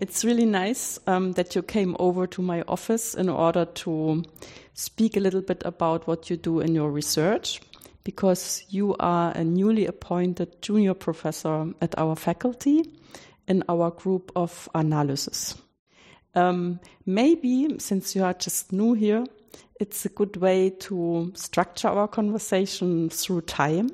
It's 0.00 0.24
really 0.24 0.46
nice 0.46 1.00
um, 1.08 1.32
that 1.32 1.56
you 1.56 1.62
came 1.62 1.96
over 1.98 2.26
to 2.28 2.40
my 2.40 2.62
office 2.68 3.14
in 3.14 3.28
order 3.28 3.64
to 3.64 4.22
speak 4.74 5.16
a 5.16 5.20
little 5.20 5.40
bit 5.42 5.62
about 5.64 6.06
what 6.06 6.30
you 6.30 6.36
do 6.36 6.60
in 6.60 6.72
your 6.72 6.90
research, 6.92 7.60
because 8.04 8.64
you 8.68 8.94
are 9.00 9.32
a 9.32 9.42
newly 9.42 9.86
appointed 9.86 10.62
junior 10.62 10.94
professor 10.94 11.72
at 11.80 11.98
our 11.98 12.14
faculty 12.14 12.84
in 13.48 13.64
our 13.68 13.90
group 13.90 14.30
of 14.36 14.68
analysis. 14.72 15.56
Um, 16.36 16.78
maybe, 17.04 17.80
since 17.80 18.14
you 18.14 18.22
are 18.22 18.34
just 18.34 18.72
new 18.72 18.92
here, 18.92 19.24
it's 19.80 20.04
a 20.04 20.10
good 20.10 20.36
way 20.36 20.70
to 20.70 21.32
structure 21.34 21.88
our 21.88 22.06
conversation 22.06 23.10
through 23.10 23.40
time. 23.42 23.90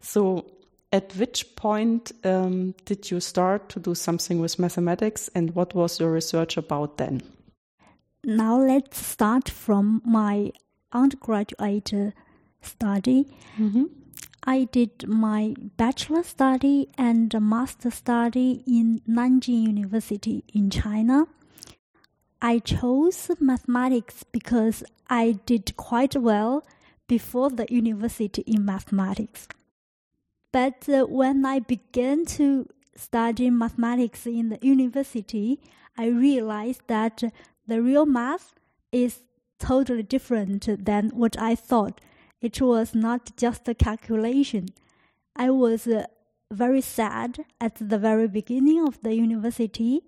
So, 0.00 0.44
at 0.92 1.14
which 1.16 1.56
point 1.56 2.12
um, 2.24 2.74
did 2.84 3.10
you 3.10 3.20
start 3.20 3.68
to 3.70 3.80
do 3.80 3.94
something 3.94 4.40
with 4.40 4.58
mathematics 4.58 5.28
and 5.34 5.54
what 5.54 5.74
was 5.74 6.00
your 6.00 6.10
research 6.10 6.56
about 6.56 6.96
then? 6.96 7.22
Now 8.24 8.58
let's 8.58 9.04
start 9.04 9.48
from 9.48 10.02
my 10.04 10.52
undergraduate 10.92 11.92
study. 12.60 13.26
Mm-hmm. 13.58 13.84
I 14.44 14.64
did 14.64 15.08
my 15.08 15.54
bachelor 15.76 16.22
study 16.22 16.88
and 16.96 17.34
master 17.40 17.90
study 17.90 18.62
in 18.66 19.00
Nanjing 19.08 19.66
University 19.66 20.44
in 20.54 20.70
China. 20.70 21.26
I 22.40 22.60
chose 22.60 23.30
mathematics 23.40 24.24
because 24.30 24.84
I 25.10 25.40
did 25.46 25.76
quite 25.76 26.14
well 26.14 26.64
before 27.08 27.50
the 27.50 27.66
university 27.70 28.42
in 28.42 28.64
mathematics. 28.64 29.48
But 30.52 30.88
uh, 30.88 31.04
when 31.04 31.44
I 31.44 31.60
began 31.60 32.24
to 32.36 32.68
study 32.96 33.50
mathematics 33.50 34.26
in 34.26 34.48
the 34.48 34.58
university, 34.62 35.60
I 35.98 36.06
realized 36.06 36.82
that 36.86 37.22
the 37.66 37.82
real 37.82 38.06
math 38.06 38.54
is 38.92 39.20
totally 39.58 40.02
different 40.02 40.84
than 40.84 41.10
what 41.10 41.40
I 41.40 41.54
thought. 41.54 42.00
It 42.40 42.60
was 42.60 42.94
not 42.94 43.36
just 43.36 43.68
a 43.68 43.74
calculation. 43.74 44.68
I 45.34 45.50
was 45.50 45.86
uh, 45.86 46.06
very 46.50 46.80
sad 46.80 47.44
at 47.60 47.76
the 47.76 47.98
very 47.98 48.28
beginning 48.28 48.86
of 48.86 49.00
the 49.02 49.14
university, 49.14 50.02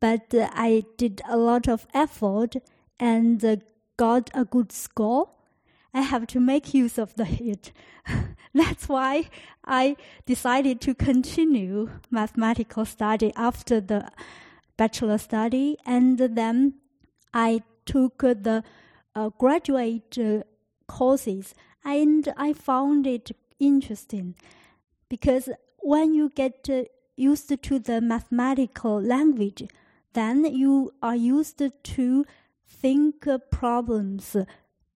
but 0.00 0.34
uh, 0.34 0.48
I 0.52 0.84
did 0.96 1.22
a 1.28 1.36
lot 1.36 1.68
of 1.68 1.86
effort 1.94 2.56
and 2.98 3.44
uh, 3.44 3.56
got 3.96 4.30
a 4.34 4.44
good 4.44 4.72
score. 4.72 5.30
I 5.94 6.02
have 6.02 6.26
to 6.28 6.40
make 6.40 6.74
use 6.74 6.98
of 6.98 7.14
the 7.14 7.24
hit. 7.40 7.72
That's 8.56 8.88
why 8.88 9.28
I 9.66 9.96
decided 10.24 10.80
to 10.82 10.94
continue 10.94 11.90
mathematical 12.10 12.86
study 12.86 13.32
after 13.36 13.80
the 13.80 14.10
bachelor 14.78 15.18
study, 15.18 15.76
and 15.84 16.18
then 16.18 16.74
I 17.34 17.62
took 17.84 18.18
the 18.18 18.64
uh, 19.14 19.28
graduate 19.38 20.16
uh, 20.18 20.44
courses, 20.88 21.54
and 21.84 22.32
I 22.36 22.54
found 22.54 23.06
it 23.06 23.30
interesting 23.58 24.34
because 25.08 25.48
when 25.80 26.14
you 26.14 26.30
get 26.30 26.68
uh, 26.70 26.84
used 27.16 27.62
to 27.62 27.78
the 27.78 28.00
mathematical 28.00 29.00
language, 29.00 29.64
then 30.14 30.44
you 30.44 30.92
are 31.02 31.16
used 31.16 31.62
to 31.84 32.24
think 32.66 33.28
problems 33.50 34.34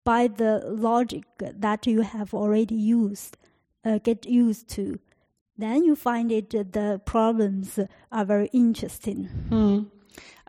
by 0.02 0.26
the 0.28 0.62
logic 0.64 1.24
that 1.38 1.86
you 1.86 2.00
have 2.00 2.32
already 2.32 2.74
used, 2.74 3.36
uh, 3.84 3.98
get 3.98 4.26
used 4.26 4.68
to. 4.70 4.98
Then 5.58 5.84
you 5.84 5.94
find 5.94 6.32
it 6.32 6.54
uh, 6.54 6.64
the 6.70 7.00
problems 7.04 7.78
are 8.10 8.24
very 8.24 8.48
interesting. 8.52 9.24
Hmm. 9.48 9.82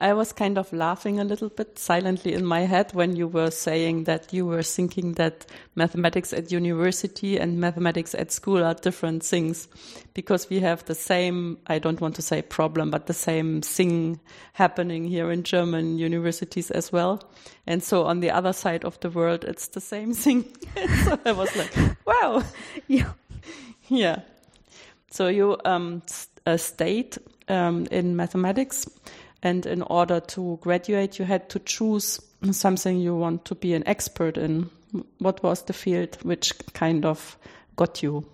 I 0.02 0.14
was 0.14 0.34
kind 0.34 0.58
of 0.58 0.74
laughing 0.74 1.20
a 1.20 1.24
little 1.24 1.50
bit 1.50 1.78
silently 1.78 2.34
in 2.34 2.44
my 2.44 2.62
head 2.62 2.92
when 2.94 3.16
you 3.16 3.28
were 3.28 3.52
saying 3.52 4.06
that 4.06 4.34
you 4.34 4.48
were 4.48 4.64
thinking 4.64 5.14
that 5.14 5.46
mathematics 5.76 6.34
at 6.34 6.52
university 6.52 7.38
and 7.38 7.60
mathematics 7.60 8.16
at 8.16 8.32
school 8.32 8.64
are 8.64 8.74
different 8.74 9.24
things 9.24 9.68
because 10.16 10.50
we 10.50 10.60
have 10.60 10.84
the 10.86 10.96
same, 10.96 11.60
I 11.68 11.78
don't 11.78 12.02
want 12.02 12.16
to 12.16 12.24
say 12.24 12.42
problem, 12.42 12.90
but 12.90 13.06
the 13.06 13.14
same 13.14 13.62
thing 13.62 14.20
happening 14.54 15.06
here 15.06 15.32
in 15.32 15.44
German 15.44 16.00
universities 16.00 16.72
as 16.72 16.92
well. 16.92 17.22
And 17.68 17.84
so 17.84 18.06
on 18.06 18.22
the 18.22 18.32
other 18.32 18.54
side 18.54 18.84
of 18.84 19.00
the 19.02 19.12
world, 19.12 19.44
it's 19.44 19.68
the 19.68 19.82
same 19.82 20.14
thing. 20.16 20.46
so 21.04 21.20
I 21.24 21.32
was 21.32 21.56
like, 21.56 21.76
wow. 22.08 22.44
Yeah. 22.88 23.12
Yeah. 23.92 24.22
So 25.12 25.28
you 25.28 25.58
um, 25.66 26.02
uh, 26.46 26.56
stayed 26.56 27.18
um, 27.50 27.88
in 27.92 28.16
mathematics 28.16 28.90
and 29.44 29.66
in 29.66 29.82
order 29.82 30.22
to 30.22 30.58
graduate, 30.62 31.20
you 31.20 31.26
had 31.26 31.50
to 31.50 31.60
choose 31.60 32.20
something 32.52 33.00
you 33.00 33.16
want 33.16 33.44
to 33.46 33.56
be 33.56 33.74
an 33.74 33.86
expert 33.86 34.38
in. 34.38 34.70
What 35.20 35.44
was 35.44 35.64
the 35.64 35.74
field 35.74 36.18
which 36.24 36.54
kind 36.74 37.06
of 37.06 37.38
got 37.76 38.02
you? 38.02 38.26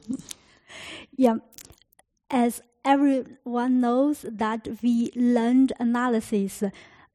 Yeah, 1.15 1.37
as 2.29 2.61
everyone 2.85 3.81
knows 3.81 4.25
that 4.29 4.67
we 4.83 5.11
learned 5.15 5.73
analysis 5.79 6.63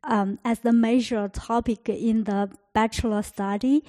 um, 0.03 0.41
as 0.45 0.61
the 0.61 0.73
major 0.73 1.29
topic 1.29 1.89
in 1.89 2.25
the 2.25 2.51
bachelor 2.73 3.23
study. 3.23 3.85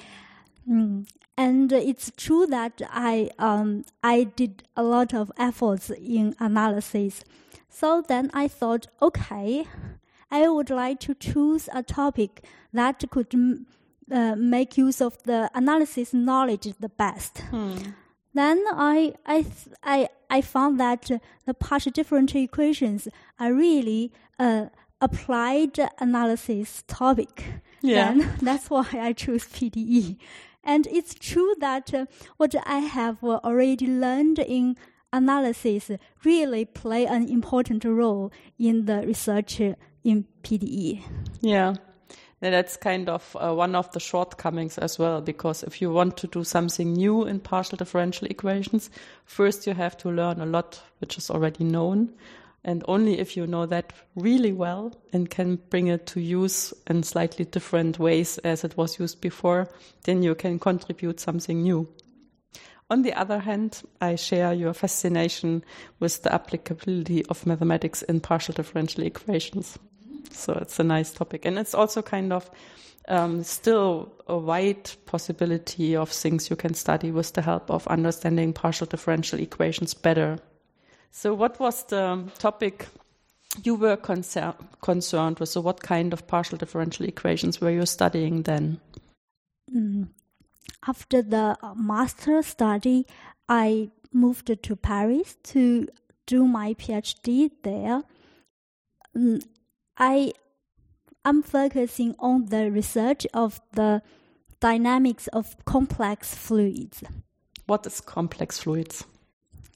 Mm. 0.70 1.08
And 1.38 1.72
it's 1.72 2.12
true 2.16 2.46
that 2.48 2.82
I 2.92 3.32
um, 3.40 3.86
I 4.04 4.26
did 4.26 4.64
a 4.76 4.84
lot 4.84 5.14
of 5.14 5.32
efforts 5.38 5.90
in 5.90 6.36
analysis. 6.40 7.24
So 7.70 8.04
then 8.08 8.30
I 8.34 8.48
thought, 8.48 8.88
okay, 9.02 9.66
I 10.30 10.48
would 10.48 10.70
like 10.70 11.00
to 11.02 11.16
choose 11.16 11.70
a 11.74 11.82
topic 11.82 12.44
that 12.72 13.04
could 13.10 13.34
uh, 14.12 14.36
make 14.36 14.78
use 14.78 15.02
of 15.02 15.22
the 15.24 15.50
analysis 15.56 16.14
knowledge 16.14 16.68
the 16.80 16.90
best. 16.90 17.40
Hmm. 17.50 17.78
Then 18.34 18.64
I, 18.72 19.14
I, 19.26 19.46
I, 19.84 20.10
I 20.30 20.42
found 20.42 20.80
that 20.80 21.10
the 21.46 21.54
partial 21.54 21.92
differential 21.92 22.42
equations 22.42 23.08
are 23.40 23.54
really 23.54 24.12
a 24.40 24.70
applied 25.02 25.78
analysis 26.00 26.84
topic. 26.88 27.44
Yeah. 27.82 28.12
And 28.12 28.22
that's 28.42 28.70
why 28.70 28.88
I 28.94 29.14
chose 29.14 29.46
PDE. 29.46 30.18
And 30.64 30.88
it's 30.88 31.14
true 31.14 31.56
that 31.60 31.94
uh, 31.94 32.06
what 32.38 32.56
I 32.66 32.80
have 32.80 33.24
already 33.24 33.88
learned 33.88 34.40
in 34.40 34.78
analysis 35.12 35.92
really 36.24 36.66
play 36.66 37.06
an 37.06 37.28
important 37.28 37.86
role 37.86 38.32
in 38.58 38.86
the 38.86 39.06
research 39.06 39.60
in 39.60 40.26
PDE. 40.44 41.02
Yeah. 41.42 41.76
And 42.42 42.54
that's 42.54 42.76
kind 42.76 43.08
of 43.08 43.38
uh, 43.40 43.54
one 43.54 43.74
of 43.74 43.90
the 43.94 44.02
shortcomings 44.02 44.78
as 44.78 45.00
well, 45.00 45.22
because 45.22 45.64
if 45.64 45.82
you 45.82 45.90
want 45.92 46.18
to 46.18 46.28
do 46.28 46.44
something 46.44 46.92
new 46.92 47.24
in 47.26 47.40
partial 47.40 47.78
differential 47.78 48.28
equations, 48.28 48.90
first 49.24 49.66
you 49.66 49.74
have 49.74 49.96
to 50.00 50.10
learn 50.10 50.42
a 50.42 50.46
lot 50.46 50.82
which 51.00 51.18
is 51.18 51.30
already 51.30 51.64
known. 51.64 52.10
And 52.66 52.84
only 52.88 53.20
if 53.20 53.36
you 53.36 53.46
know 53.46 53.66
that 53.66 53.92
really 54.16 54.54
well 54.54 54.94
and 55.12 55.30
can 55.30 55.58
bring 55.70 55.88
it 55.88 56.06
to 56.08 56.22
use 56.22 56.74
in 56.88 57.04
slightly 57.04 57.46
different 57.46 58.00
ways 58.00 58.38
as 58.40 58.64
it 58.64 58.78
was 58.78 59.00
used 59.00 59.20
before, 59.20 59.68
then 60.04 60.24
you 60.24 60.34
can 60.34 60.60
contribute 60.60 61.20
something 61.20 61.62
new. 61.62 61.88
On 62.90 63.02
the 63.02 63.14
other 63.14 63.40
hand, 63.40 63.82
I 64.02 64.16
share 64.16 64.54
your 64.54 64.74
fascination 64.74 65.64
with 66.00 66.24
the 66.24 66.34
applicability 66.34 67.26
of 67.26 67.46
mathematics 67.46 68.02
in 68.04 68.20
partial 68.20 68.54
differential 68.54 69.04
equations. 69.04 69.78
So 70.32 70.54
it's 70.54 70.80
a 70.80 70.84
nice 70.84 71.12
topic. 71.12 71.46
And 71.46 71.58
it's 71.58 71.74
also 71.74 72.02
kind 72.02 72.32
of 72.32 72.50
um, 73.08 73.44
still 73.44 74.14
a 74.28 74.38
wide 74.38 74.92
possibility 75.06 75.96
of 75.96 76.10
things 76.10 76.50
you 76.50 76.56
can 76.56 76.74
study 76.74 77.12
with 77.12 77.34
the 77.34 77.42
help 77.42 77.70
of 77.70 77.88
understanding 77.88 78.54
partial 78.54 78.88
differential 78.88 79.40
equations 79.40 79.94
better. 79.94 80.38
So, 81.16 81.34
what 81.34 81.60
was 81.60 81.86
the 81.86 82.30
topic 82.40 82.88
you 83.64 83.76
were 83.76 83.96
concer 83.96 84.54
concerned 84.82 85.40
with? 85.40 85.50
So, 85.50 85.62
what 85.62 85.82
kind 85.82 86.12
of 86.12 86.28
partial 86.28 86.58
differential 86.58 87.06
equations 87.06 87.62
were 87.62 87.72
you 87.72 87.86
studying 87.86 88.42
then? 88.42 88.82
Mm 89.74 90.08
after 90.88 91.22
the 91.22 91.58
uh, 91.62 91.74
master 91.76 92.42
study, 92.44 93.06
I 93.48 93.92
moved 94.12 94.52
to 94.62 94.76
Paris 94.76 95.38
to 95.44 95.88
do 96.26 96.46
my 96.46 96.74
PhD 96.74 97.52
there. 97.64 98.04
Mm, 99.16 99.44
I'm 101.26 101.44
focusing 101.44 102.16
on 102.20 102.48
the 102.48 102.72
research 102.72 103.26
of 103.34 103.62
the 103.74 104.02
dynamics 104.60 105.28
of 105.28 105.56
complex 105.66 106.34
fluids. 106.36 107.04
What 107.66 107.86
is 107.86 108.02
complex 108.02 108.60
fluids? 108.60 109.06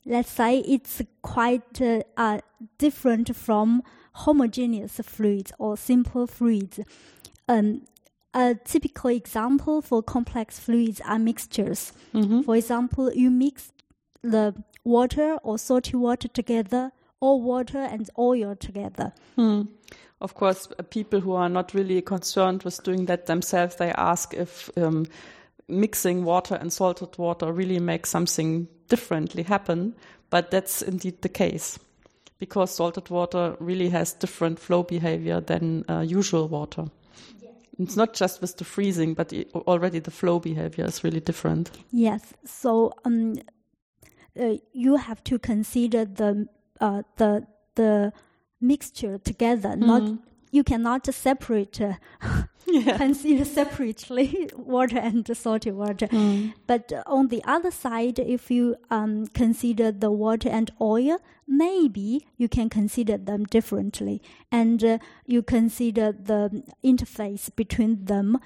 Let's 0.07 0.31
say 0.31 0.59
it's 0.59 1.01
quite 1.21 1.81
uh, 1.81 2.03
uh, 2.15 2.39
different 2.77 3.35
from 3.35 3.83
homogeneous 4.13 4.99
fluids 5.03 5.51
or 5.59 5.75
simple 5.77 6.25
fluids. 6.27 6.79
Um, 7.47 7.81
a 8.33 8.55
typical 8.55 9.09
example 9.09 9.81
for 9.81 10.01
complex 10.01 10.59
fluids 10.59 11.01
are 11.01 11.19
mixtures. 11.19 11.91
Mm-hmm. 12.13 12.41
For 12.41 12.55
example, 12.55 13.11
you 13.13 13.29
mix 13.29 13.71
the 14.21 14.55
water 14.83 15.37
or 15.43 15.57
salty 15.57 15.97
water 15.97 16.29
together, 16.29 16.91
or 17.19 17.41
water 17.41 17.79
and 17.79 18.09
oil 18.17 18.55
together. 18.55 19.13
Hmm. 19.35 19.63
Of 20.21 20.35
course, 20.35 20.67
uh, 20.79 20.83
people 20.83 21.19
who 21.19 21.33
are 21.33 21.49
not 21.49 21.73
really 21.73 22.01
concerned 22.01 22.63
with 22.63 22.81
doing 22.83 23.05
that 23.05 23.25
themselves, 23.25 23.75
they 23.75 23.91
ask 23.91 24.33
if 24.33 24.69
um, 24.77 25.05
mixing 25.67 26.23
water 26.23 26.55
and 26.55 26.71
salted 26.71 27.17
water 27.17 27.51
really 27.51 27.79
makes 27.79 28.09
something 28.09 28.67
differently 28.87 29.43
happen. 29.43 29.95
But 30.29 30.51
that's 30.51 30.81
indeed 30.81 31.21
the 31.21 31.29
case 31.29 31.79
because 32.39 32.75
salted 32.75 33.09
water 33.09 33.55
really 33.59 33.89
has 33.89 34.13
different 34.13 34.59
flow 34.59 34.83
behavior 34.83 35.41
than 35.41 35.85
uh, 35.89 36.01
usual 36.01 36.47
water. 36.47 36.85
It's 37.79 37.95
not 37.95 38.13
just 38.13 38.41
with 38.41 38.57
the 38.57 38.65
freezing, 38.65 39.13
but 39.13 39.31
already 39.53 39.99
the 39.99 40.11
flow 40.11 40.39
behavior 40.39 40.85
is 40.85 41.03
really 41.03 41.19
different. 41.19 41.71
Yes. 41.91 42.33
So 42.43 42.93
um, 43.05 43.35
uh, 44.39 44.55
you 44.73 44.95
have 44.95 45.23
to 45.25 45.37
consider 45.37 46.05
the 46.05 46.47
uh, 46.81 47.03
the 47.17 47.45
the 47.75 48.13
mixture 48.59 49.19
together. 49.19 49.75
Not 49.75 50.01
you 50.51 50.63
cannot 50.63 51.13
separate. 51.13 51.81
Uh, 51.81 51.93
Yeah. 52.69 52.97
consider 52.97 53.45
separately 53.45 54.49
water 54.57 54.97
and 54.97 55.25
salty 55.37 55.71
water. 55.71 56.09
But 56.67 56.91
on 57.05 57.29
the 57.29 57.41
other 57.45 57.71
side, 57.71 58.19
if 58.19 58.51
you 58.51 58.75
um, 58.91 59.27
consider 59.27 59.89
the 59.93 60.11
water 60.11 60.49
and 60.49 60.69
oil, 60.81 61.19
maybe 61.47 62.27
you 62.35 62.49
can 62.49 62.69
consider 62.69 63.17
them 63.17 63.45
differently, 63.45 64.21
and 64.51 64.83
uh, 64.83 64.97
you 65.25 65.43
consider 65.43 66.11
the 66.11 66.61
interface 66.83 67.49
between 67.55 68.03
them 68.03 68.37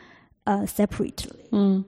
uh, 0.45 0.67
separately. 0.67 1.45
Mm. 1.51 1.85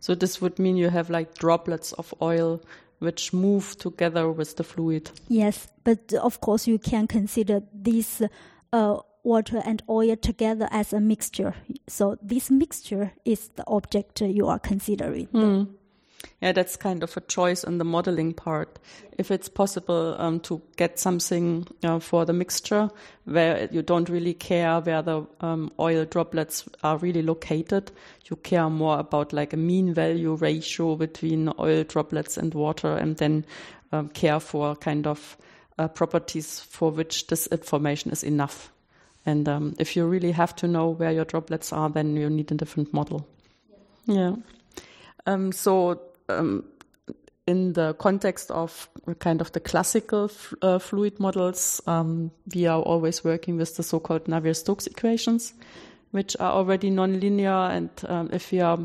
So 0.00 0.14
this 0.14 0.40
would 0.40 0.58
mean 0.58 0.76
you 0.76 0.90
have 0.90 1.08
like 1.08 1.34
droplets 1.38 1.92
of 1.92 2.12
oil 2.20 2.60
which 2.98 3.32
move 3.32 3.78
together 3.78 4.30
with 4.30 4.56
the 4.56 4.64
fluid. 4.64 5.10
Yes, 5.28 5.68
but 5.84 6.12
of 6.12 6.42
course 6.42 6.66
you 6.66 6.78
can 6.78 7.06
consider 7.06 7.62
these 7.72 8.20
uh, 8.74 8.98
water 9.22 9.62
and 9.64 9.82
oil 9.88 10.16
together 10.16 10.68
as 10.70 10.92
a 10.92 11.00
mixture. 11.00 11.54
So 11.88 12.18
this 12.22 12.50
mixture 12.50 13.12
is 13.24 13.48
the 13.56 13.64
object 13.66 14.20
you 14.20 14.46
are 14.46 14.58
considering. 14.58 15.26
Mm. 15.28 15.68
Yeah, 16.40 16.52
that's 16.52 16.76
kind 16.76 17.02
of 17.02 17.16
a 17.16 17.20
choice 17.20 17.64
in 17.64 17.78
the 17.78 17.84
modeling 17.84 18.34
part. 18.34 18.78
If 19.18 19.30
it's 19.30 19.48
possible 19.48 20.16
um, 20.18 20.40
to 20.40 20.60
get 20.76 20.98
something 20.98 21.66
uh, 21.82 21.98
for 21.98 22.24
the 22.24 22.32
mixture 22.32 22.90
where 23.24 23.68
you 23.70 23.82
don't 23.82 24.08
really 24.08 24.34
care 24.34 24.80
where 24.80 25.02
the 25.02 25.26
um, 25.40 25.70
oil 25.78 26.04
droplets 26.04 26.68
are 26.82 26.98
really 26.98 27.22
located, 27.22 27.92
you 28.28 28.36
care 28.36 28.70
more 28.70 28.98
about 28.98 29.32
like 29.32 29.52
a 29.52 29.58
mean 29.58 29.92
value 29.94 30.34
ratio 30.34 30.96
between 30.96 31.52
oil 31.58 31.84
droplets 31.84 32.36
and 32.36 32.54
water, 32.54 32.96
and 32.96 33.16
then 33.16 33.44
um, 33.92 34.08
care 34.08 34.40
for 34.40 34.76
kind 34.76 35.06
of 35.06 35.36
uh, 35.78 35.88
properties 35.88 36.60
for 36.60 36.90
which 36.90 37.26
this 37.26 37.46
information 37.48 38.10
is 38.10 38.22
enough. 38.22 38.72
And 39.26 39.48
um, 39.48 39.74
if 39.78 39.96
you 39.96 40.06
really 40.06 40.32
have 40.32 40.56
to 40.56 40.66
know 40.66 40.88
where 40.88 41.12
your 41.12 41.24
droplets 41.24 41.72
are, 41.72 41.90
then 41.90 42.16
you 42.16 42.30
need 42.30 42.50
a 42.50 42.54
different 42.54 42.92
model. 42.92 43.26
Yeah. 44.06 44.36
Um, 45.26 45.52
so, 45.52 46.00
um, 46.28 46.64
in 47.46 47.72
the 47.72 47.94
context 47.94 48.50
of 48.50 48.88
kind 49.18 49.40
of 49.40 49.52
the 49.52 49.60
classical 49.60 50.24
f- 50.24 50.54
uh, 50.62 50.78
fluid 50.78 51.18
models, 51.18 51.80
um, 51.86 52.30
we 52.54 52.66
are 52.66 52.80
always 52.80 53.24
working 53.24 53.56
with 53.56 53.76
the 53.76 53.82
so-called 53.82 54.24
Navier-Stokes 54.26 54.86
equations, 54.86 55.52
which 56.12 56.36
are 56.38 56.52
already 56.52 56.90
nonlinear. 56.90 57.70
And 57.70 57.90
um, 58.08 58.30
if 58.32 58.52
we 58.52 58.60
are 58.60 58.78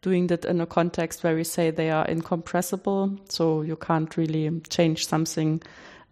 doing 0.00 0.28
that 0.28 0.44
in 0.44 0.60
a 0.60 0.66
context 0.66 1.22
where 1.22 1.34
we 1.34 1.44
say 1.44 1.70
they 1.70 1.90
are 1.90 2.06
incompressible, 2.06 3.18
so 3.28 3.62
you 3.62 3.76
can't 3.76 4.16
really 4.16 4.60
change 4.70 5.06
something, 5.06 5.62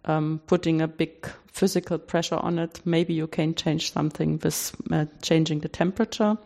um, 0.07 0.41
putting 0.47 0.81
a 0.81 0.87
big 0.87 1.29
physical 1.47 1.97
pressure 1.97 2.37
on 2.37 2.59
it, 2.59 2.81
maybe 2.85 3.13
you 3.13 3.27
can 3.27 3.53
change 3.55 3.91
something 3.91 4.39
with 4.43 4.75
uh, 4.91 5.05
changing 5.21 5.59
the 5.59 5.69
temperature 5.69 6.37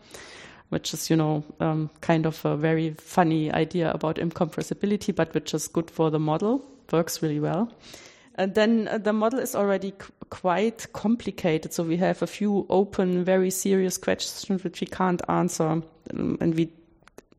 which 0.72 0.94
is, 0.94 1.10
you 1.10 1.16
know, 1.16 1.44
um, 1.60 1.90
kind 2.00 2.24
of 2.24 2.42
a 2.46 2.56
very 2.56 2.94
funny 2.94 3.52
idea 3.52 3.90
about 3.92 4.16
incompressibility, 4.16 5.14
but 5.14 5.34
which 5.34 5.52
is 5.52 5.68
good 5.68 5.90
for 5.90 6.10
the 6.10 6.18
model, 6.18 6.64
works 6.90 7.22
really 7.22 7.38
well. 7.38 7.70
And 8.36 8.54
then 8.54 8.88
uh, 8.88 8.96
the 8.96 9.12
model 9.12 9.38
is 9.38 9.54
already 9.54 9.90
qu- 9.90 10.10
quite 10.30 10.90
complicated. 10.94 11.74
So 11.74 11.82
we 11.82 11.98
have 11.98 12.22
a 12.22 12.26
few 12.26 12.64
open, 12.70 13.22
very 13.22 13.50
serious 13.50 13.98
questions 13.98 14.64
which 14.64 14.80
we 14.80 14.86
can't 14.86 15.20
answer, 15.28 15.82
um, 16.14 16.38
and 16.40 16.54
we 16.54 16.72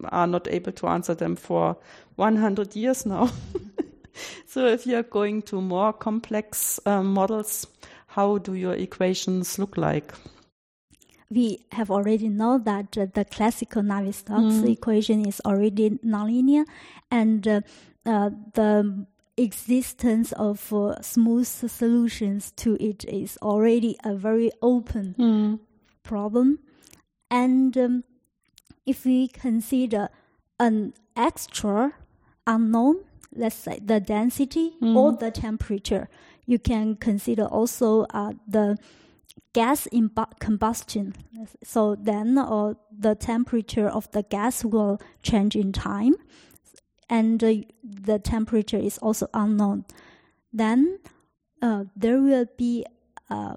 are 0.10 0.28
not 0.28 0.48
able 0.48 0.72
to 0.74 0.88
answer 0.88 1.16
them 1.16 1.36
for 1.36 1.76
100 2.18 2.76
years 2.76 3.04
now. 3.04 3.32
so 4.46 4.68
if 4.68 4.86
you're 4.86 5.04
going 5.04 5.42
to 5.44 5.62
more 5.62 5.94
complex 5.94 6.80
um, 6.86 7.14
models, 7.14 7.68
how 8.08 8.38
do 8.38 8.54
your 8.54 8.74
equations 8.74 9.58
look 9.60 9.78
like? 9.78 10.14
we 11.30 11.66
have 11.72 11.90
already 11.90 12.30
know 12.30 12.60
that 12.60 12.96
uh, 12.96 13.08
the 13.14 13.26
classical 13.26 13.82
Navier-Stokes 13.82 14.62
Mm. 14.62 14.70
equation 14.72 15.26
is 15.26 15.42
already 15.46 15.90
nonlinear, 16.06 16.66
and 17.10 17.48
uh, 17.48 17.62
uh, 18.06 18.30
the 18.54 19.06
existence 19.36 20.32
of 20.34 20.72
uh, 20.72 21.02
smooth 21.02 21.48
solutions 21.48 22.52
to 22.58 22.78
it 22.80 23.04
is 23.06 23.38
already 23.42 23.98
a 24.04 24.14
very 24.16 24.52
open 24.62 25.16
problem. 26.04 26.60
And 27.32 27.76
um, 27.78 28.04
if 28.86 29.04
we 29.06 29.28
consider 29.28 30.10
an 30.60 30.94
extra 31.16 31.94
unknown, 32.46 32.98
let's 33.36 33.56
say 33.56 33.80
the 33.84 34.00
density 34.00 34.74
or 34.82 35.12
the 35.14 35.32
temperature, 35.32 36.08
you 36.46 36.60
can 36.60 36.96
consider 36.96 37.46
also 37.46 38.06
uh, 38.14 38.34
the 38.48 38.78
gas 39.54 39.86
in 39.88 40.10
combustion. 40.40 41.14
So 41.64 41.96
then 41.96 42.38
uh, 42.38 42.74
the 42.92 43.16
temperature 43.16 43.88
of 43.88 44.10
the 44.12 44.24
gas 44.24 44.66
will 44.66 45.00
change 45.22 45.56
in 45.56 45.72
time, 45.72 46.16
and 47.10 47.44
uh, 47.44 47.54
the 47.84 48.20
temperature 48.20 48.78
is 48.78 48.98
also 48.98 49.28
unknown. 49.34 49.86
Then 50.52 51.00
uh, 51.62 51.86
there 51.96 52.20
will 52.22 52.46
be 52.58 52.86
uh, 53.30 53.56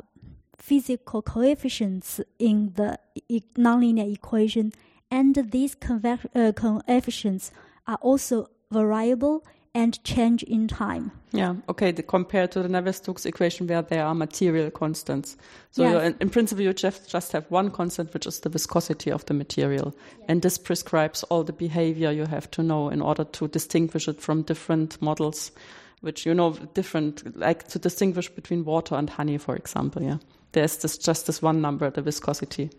physical 0.56 1.22
coefficients 1.22 2.20
in 2.38 2.72
the 2.76 2.98
e- 3.28 3.42
nonlinear 3.56 4.12
equation, 4.12 4.72
and 5.10 5.34
these 5.50 5.74
conve- 5.74 6.26
uh, 6.34 6.52
coefficients 6.52 7.50
are 7.86 7.98
also 8.00 8.48
variable 8.70 9.44
and 9.76 10.02
change 10.04 10.42
in 10.45 10.66
time. 10.66 11.11
Yeah, 11.33 11.56
okay, 11.68 11.92
the, 11.92 12.02
compared 12.02 12.50
to 12.52 12.62
the 12.62 12.68
Navier-Stokes 12.68 13.26
equation 13.26 13.66
where 13.66 13.83
there 13.83 14.06
are 14.06 14.14
material 14.14 14.71
constants. 14.71 15.37
So 15.71 15.83
Yes. 15.83 16.06
in, 16.06 16.16
in 16.18 16.30
principle, 16.30 16.64
you 16.64 16.73
just, 16.73 17.11
just 17.11 17.33
have 17.33 17.45
one 17.50 17.71
constant, 17.71 18.14
which 18.14 18.26
is 18.26 18.40
the 18.40 18.49
viscosity 18.49 19.12
of 19.12 19.26
the 19.26 19.35
material. 19.35 19.95
And 20.28 20.40
this 20.40 20.56
prescribes 20.56 21.25
all 21.25 21.45
the 21.45 21.52
behavior 21.52 22.11
you 22.11 22.25
have 22.25 22.50
to 22.52 22.62
know 22.62 22.88
in 22.88 23.02
order 23.02 23.25
to 23.25 23.49
distinguish 23.49 24.09
it 24.09 24.23
from 24.23 24.42
different 24.42 25.02
models, 25.02 25.52
which, 26.00 26.25
you 26.25 26.33
know, 26.33 26.52
different, 26.73 27.37
like 27.37 27.68
to 27.68 27.78
distinguish 27.78 28.30
between 28.30 28.64
water 28.64 28.95
and 28.95 29.11
honey, 29.11 29.37
for 29.37 29.54
example, 29.56 30.02
yeah. 30.02 30.16
There's 30.52 30.78
this, 30.78 30.97
just 30.97 31.26
this 31.26 31.42
one 31.42 31.61
number, 31.61 31.90
the 31.90 32.00
viscosity. 32.00 32.71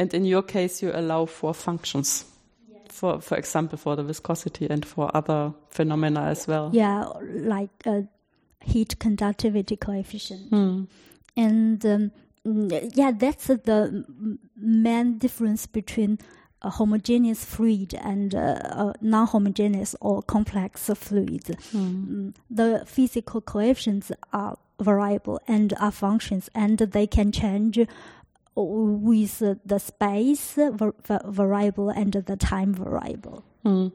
And 0.00 0.12
in 0.12 0.24
your 0.24 0.42
case, 0.42 0.82
you 0.82 0.90
allow 0.92 1.26
for 1.26 1.54
functions. 1.54 2.24
For, 2.92 3.20
for 3.20 3.36
example, 3.36 3.78
for 3.78 3.96
the 3.96 4.02
viscosity 4.02 4.68
and 4.68 4.84
for 4.84 5.10
other 5.14 5.52
phenomena 5.68 6.22
as 6.22 6.46
well. 6.46 6.70
Yeah, 6.72 7.04
like 7.22 7.70
a 7.86 8.04
heat 8.60 8.98
conductivity 8.98 9.76
coefficient. 9.76 10.48
Hmm. 10.50 10.84
And 11.36 11.84
um, 11.86 12.10
mm, 12.46 12.90
yeah, 12.94 13.12
that's 13.12 13.46
the 13.46 14.04
main 14.56 15.18
difference 15.18 15.66
between 15.66 16.18
a 16.62 16.70
homogeneous 16.70 17.44
fluid 17.44 17.94
and 17.94 18.34
uh, 18.34 18.38
a 18.38 18.94
non-homogeneous 19.00 19.96
or 20.00 20.22
complex 20.22 20.90
fluid. 20.94 21.56
Mm, 21.72 22.34
The 22.50 22.82
physical 22.86 23.40
coefficients 23.40 24.12
are 24.32 24.58
variable 24.78 25.40
and 25.48 25.72
are 25.80 25.92
functions, 25.92 26.50
and 26.54 26.78
they 26.78 27.06
can 27.06 27.32
change 27.32 27.78
with 28.54 29.42
the 29.64 29.78
space 29.78 30.58
variable 31.24 31.90
and 31.90 32.12
the 32.12 32.36
time 32.36 32.74
variable. 32.74 33.44
Mm. 33.64 33.92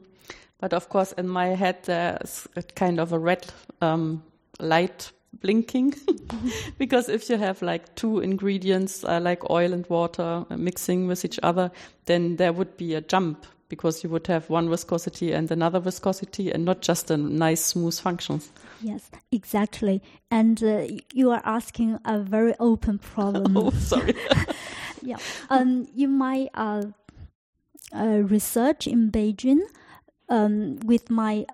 But 0.58 0.72
of 0.72 0.88
course, 0.88 1.12
in 1.12 1.28
my 1.28 1.48
head, 1.48 1.82
there's 1.84 2.48
kind 2.74 2.98
of 2.98 3.12
a 3.12 3.18
red 3.18 3.46
um, 3.80 4.22
light 4.58 5.12
blinking 5.40 5.94
because 6.78 7.08
if 7.08 7.28
you 7.28 7.36
have 7.36 7.60
like 7.62 7.94
two 7.94 8.20
ingredients 8.20 9.04
uh, 9.04 9.20
like 9.20 9.50
oil 9.50 9.72
and 9.72 9.86
water 9.88 10.44
uh, 10.50 10.56
mixing 10.56 11.06
with 11.06 11.24
each 11.24 11.38
other 11.42 11.70
then 12.06 12.36
there 12.36 12.54
would 12.54 12.74
be 12.78 12.94
a 12.94 13.00
jump 13.02 13.44
because 13.68 14.04
you 14.04 14.10
would 14.10 14.26
have 14.26 14.48
one 14.48 14.68
viscosity 14.68 15.32
and 15.32 15.50
another 15.50 15.80
viscosity 15.80 16.52
and 16.52 16.64
not 16.64 16.80
just 16.80 17.10
a 17.10 17.16
nice 17.16 17.64
smooth 17.64 17.98
functions 17.98 18.50
Yes, 18.80 19.10
exactly. 19.32 20.02
And 20.30 20.62
uh, 20.62 20.86
you 21.12 21.30
are 21.30 21.42
asking 21.44 21.98
a 22.04 22.18
very 22.20 22.54
open 22.60 22.98
problem. 22.98 23.56
oh 23.56 23.70
sorry 23.70 24.14
yeah. 25.02 25.16
Um, 25.50 25.88
in 25.96 26.16
my 26.16 26.48
uh, 26.54 26.84
uh, 27.94 28.22
research 28.24 28.86
in 28.86 29.10
Beijing, 29.10 29.60
um, 30.28 30.78
with 30.84 31.10
my 31.10 31.46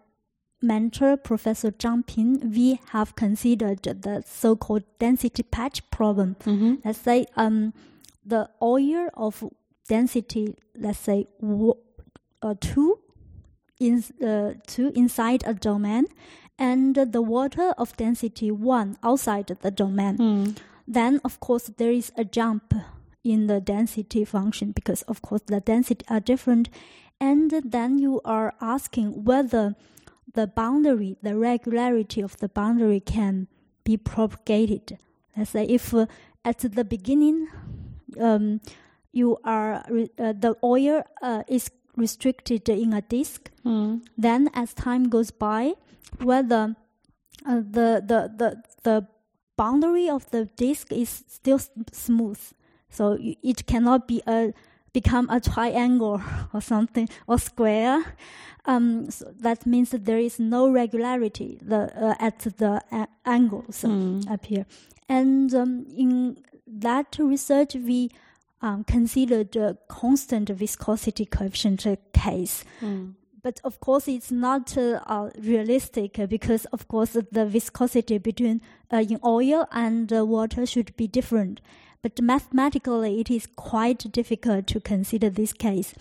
mentor, 0.61 1.17
Professor 1.17 1.71
Zhang 1.71 2.07
Ping, 2.07 2.53
we 2.55 2.81
have 2.91 3.15
considered 3.17 3.83
the 3.83 4.23
so-called 4.27 4.85
density 4.99 5.43
patch 5.43 5.89
problem. 5.91 6.37
Mhm. 6.41 6.81
Let's 6.85 7.01
say 7.01 7.27
um, 7.37 7.75
the 8.25 8.49
oil 8.61 9.09
of 9.15 9.45
density, 9.89 10.55
let's 10.77 10.99
say 10.99 11.27
uh, 12.43 12.55
two, 12.61 12.99
in, 13.81 14.05
uh, 14.25 14.55
two 14.67 14.93
inside 14.95 15.43
a 15.47 15.55
domain, 15.55 16.07
and 16.59 16.95
the 16.95 17.23
water 17.23 17.73
of 17.79 17.97
density 17.97 18.51
one 18.51 18.97
outside 19.03 19.47
the 19.47 19.71
domain. 19.71 20.17
Hmm. 20.17 20.51
then 20.87 21.21
of 21.25 21.39
course 21.41 21.71
there 21.79 21.93
is 21.93 22.13
a 22.17 22.25
jump 22.25 22.75
in 23.25 23.47
the 23.47 23.61
density 23.61 24.25
function 24.25 24.73
because 24.73 25.03
of 25.03 25.23
course 25.23 25.43
the 25.47 25.61
density 25.61 26.05
are 26.09 26.21
different. 26.21 26.69
And 27.21 27.51
then 27.65 27.99
you 27.99 28.21
are 28.25 28.55
asking 28.61 29.25
whether 29.25 29.77
the 30.35 30.47
boundary 30.47 31.17
the 31.23 31.37
regularity 31.37 32.21
of 32.21 32.37
the 32.39 32.49
boundary 32.49 33.01
can 33.01 33.47
be 33.85 33.97
propagated. 33.97 34.99
Let's 35.37 35.51
say 35.51 35.65
if 35.65 35.95
uh, 35.95 36.07
at 36.45 36.59
the 36.59 36.85
beginning 36.85 37.49
um, 38.21 38.61
you 39.13 39.39
are 39.45 39.85
re- 39.89 40.11
uh, 40.19 40.33
the 40.33 40.57
oil 40.65 41.03
uh, 41.23 41.43
is 41.49 41.71
restricted 41.97 42.69
in 42.69 42.93
a 42.93 43.03
disk 43.03 43.51
Hmm. 43.63 43.99
then 44.19 44.49
as 44.55 44.75
time 44.75 45.09
goes 45.09 45.31
by 45.31 45.75
whether 46.21 46.75
uh, 47.47 47.57
the, 47.57 48.03
the 48.11 48.21
the 48.37 48.63
the 48.83 49.07
boundary 49.57 50.09
of 50.09 50.29
the 50.31 50.47
disk 50.57 50.91
is 50.93 51.25
still 51.29 51.61
smooth 51.93 52.41
so 52.91 53.17
it 53.21 53.67
cannot 53.67 54.09
be 54.09 54.23
a 54.27 54.53
become 54.93 55.29
a 55.31 55.41
triangle 55.41 56.21
or 56.55 56.61
something 56.61 57.09
or 57.27 57.39
square 57.39 58.03
um, 58.65 59.11
so 59.11 59.33
that 59.41 59.65
means 59.67 59.91
that 59.91 60.05
there 60.05 60.19
is 60.19 60.39
no 60.41 60.71
regularity 60.71 61.59
the, 61.63 61.91
uh, 62.07 62.15
at 62.19 62.39
the 62.59 62.83
a- 62.91 63.09
angles 63.25 63.83
Hmm. 63.83 64.21
up 64.29 64.45
here 64.47 64.67
and 65.09 65.55
um, 65.55 65.87
in 65.97 66.37
that 66.67 67.17
research 67.19 67.75
we 67.75 68.11
um, 68.63 68.85
considered 68.85 69.53
the 69.53 69.77
constant 69.89 70.49
viscosity 70.49 71.27
coefficient 71.27 71.85
case. 72.13 72.65
Hmm. 72.81 73.11
but 73.43 73.61
of 73.65 73.81
course 73.81 74.07
it's 74.09 74.31
not 74.31 74.77
uh, 74.79 75.01
uh, 75.07 75.31
realistic 75.41 76.19
uh, 76.19 76.27
because 76.27 76.65
of 76.67 76.87
course 76.89 77.17
the 77.33 77.45
viscosity 77.45 78.19
between 78.19 78.61
uh, 78.93 78.99
in 78.99 79.19
oil 79.25 79.67
and 79.73 80.13
uh, 80.13 80.25
water 80.25 80.65
should 80.65 80.97
be 80.97 81.09
different. 81.09 81.61
But 82.03 82.21
mathematically 82.21 83.21
it 83.21 83.31
is 83.31 83.47
quite 83.57 84.11
difficult 84.13 84.67
to 84.69 84.81
consider 84.81 85.31
this 85.31 85.53
case. 85.53 85.95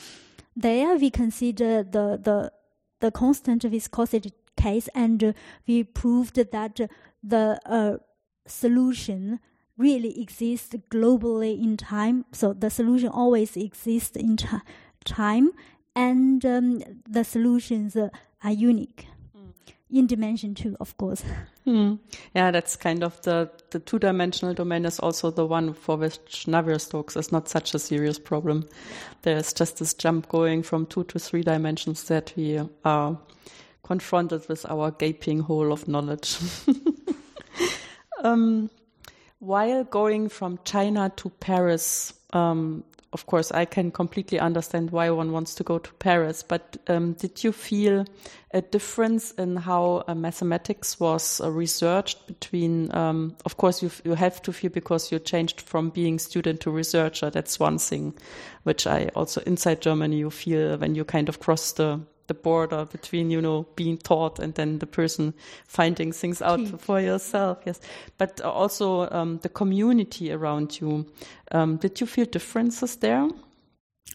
There 0.55 0.95
we 0.95 1.09
consider 1.09 1.83
the 1.83 2.19
the 2.21 2.51
the 2.99 3.11
constant 3.11 3.63
viscosity 3.63 4.33
case 4.55 4.87
and 4.93 5.33
we 5.67 5.83
proved 5.83 6.35
that 6.35 6.79
the 7.23 7.59
uh, 7.65 7.97
solution 8.45 9.39
really 9.81 10.21
exists 10.21 10.75
globally 10.89 11.61
in 11.61 11.77
time 11.77 12.25
so 12.31 12.53
the 12.53 12.69
solution 12.69 13.09
always 13.09 13.57
exists 13.57 14.15
in 14.15 14.38
ti- 14.38 14.63
time 15.03 15.51
and 15.95 16.45
um, 16.45 16.81
the 17.09 17.23
solutions 17.23 17.95
uh, 17.95 18.09
are 18.43 18.51
unique 18.51 19.07
in 19.91 20.07
dimension 20.07 20.55
two, 20.55 20.75
of 20.79 20.97
course. 20.97 21.23
Hmm. 21.63 21.97
Yeah, 22.33 22.50
that's 22.50 22.75
kind 22.75 23.03
of 23.03 23.21
the, 23.21 23.47
the 23.69 23.77
two 23.77 24.00
dimensional 24.00 24.55
domain 24.55 24.83
is 24.83 24.97
also 24.97 25.29
the 25.29 25.45
one 25.45 25.75
for 25.75 25.95
which 25.95 26.47
Navier-Stokes 26.47 27.15
is 27.15 27.31
not 27.31 27.47
such 27.47 27.75
a 27.75 27.79
serious 27.79 28.17
problem. 28.17 28.67
There's 29.21 29.53
just 29.53 29.77
this 29.77 29.93
jump 29.93 30.27
going 30.27 30.63
from 30.63 30.88
two 30.88 31.03
to 31.03 31.19
three 31.19 31.43
dimensions 31.43 32.05
that 32.05 32.33
we 32.35 32.59
are 32.83 33.15
confronted 33.83 34.50
with 34.50 34.65
our 34.71 34.89
gaping 34.89 35.41
hole 35.41 35.71
of 35.71 35.88
knowledge. 35.88 36.39
um, 38.23 38.71
while 39.41 39.83
going 39.83 40.29
from 40.29 40.60
China 40.65 41.12
to 41.17 41.29
Paris, 41.29 42.13
um, 42.31 42.83
of 43.12 43.25
course, 43.25 43.51
I 43.51 43.65
can 43.65 43.91
completely 43.91 44.39
understand 44.39 44.91
why 44.91 45.10
one 45.10 45.31
wants 45.31 45.55
to 45.55 45.63
go 45.63 45.79
to 45.79 45.93
Paris. 45.95 46.43
But 46.43 46.77
um, 46.88 47.13
did 47.13 47.43
you 47.43 47.51
feel 47.51 48.05
a 48.51 48.62
difference 48.62 49.31
in 49.31 49.57
how 49.57 50.03
uh, 50.07 50.13
mathematics 50.15 51.00
was 51.00 51.41
uh, 51.41 51.50
researched 51.51 52.27
between? 52.27 52.93
Um, 52.95 53.36
of 53.43 53.57
course, 53.57 53.81
you 53.81 53.89
you 54.05 54.13
have 54.13 54.41
to 54.43 54.53
feel 54.53 54.69
because 54.69 55.12
you 55.12 55.17
changed 55.19 55.60
from 55.60 55.89
being 55.89 56.19
student 56.19 56.62
to 56.62 56.71
researcher. 56.71 57.31
That's 57.31 57.60
one 57.60 57.79
thing, 57.79 58.13
which 58.63 58.86
I 58.86 59.10
also 59.15 59.41
inside 59.41 59.81
Germany 59.81 60.17
you 60.17 60.29
feel 60.29 60.77
when 60.77 60.93
you 60.93 61.03
kind 61.03 61.29
of 61.29 61.39
cross 61.39 61.74
the 61.74 62.00
the 62.31 62.39
border 62.43 62.85
between 62.85 63.31
you 63.31 63.41
know 63.41 63.65
being 63.75 63.97
taught 63.97 64.39
and 64.39 64.53
then 64.55 64.79
the 64.79 64.88
person 64.88 65.33
finding 65.67 66.13
things 66.13 66.41
out 66.41 66.61
for 66.79 67.00
yourself 67.00 67.57
yes 67.65 67.79
but 68.17 68.41
also 68.41 69.09
um, 69.11 69.39
the 69.43 69.50
community 69.50 70.31
around 70.31 70.79
you 70.79 71.05
um, 71.51 71.77
did 71.77 72.00
you 72.00 72.07
feel 72.07 72.25
differences 72.25 72.95
there 72.97 73.27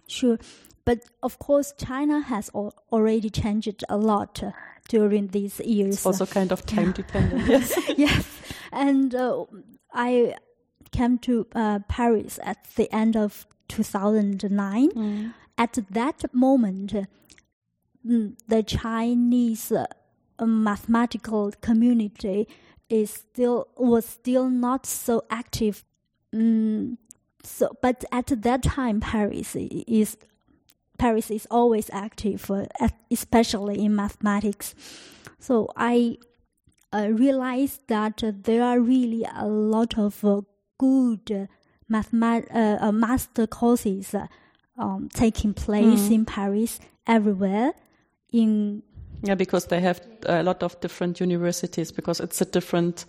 Sure. 0.07 0.39
But 0.85 1.01
of 1.23 1.39
course, 1.39 1.73
China 1.77 2.21
has 2.21 2.51
al- 2.55 2.75
already 2.93 3.29
changed 3.29 3.85
a 3.89 3.97
lot 3.97 4.43
uh, 4.43 4.53
during 4.89 5.29
these 5.29 5.61
years. 5.61 5.97
it's 5.97 6.07
also 6.07 6.27
kind 6.27 6.53
of 6.53 6.65
time 6.65 6.93
dependent 6.93 7.49
yes 7.49 7.75
yes. 7.97 8.25
And 8.73 9.15
uh, 9.15 9.47
I 9.93 10.37
came 10.93 11.19
to 11.19 11.47
uh, 11.55 11.81
Paris 11.89 12.39
at 12.43 12.59
the 12.77 12.93
end 12.95 13.17
of 13.17 13.47
2009. 13.69 14.91
Mm. 14.91 15.35
At 15.59 15.79
that 15.91 16.23
moment, 16.33 16.95
the 18.49 18.63
Chinese 18.63 19.73
uh, 19.73 19.87
mathematical 20.45 21.53
community 21.61 22.47
is 22.89 23.11
still 23.11 23.69
was 23.77 24.05
still 24.07 24.49
not 24.49 24.87
so 24.87 25.23
active. 25.31 25.85
Mm, 26.35 26.99
so, 27.43 27.77
but 27.83 28.05
at 28.13 28.27
that 28.43 28.63
time, 28.63 29.01
Paris 29.01 29.57
is 29.57 30.17
Paris 30.99 31.31
is 31.31 31.47
always 31.51 31.91
active, 31.93 32.51
uh, 32.51 32.67
especially 33.11 33.85
in 33.85 33.95
mathematics. 33.95 34.75
So 35.39 35.69
I 35.77 36.19
uh, 36.93 37.09
realized 37.13 37.81
that 37.89 38.23
there 38.45 38.63
are 38.63 38.81
really 38.81 39.27
a 39.37 39.47
lot 39.47 39.99
of 39.99 40.25
uh, 40.25 40.41
good 40.79 41.49
mathemat- 41.91 42.55
uh, 42.55 42.79
uh, 42.87 42.93
master 42.93 43.47
courses 43.47 44.15
uh, 44.15 44.27
um, 44.79 45.09
taking 45.13 45.55
place 45.55 46.09
Mm. 46.09 46.13
in 46.13 46.25
Paris 46.25 46.81
everywhere. 47.07 47.73
In 48.37 48.83
Yeah, 49.23 49.35
because 49.35 49.67
they 49.67 49.81
have 49.81 50.01
a 50.27 50.43
lot 50.43 50.63
of 50.63 50.79
different 50.81 51.21
universities 51.21 51.91
because 51.91 52.21
it's 52.21 52.41
a 52.41 52.45
different, 52.45 53.07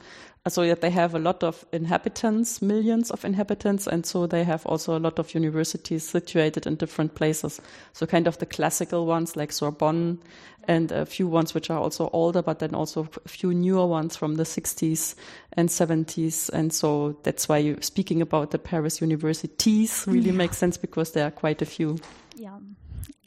so 0.47 0.61
yeah, 0.61 0.75
they 0.75 0.89
have 0.89 1.13
a 1.13 1.19
lot 1.19 1.43
of 1.43 1.65
inhabitants, 1.73 2.61
millions 2.61 3.11
of 3.11 3.25
inhabitants, 3.25 3.87
and 3.87 4.05
so 4.05 4.25
they 4.25 4.45
have 4.45 4.65
also 4.65 4.97
a 4.97 4.99
lot 4.99 5.19
of 5.19 5.35
universities 5.35 6.07
situated 6.07 6.65
in 6.65 6.75
different 6.75 7.15
places. 7.15 7.59
So 7.91 8.05
kind 8.05 8.25
of 8.25 8.37
the 8.37 8.45
classical 8.45 9.05
ones 9.05 9.35
like 9.35 9.51
Sorbonne 9.51 10.19
and 10.67 10.91
a 10.91 11.05
few 11.05 11.27
ones 11.27 11.53
which 11.53 11.69
are 11.69 11.79
also 11.79 12.09
older, 12.13 12.41
but 12.41 12.59
then 12.59 12.73
also 12.73 13.09
a 13.25 13.29
few 13.29 13.53
newer 13.53 13.85
ones 13.85 14.15
from 14.15 14.35
the 14.35 14.43
60s 14.43 15.15
and 15.53 15.67
70s. 15.67 16.49
And 16.49 16.71
so 16.71 17.17
that's 17.23 17.49
why 17.49 17.57
you 17.57 17.77
speaking 17.81 18.21
about 18.21 18.51
the 18.51 18.59
Paris 18.59 19.01
universities 19.01 20.05
really 20.07 20.31
makes 20.31 20.57
sense 20.57 20.77
because 20.77 21.11
there 21.11 21.27
are 21.27 21.31
quite 21.31 21.61
a 21.61 21.65
few. 21.65 21.97
yeah, 22.35 22.57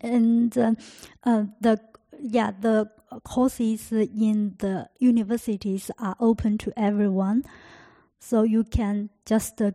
and 0.01 0.57
uh, 0.57 0.75
uh, 1.25 1.45
the 1.61 1.79
yeah 2.23 2.53
the 2.59 2.91
courses 3.25 3.91
in 3.93 4.55
the 4.59 4.89
universities 4.99 5.91
are 5.99 6.17
open 6.21 6.59
to 6.59 6.73
everyone, 6.77 7.45
so 8.19 8.43
you 8.43 8.65
can 8.65 9.11
just 9.27 9.61
uh, 9.61 9.73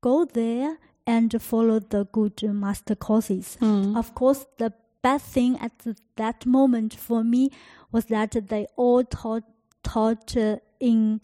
go 0.00 0.24
there 0.24 0.78
and 1.06 1.40
follow 1.40 1.78
the 1.80 2.04
good 2.06 2.42
master 2.42 2.94
courses. 2.94 3.56
Of 3.96 4.14
course, 4.14 4.46
the 4.58 4.72
bad 5.02 5.20
thing 5.20 5.58
at 5.58 5.72
that 6.16 6.46
moment 6.46 6.94
for 6.94 7.24
me 7.24 7.50
was 7.90 8.06
that 8.06 8.36
they 8.48 8.66
all 8.76 9.04
taught 9.04 9.44
taught 9.82 10.36
uh, 10.36 10.56
in 10.80 11.20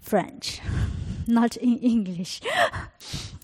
French, 0.00 0.60
not 1.26 1.56
in 1.56 1.78
English. 1.78 2.40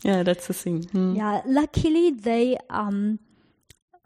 Yeah, 0.03 0.23
that's 0.23 0.47
the 0.47 0.55
thing. 0.55 0.85
Hmm. 0.93 1.17
Yeah, 1.17 1.43
luckily 1.47 2.13
they 2.13 2.59
um 2.71 3.19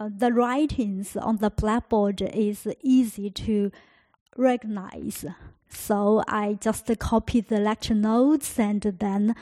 the 0.08 0.32
writings 0.32 1.16
on 1.16 1.38
the 1.38 1.50
blackboard 1.50 2.22
is 2.22 2.66
easy 2.82 3.30
to 3.30 3.70
recognize. 4.36 5.24
So 5.68 6.22
I 6.26 6.58
just 6.60 6.90
copy 6.98 7.40
the 7.40 7.58
lecture 7.58 7.94
notes 7.94 8.58
and 8.58 8.82
then 8.82 9.34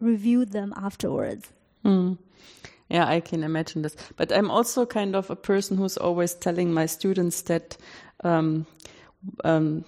review 0.00 0.44
them 0.44 0.72
afterwards. 0.76 1.52
Mm. 1.84 2.18
Yeah, 2.88 3.06
I 3.06 3.20
can 3.20 3.44
imagine 3.44 3.82
this. 3.82 3.96
But 4.16 4.32
I'm 4.32 4.50
also 4.50 4.84
kind 4.84 5.14
of 5.14 5.30
a 5.30 5.36
person 5.36 5.76
who's 5.76 5.96
always 5.96 6.34
telling 6.34 6.72
my 6.72 6.86
students 6.86 7.42
that, 7.42 7.76
um, 8.24 8.66
um, 9.44 9.84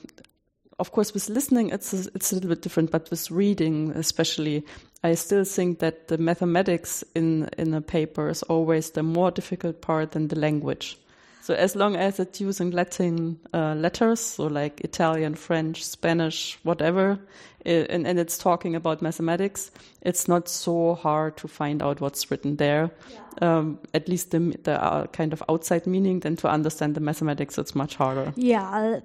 of 0.79 0.93
course, 0.93 1.13
with 1.13 1.29
listening, 1.29 1.71
it's 1.71 1.93
a, 1.93 2.11
it's 2.15 2.31
a 2.31 2.37
little 2.37 2.51
bit 2.51 2.63
different, 2.63 2.91
but 2.91 3.11
with 3.11 3.31
reading, 3.31 3.91
especially, 3.93 4.65
I 5.05 5.15
still 5.15 5.45
think 5.45 5.81
that 5.81 6.09
the 6.09 6.19
mathematics 6.19 7.03
in, 7.15 7.49
in 7.59 7.75
a 7.75 7.81
paper 7.81 8.29
is 8.29 8.43
always 8.45 8.91
the 8.91 9.03
more 9.03 9.31
difficult 9.31 9.81
part 9.81 10.13
than 10.13 10.29
the 10.29 10.39
language. 10.39 10.99
So 11.43 11.55
as 11.55 11.75
long 11.75 11.97
as 11.97 12.21
it's 12.21 12.41
using 12.41 12.71
Latin 12.71 13.41
uh, 13.53 13.75
letters, 13.75 14.21
so 14.21 14.47
like 14.47 14.81
Italian, 14.83 15.35
French, 15.35 15.85
Spanish, 15.85 16.57
whatever, 16.63 17.19
and, 17.67 18.07
and, 18.07 18.19
it's 18.19 18.39
talking 18.39 18.77
about 18.77 19.03
mathematics, 19.03 19.73
it's 20.03 20.29
not 20.29 20.49
so 20.49 20.95
hard 20.95 21.37
to 21.39 21.49
find 21.49 21.83
out 21.83 22.01
what's 22.01 22.31
written 22.31 22.57
there. 22.57 22.93
Yeah. 23.11 23.59
Um, 23.59 23.79
at 23.93 24.09
least 24.09 24.31
the, 24.31 24.57
the 24.63 24.81
uh, 24.81 25.07
kind 25.09 25.33
of 25.33 25.43
outside 25.49 25.85
meaning, 25.85 26.21
than 26.21 26.37
to 26.37 26.49
understand 26.49 26.95
the 26.95 27.01
mathematics, 27.01 27.59
it's 27.59 27.75
much 27.75 27.97
harder. 27.97 28.33
Yeah, 28.37 29.01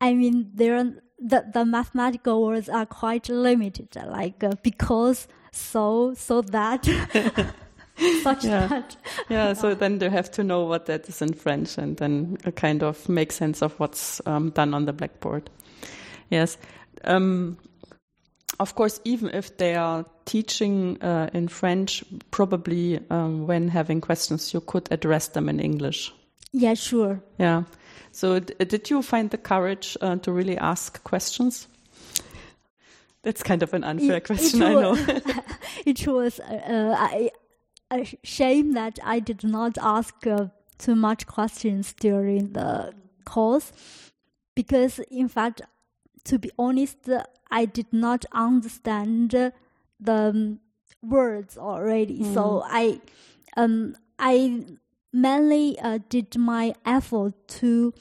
I 0.00 0.14
mean 0.14 0.50
there 0.54 0.94
the 1.18 1.44
the 1.52 1.64
mathematical 1.64 2.44
words 2.44 2.68
are 2.68 2.86
quite 2.86 3.28
limited, 3.28 3.96
like 4.06 4.42
uh, 4.42 4.52
because, 4.62 5.28
so, 5.52 6.14
so 6.14 6.42
that. 6.42 6.84
such 8.22 8.44
yeah. 8.44 8.66
that. 8.66 8.96
Yeah, 9.28 9.52
so 9.52 9.74
then 9.74 9.98
they 9.98 10.08
have 10.08 10.30
to 10.32 10.44
know 10.44 10.64
what 10.64 10.86
that 10.86 11.08
is 11.08 11.22
in 11.22 11.34
French 11.34 11.78
and 11.78 11.96
then 11.96 12.36
kind 12.56 12.82
of 12.82 13.08
make 13.08 13.32
sense 13.32 13.62
of 13.62 13.78
what's 13.78 14.20
um, 14.26 14.50
done 14.50 14.74
on 14.74 14.86
the 14.86 14.92
blackboard. 14.92 15.50
Yes. 16.30 16.56
Um, 17.04 17.58
of 18.58 18.74
course, 18.74 19.00
even 19.04 19.30
if 19.30 19.56
they 19.56 19.74
are 19.74 20.04
teaching 20.24 21.00
uh, 21.02 21.28
in 21.34 21.48
French, 21.48 22.04
probably 22.30 23.00
um, 23.10 23.46
when 23.46 23.68
having 23.68 24.00
questions, 24.00 24.54
you 24.54 24.60
could 24.60 24.88
address 24.90 25.28
them 25.28 25.48
in 25.48 25.60
English. 25.60 26.12
Yeah, 26.52 26.74
sure. 26.74 27.22
Yeah. 27.38 27.64
So, 28.12 28.38
did 28.40 28.90
you 28.90 29.02
find 29.02 29.30
the 29.30 29.38
courage 29.38 29.96
uh, 30.00 30.16
to 30.16 30.32
really 30.32 30.58
ask 30.58 31.02
questions? 31.02 31.66
That's 33.22 33.42
kind 33.42 33.62
of 33.62 33.72
an 33.72 33.84
unfair 33.84 34.16
it, 34.16 34.24
question, 34.24 34.62
it 34.62 34.66
I 34.66 34.72
know. 34.72 34.96
it 35.86 36.06
was. 36.06 36.40
Uh, 36.40 36.96
I 36.98 37.30
a 37.92 38.18
shame 38.22 38.72
that 38.72 38.98
I 39.04 39.20
did 39.20 39.44
not 39.44 39.78
ask 39.78 40.26
uh, 40.26 40.46
too 40.78 40.94
much 40.94 41.26
questions 41.26 41.92
during 41.92 42.52
the 42.52 42.92
course 43.24 43.72
because, 44.54 44.98
in 45.10 45.28
fact, 45.28 45.62
to 46.24 46.38
be 46.38 46.50
honest, 46.58 47.08
I 47.50 47.64
did 47.66 47.92
not 47.92 48.24
understand 48.32 49.30
the 49.30 49.52
um, 50.08 50.60
words 51.02 51.58
already. 51.58 52.20
Mm. 52.20 52.34
So 52.34 52.62
I, 52.66 53.00
um, 53.56 53.96
I 54.18 54.64
mainly 55.12 55.78
uh, 55.78 55.98
did 56.08 56.36
my 56.36 56.74
effort 56.86 57.34
to 57.60 57.92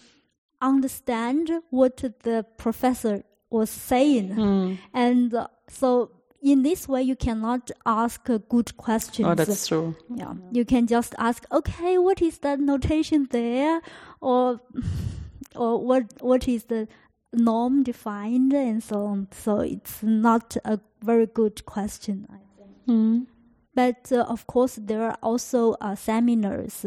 understand 0.62 1.52
what 1.70 1.98
the 1.98 2.46
professor 2.58 3.24
was 3.52 3.70
saying, 3.70 4.30
mm. 4.36 4.78
and 4.94 5.34
uh, 5.34 5.48
so 5.68 6.12
in 6.42 6.64
this 6.64 6.88
way 6.88 7.02
you 7.02 7.16
cannot 7.16 7.70
ask 7.86 8.28
a 8.30 8.40
good 8.40 8.76
questions. 8.78 9.28
Oh, 9.28 9.36
that's 9.36 9.68
true. 9.68 9.96
Yeah, 10.14 10.34
you 10.52 10.66
can 10.66 10.88
just 10.88 11.14
ask, 11.18 11.46
okay, 11.52 11.98
what 11.98 12.22
is 12.22 12.40
that 12.40 12.60
notation 12.60 13.28
there, 13.32 13.82
or 14.20 14.60
or 15.56 15.80
what 15.80 16.06
what 16.22 16.48
is 16.48 16.66
the 16.66 16.88
norm 17.34 17.84
defined, 17.84 18.54
and 18.54 18.84
so 18.84 19.06
on. 19.06 19.28
So 19.32 19.60
it's 19.60 20.02
not 20.02 20.58
a 20.66 20.80
very 21.04 21.28
good 21.28 21.66
question, 21.66 22.28
I 22.30 22.42
think. 22.58 22.78
Mm. 22.88 23.28
But 23.74 24.12
uh, 24.12 24.26
of 24.28 24.48
course, 24.48 24.78
there 24.82 25.04
are 25.04 25.18
also 25.22 25.76
uh, 25.82 25.96
seminars, 25.96 26.86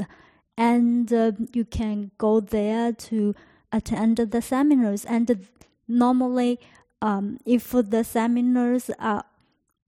and 0.57 1.13
uh, 1.13 1.33
you 1.53 1.65
can 1.65 2.11
go 2.19 2.41
there 2.41 2.93
to 2.93 3.35
attend 3.73 4.19
the 4.19 4.43
seminars. 4.43 5.05
And 5.05 5.47
normally, 5.89 6.59
um, 7.03 7.39
if 7.45 7.71
the 7.71 8.05
seminars 8.05 8.91
are 8.99 9.25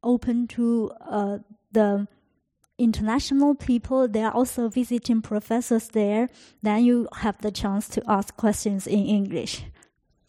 open 0.03 0.47
to 0.47 0.93
uh, 1.01 1.39
the 1.73 2.07
international 2.79 3.55
people. 3.55 4.09
There 4.09 4.27
are 4.27 4.33
also 4.33 4.69
visiting 4.69 5.23
professors 5.23 5.89
there. 5.89 6.29
Then 6.63 6.85
you 6.85 7.09
have 7.17 7.41
the 7.41 7.51
chance 7.51 7.89
to 7.91 8.03
ask 8.07 8.37
questions 8.37 8.87
in 8.87 9.07
English. 9.07 9.65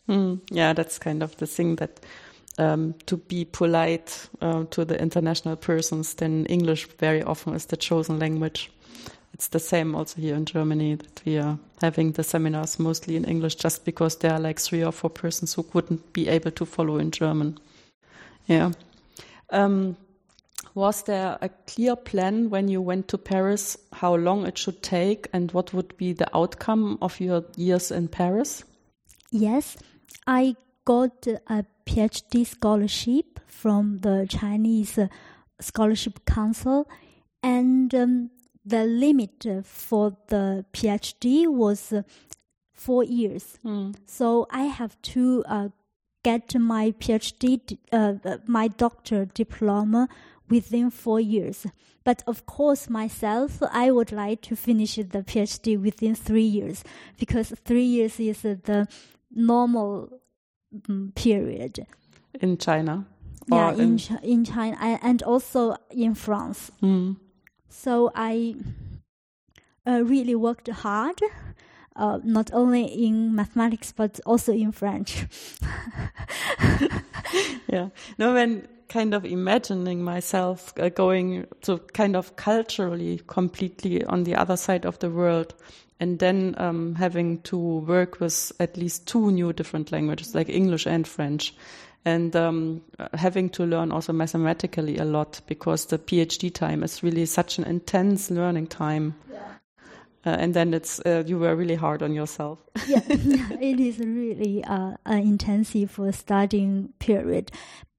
Mm, 0.08 0.42
yeah, 0.52 0.74
that's 0.74 1.00
kind 1.00 1.22
of 1.22 1.36
the 1.38 1.48
thing 1.48 1.76
that 1.76 2.00
um, 2.58 2.96
to 3.06 3.18
be 3.18 3.46
polite 3.46 4.30
uh, 4.42 4.64
to 4.72 4.86
the 4.86 5.00
international 5.00 5.58
persons, 5.58 6.16
then 6.16 6.46
English 6.46 6.88
very 6.98 7.22
often 7.22 7.54
is 7.54 7.66
the 7.66 7.78
chosen 7.78 8.18
language. 8.18 8.72
It's 9.38 9.50
the 9.50 9.60
same 9.60 9.94
also 9.94 10.20
here 10.20 10.34
in 10.34 10.46
Germany 10.46 10.96
that 10.96 11.22
we 11.24 11.38
are 11.38 11.60
having 11.80 12.14
the 12.14 12.24
seminars 12.24 12.80
mostly 12.80 13.16
in 13.16 13.24
English 13.24 13.54
just 13.54 13.86
because 13.86 14.16
there 14.18 14.34
are 14.34 14.40
like 14.40 14.60
three 14.60 14.84
or 14.84 14.92
four 14.92 15.12
persons 15.12 15.54
who 15.54 15.62
couldn't 15.62 16.12
be 16.12 16.28
able 16.28 16.50
to 16.50 16.66
follow 16.66 16.98
in 16.98 17.12
German. 17.12 17.60
Yeah. 18.48 18.72
Um, 19.52 19.96
was 20.74 21.04
there 21.04 21.38
a 21.40 21.50
clear 21.68 21.96
plan 21.96 22.50
when 22.50 22.68
you 22.68 22.82
went 22.82 23.10
to 23.10 23.20
Paris 23.20 23.78
how 23.94 24.16
long 24.16 24.48
it 24.48 24.58
should 24.58 24.82
take 24.82 25.28
and 25.34 25.52
what 25.52 25.72
would 25.72 25.96
be 25.98 26.14
the 26.14 26.36
outcome 26.36 26.98
of 27.00 27.20
your 27.20 27.46
years 27.56 27.92
in 27.92 28.08
Paris? 28.08 28.64
Yes, 29.30 29.78
I 30.26 30.56
got 30.84 31.28
a 31.28 31.64
PhD 31.86 32.44
scholarship 32.44 33.40
from 33.46 34.00
the 34.00 34.26
Chinese 34.28 34.98
Scholarship 35.60 36.26
Council, 36.26 36.90
and 37.44 37.94
um, 37.94 38.32
the 38.68 38.84
limit 38.84 39.46
for 39.64 40.18
the 40.28 40.66
PhD 40.74 41.48
was 41.48 41.94
four 42.74 43.04
years. 43.04 43.58
Mm. 43.66 43.96
So 44.06 44.48
I 44.52 44.64
have 44.64 45.02
to 45.14 45.44
uh, 45.48 45.70
get 46.24 46.54
my 46.56 46.92
PhD, 46.92 47.78
uh, 47.92 48.38
my 48.46 48.68
doctor 48.68 49.26
diploma 49.26 50.10
within 50.50 50.90
four 50.90 51.20
years. 51.20 51.66
But 52.04 52.24
of 52.28 52.46
course, 52.46 52.90
myself, 52.90 53.62
I 53.72 53.92
would 53.92 54.12
like 54.12 54.42
to 54.44 54.56
finish 54.56 54.96
the 54.96 55.24
PhD 55.24 55.82
within 55.82 56.16
three 56.16 56.50
years 56.60 56.84
because 57.18 57.54
three 57.64 57.84
years 57.84 58.20
is 58.20 58.42
the 58.42 58.88
normal 59.32 60.10
um, 60.90 61.12
period. 61.16 61.86
In 62.42 62.58
China? 62.58 63.06
Yeah, 63.50 63.74
in, 63.74 63.98
in, 63.98 64.20
in 64.24 64.46
China 64.46 64.78
and 65.02 65.24
also 65.24 65.78
in 65.90 66.16
France. 66.16 66.72
Mm. 66.82 67.16
So 67.78 68.12
I 68.16 68.56
uh, 69.86 70.02
really 70.04 70.34
worked 70.34 70.68
hard 70.68 71.22
uh, 71.96 72.20
not 72.24 72.52
only 72.52 72.86
in 72.86 73.36
mathematics 73.36 73.92
but 73.92 74.20
also 74.26 74.52
in 74.52 74.72
French. 74.72 75.28
yeah. 77.68 77.90
No, 78.18 78.34
when 78.34 78.68
kind 78.90 79.14
of 79.14 79.26
imagining 79.26 80.04
myself 80.04 80.74
uh, 80.80 80.90
going 80.90 81.46
to 81.62 81.78
kind 81.94 82.16
of 82.16 82.36
culturally 82.36 83.22
completely 83.28 84.04
on 84.06 84.24
the 84.24 84.34
other 84.34 84.58
side 84.58 84.84
of 84.84 84.98
the 84.98 85.12
world 85.12 85.54
and 86.00 86.18
then 86.18 86.56
um, 86.58 86.96
having 86.96 87.42
to 87.42 87.58
work 87.58 88.20
with 88.20 88.52
at 88.60 88.76
least 88.76 89.08
two 89.08 89.32
new 89.32 89.54
different 89.54 89.92
languages 89.92 90.34
like 90.34 90.50
English 90.50 90.88
and 90.88 91.08
French 91.08 91.54
and 92.06 92.36
um, 92.36 92.82
having 93.14 93.50
to 93.50 93.66
learn 93.66 93.92
also 93.92 94.14
mathematically 94.14 94.98
a 94.98 95.06
lot 95.06 95.42
because 95.48 95.86
the 95.86 95.98
PhD 95.98 96.54
time 96.54 96.84
is 96.84 97.04
really 97.04 97.26
such 97.26 97.58
an 97.58 97.66
intense 97.66 98.32
learning 98.32 98.68
time. 98.68 99.16
Yeah. 99.32 99.40
Uh, 100.26 100.30
and 100.30 100.54
then 100.54 100.74
it's 100.74 101.00
uh, 101.06 101.24
you 101.26 101.38
were 101.38 101.56
really 101.56 101.76
hard 101.76 102.02
on 102.02 102.14
yourself. 102.14 102.60
yeah, 102.88 103.02
it 103.10 103.80
is 103.80 104.00
really 104.00 104.64
uh, 104.64 104.94
an 105.06 105.20
intensive 105.20 106.00
studying 106.12 106.94
period. 107.00 107.52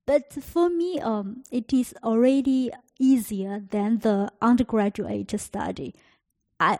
But 0.06 0.32
for 0.32 0.70
me, 0.70 1.00
um, 1.00 1.42
it 1.50 1.72
is 1.72 1.94
already 2.02 2.70
easier 2.98 3.60
than 3.70 3.98
the 3.98 4.30
undergraduate 4.40 5.38
study. 5.38 5.94
I, 6.60 6.78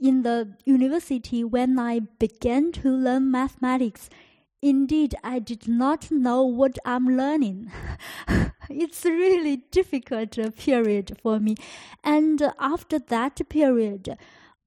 in 0.00 0.22
the 0.22 0.56
university, 0.64 1.44
when 1.44 1.78
I 1.78 2.00
began 2.18 2.72
to 2.72 2.90
learn 2.90 3.30
mathematics, 3.30 4.10
indeed, 4.62 5.14
I 5.24 5.38
did 5.38 5.68
not 5.68 6.10
know 6.10 6.42
what 6.42 6.78
I'm 6.84 7.06
learning. 7.16 7.70
it's 8.70 9.04
really 9.04 9.56
difficult 9.70 10.38
period 10.56 11.18
for 11.22 11.40
me. 11.40 11.56
And 12.04 12.52
after 12.58 12.98
that 12.98 13.40
period, 13.48 14.16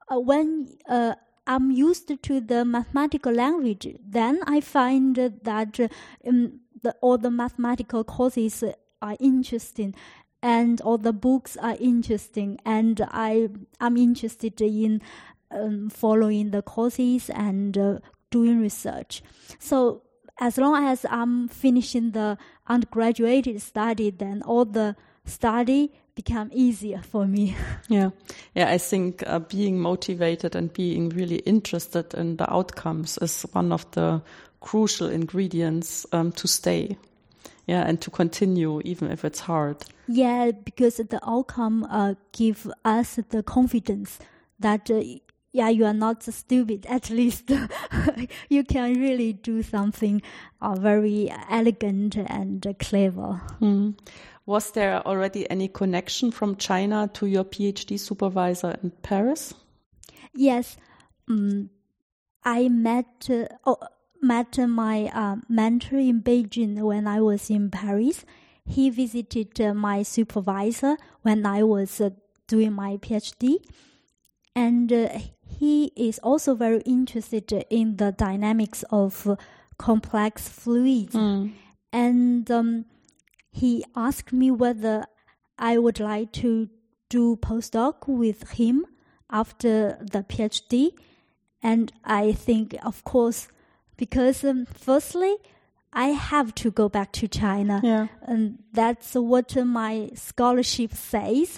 uh, 0.09 0.19
when 0.19 0.77
uh, 0.87 1.15
I'm 1.45 1.71
used 1.71 2.11
to 2.21 2.41
the 2.41 2.65
mathematical 2.65 3.33
language, 3.33 3.87
then 4.05 4.39
I 4.47 4.61
find 4.61 5.15
that 5.15 5.79
um, 6.27 6.59
the, 6.81 6.95
all 7.01 7.17
the 7.17 7.31
mathematical 7.31 8.03
courses 8.03 8.63
are 9.01 9.17
interesting 9.19 9.93
and 10.41 10.81
all 10.81 10.97
the 10.97 11.13
books 11.13 11.57
are 11.57 11.77
interesting 11.79 12.59
and 12.65 13.01
I, 13.11 13.49
I'm 13.79 13.97
interested 13.97 14.61
in 14.61 15.01
um, 15.51 15.89
following 15.89 16.51
the 16.51 16.61
courses 16.61 17.29
and 17.29 17.77
uh, 17.77 17.99
doing 18.33 18.59
research. 18.59 19.21
So 19.59 20.01
as 20.39 20.57
long 20.57 20.83
as 20.87 21.05
I'm 21.09 21.47
finishing 21.47 22.11
the 22.11 22.37
undergraduate 22.67 23.61
study, 23.61 24.09
then 24.09 24.41
all 24.41 24.65
the 24.65 24.95
study 25.25 25.91
become 26.15 26.49
easier 26.53 27.01
for 27.01 27.27
me. 27.27 27.55
Yeah, 27.89 28.09
yeah. 28.55 28.69
I 28.69 28.77
think 28.77 29.23
uh, 29.27 29.39
being 29.39 29.79
motivated 29.79 30.55
and 30.55 30.73
being 30.73 31.09
really 31.09 31.39
interested 31.45 32.13
in 32.13 32.37
the 32.37 32.51
outcomes 32.51 33.17
is 33.21 33.45
one 33.53 33.71
of 33.71 33.89
the 33.91 34.21
crucial 34.61 35.09
ingredients 35.09 36.05
um, 36.11 36.31
to 36.31 36.47
stay. 36.47 36.97
Yeah, 37.67 37.87
and 37.87 38.01
to 38.01 38.11
continue 38.11 38.81
even 38.83 39.11
if 39.11 39.23
it's 39.23 39.39
hard. 39.39 39.77
Yeah, 40.07 40.51
because 40.51 40.97
the 40.97 41.19
outcome 41.23 41.87
uh, 41.89 42.15
give 42.33 42.69
us 42.83 43.19
the 43.29 43.43
confidence 43.43 44.19
that 44.59 44.91
uh, 44.91 45.01
yeah, 45.53 45.69
you 45.69 45.85
are 45.85 45.93
not 45.93 46.23
stupid. 46.23 46.85
At 46.89 47.09
least 47.09 47.51
you 48.49 48.63
can 48.63 48.99
really 48.99 49.33
do 49.33 49.61
something 49.61 50.21
uh, 50.61 50.75
very 50.75 51.31
elegant 51.49 52.17
and 52.17 52.75
clever. 52.79 53.41
Mm. 53.61 53.97
Was 54.45 54.71
there 54.71 55.05
already 55.07 55.49
any 55.49 55.69
connection 55.69 56.31
from 56.31 56.57
China 56.57 57.09
to 57.13 57.27
your 57.27 57.45
PhD 57.45 57.97
supervisor 57.97 58.77
in 58.83 58.91
Paris? 59.01 59.53
Yes, 60.33 60.75
um, 61.29 61.69
I 62.43 62.67
met 62.67 63.29
uh, 63.29 63.45
oh, 63.65 63.77
met 64.21 64.57
my 64.57 65.05
uh, 65.13 65.37
mentor 65.47 65.97
in 65.97 66.21
Beijing 66.23 66.81
when 66.81 67.07
I 67.07 67.21
was 67.21 67.49
in 67.49 67.69
Paris. 67.69 68.25
He 68.65 68.89
visited 68.89 69.61
uh, 69.61 69.73
my 69.73 70.03
supervisor 70.03 70.97
when 71.21 71.45
I 71.45 71.63
was 71.63 72.01
uh, 72.01 72.09
doing 72.47 72.73
my 72.73 72.97
PhD, 72.97 73.57
and 74.55 74.91
uh, 74.91 75.19
he 75.63 75.93
is 75.95 76.19
also 76.19 76.55
very 76.55 76.81
interested 76.81 77.53
in 77.69 77.95
the 77.95 78.11
dynamics 78.11 78.83
of 78.89 79.39
complex 79.77 80.49
fluids. 80.49 81.15
Mm. 81.15 81.53
And 81.93 82.51
um, 82.51 82.85
he 83.49 83.85
asked 83.95 84.33
me 84.33 84.51
whether 84.51 85.05
I 85.57 85.77
would 85.77 86.01
like 86.01 86.33
to 86.43 86.67
do 87.07 87.37
postdoc 87.37 88.09
with 88.09 88.51
him 88.59 88.85
after 89.29 89.97
the 90.01 90.23
PhD. 90.23 90.91
And 91.61 91.93
I 92.03 92.33
think, 92.33 92.75
of 92.83 93.05
course, 93.05 93.47
because 93.95 94.43
um, 94.43 94.65
firstly, 94.65 95.37
I 95.93 96.07
have 96.07 96.53
to 96.55 96.71
go 96.71 96.89
back 96.89 97.13
to 97.13 97.29
China. 97.29 97.79
Yeah. 97.81 98.07
And 98.23 98.59
that's 98.73 99.13
what 99.13 99.55
my 99.65 100.09
scholarship 100.15 100.93
says. 100.93 101.57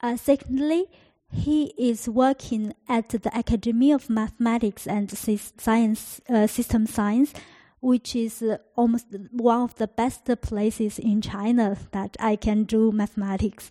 Uh, 0.00 0.16
secondly, 0.16 0.86
he 1.32 1.72
is 1.78 2.08
working 2.08 2.74
at 2.88 3.10
the 3.10 3.30
Academy 3.38 3.92
of 3.92 4.10
Mathematics 4.10 4.86
and 4.86 5.10
Science, 5.10 6.20
uh, 6.28 6.46
System 6.46 6.86
Science, 6.86 7.32
which 7.80 8.16
is 8.16 8.42
uh, 8.42 8.58
almost 8.76 9.06
one 9.30 9.62
of 9.62 9.74
the 9.76 9.86
best 9.86 10.28
places 10.42 10.98
in 10.98 11.20
China 11.20 11.76
that 11.92 12.16
I 12.18 12.36
can 12.36 12.64
do 12.64 12.92
mathematics. 12.92 13.70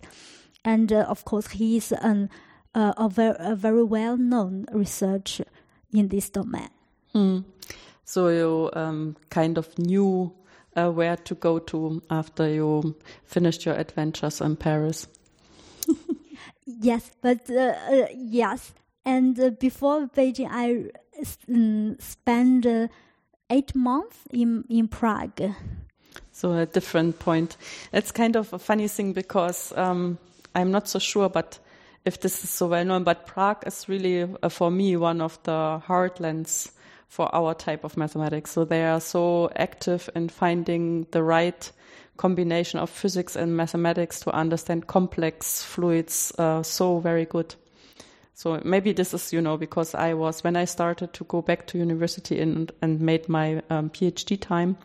And 0.64 0.92
uh, 0.92 1.02
of 1.02 1.24
course, 1.24 1.48
he 1.48 1.76
is 1.76 1.92
an, 1.92 2.30
uh, 2.74 2.92
a, 2.96 3.08
very, 3.08 3.36
a 3.38 3.54
very 3.54 3.84
well 3.84 4.16
known 4.16 4.66
researcher 4.72 5.46
in 5.92 6.08
this 6.08 6.30
domain. 6.30 6.70
Mm. 7.14 7.44
So 8.04 8.28
you 8.28 8.70
um, 8.72 9.16
kind 9.28 9.58
of 9.58 9.78
knew 9.78 10.32
uh, 10.76 10.90
where 10.90 11.16
to 11.16 11.34
go 11.34 11.58
to 11.58 12.02
after 12.10 12.48
you 12.48 12.96
finished 13.24 13.64
your 13.64 13.74
adventures 13.74 14.40
in 14.40 14.56
Paris. 14.56 15.06
Yes, 16.80 17.10
but 17.20 17.50
uh, 17.50 17.74
uh, 17.90 18.06
yes, 18.14 18.72
and 19.04 19.38
uh, 19.38 19.50
before 19.50 20.08
Beijing, 20.08 20.48
I 20.50 20.90
um, 21.48 21.96
spent 21.98 22.66
uh, 22.66 22.88
eight 23.48 23.74
months 23.74 24.18
in 24.30 24.64
in 24.68 24.88
Prague. 24.88 25.54
So 26.32 26.52
a 26.52 26.66
different 26.66 27.18
point. 27.18 27.56
It's 27.92 28.12
kind 28.12 28.36
of 28.36 28.52
a 28.52 28.58
funny 28.58 28.88
thing 28.88 29.12
because 29.12 29.72
um, 29.76 30.18
I'm 30.54 30.70
not 30.70 30.88
so 30.88 30.98
sure, 30.98 31.28
but 31.28 31.58
if 32.04 32.20
this 32.20 32.44
is 32.44 32.50
so 32.50 32.66
well 32.66 32.84
known, 32.84 33.04
but 33.04 33.26
Prague 33.26 33.62
is 33.66 33.88
really 33.88 34.22
uh, 34.42 34.48
for 34.48 34.70
me 34.70 34.96
one 34.96 35.20
of 35.20 35.38
the 35.42 35.82
heartlands 35.86 36.70
for 37.08 37.34
our 37.34 37.54
type 37.54 37.84
of 37.84 37.96
mathematics. 37.96 38.52
So 38.52 38.64
they 38.64 38.84
are 38.84 39.00
so 39.00 39.50
active 39.56 40.08
in 40.14 40.28
finding 40.28 41.06
the 41.10 41.22
right 41.22 41.70
combination 42.20 42.78
of 42.78 42.90
physics 42.90 43.34
and 43.34 43.56
mathematics 43.56 44.20
to 44.20 44.30
understand 44.32 44.86
complex 44.86 45.62
fluids 45.62 46.32
uh, 46.38 46.62
so 46.62 46.98
very 46.98 47.24
good. 47.24 47.54
So 48.34 48.60
maybe 48.62 48.92
this 48.92 49.14
is, 49.14 49.32
you 49.32 49.40
know, 49.40 49.56
because 49.56 49.94
I 49.94 50.12
was, 50.12 50.44
when 50.44 50.54
I 50.54 50.66
started 50.66 51.14
to 51.14 51.24
go 51.24 51.40
back 51.40 51.66
to 51.68 51.78
university 51.78 52.38
and, 52.38 52.70
and 52.82 53.00
made 53.00 53.26
my 53.30 53.62
um, 53.70 53.88
PhD 53.88 54.38
time, 54.38 54.76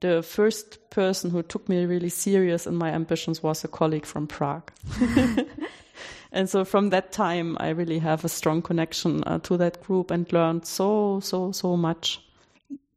the 0.00 0.24
first 0.24 0.90
person 0.90 1.30
who 1.30 1.42
took 1.44 1.68
me 1.68 1.84
really 1.84 2.08
serious 2.08 2.66
in 2.66 2.74
my 2.74 2.90
ambitions 2.90 3.44
was 3.44 3.62
a 3.62 3.68
colleague 3.68 4.06
from 4.06 4.26
Prague. 4.26 4.72
and 6.32 6.50
so 6.50 6.64
from 6.64 6.90
that 6.90 7.12
time, 7.12 7.56
I 7.60 7.68
really 7.68 8.00
have 8.00 8.24
a 8.24 8.28
strong 8.28 8.60
connection 8.60 9.22
uh, 9.22 9.38
to 9.44 9.56
that 9.56 9.84
group 9.84 10.10
and 10.10 10.32
learned 10.32 10.66
so, 10.66 11.20
so, 11.20 11.52
so 11.52 11.76
much. 11.76 12.20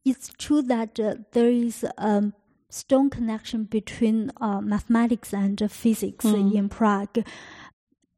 It's 0.03 0.31
true 0.39 0.63
that 0.63 0.99
uh, 0.99 1.15
there 1.33 1.49
is 1.49 1.83
a 1.83 1.93
um, 1.97 2.33
strong 2.75 3.09
connection 3.09 3.63
between 3.63 4.31
uh, 4.41 4.59
mathematics 4.59 5.33
and 5.33 5.59
physics 5.71 6.25
mm. 6.25 6.53
in 6.53 6.67
Prague. 6.67 7.25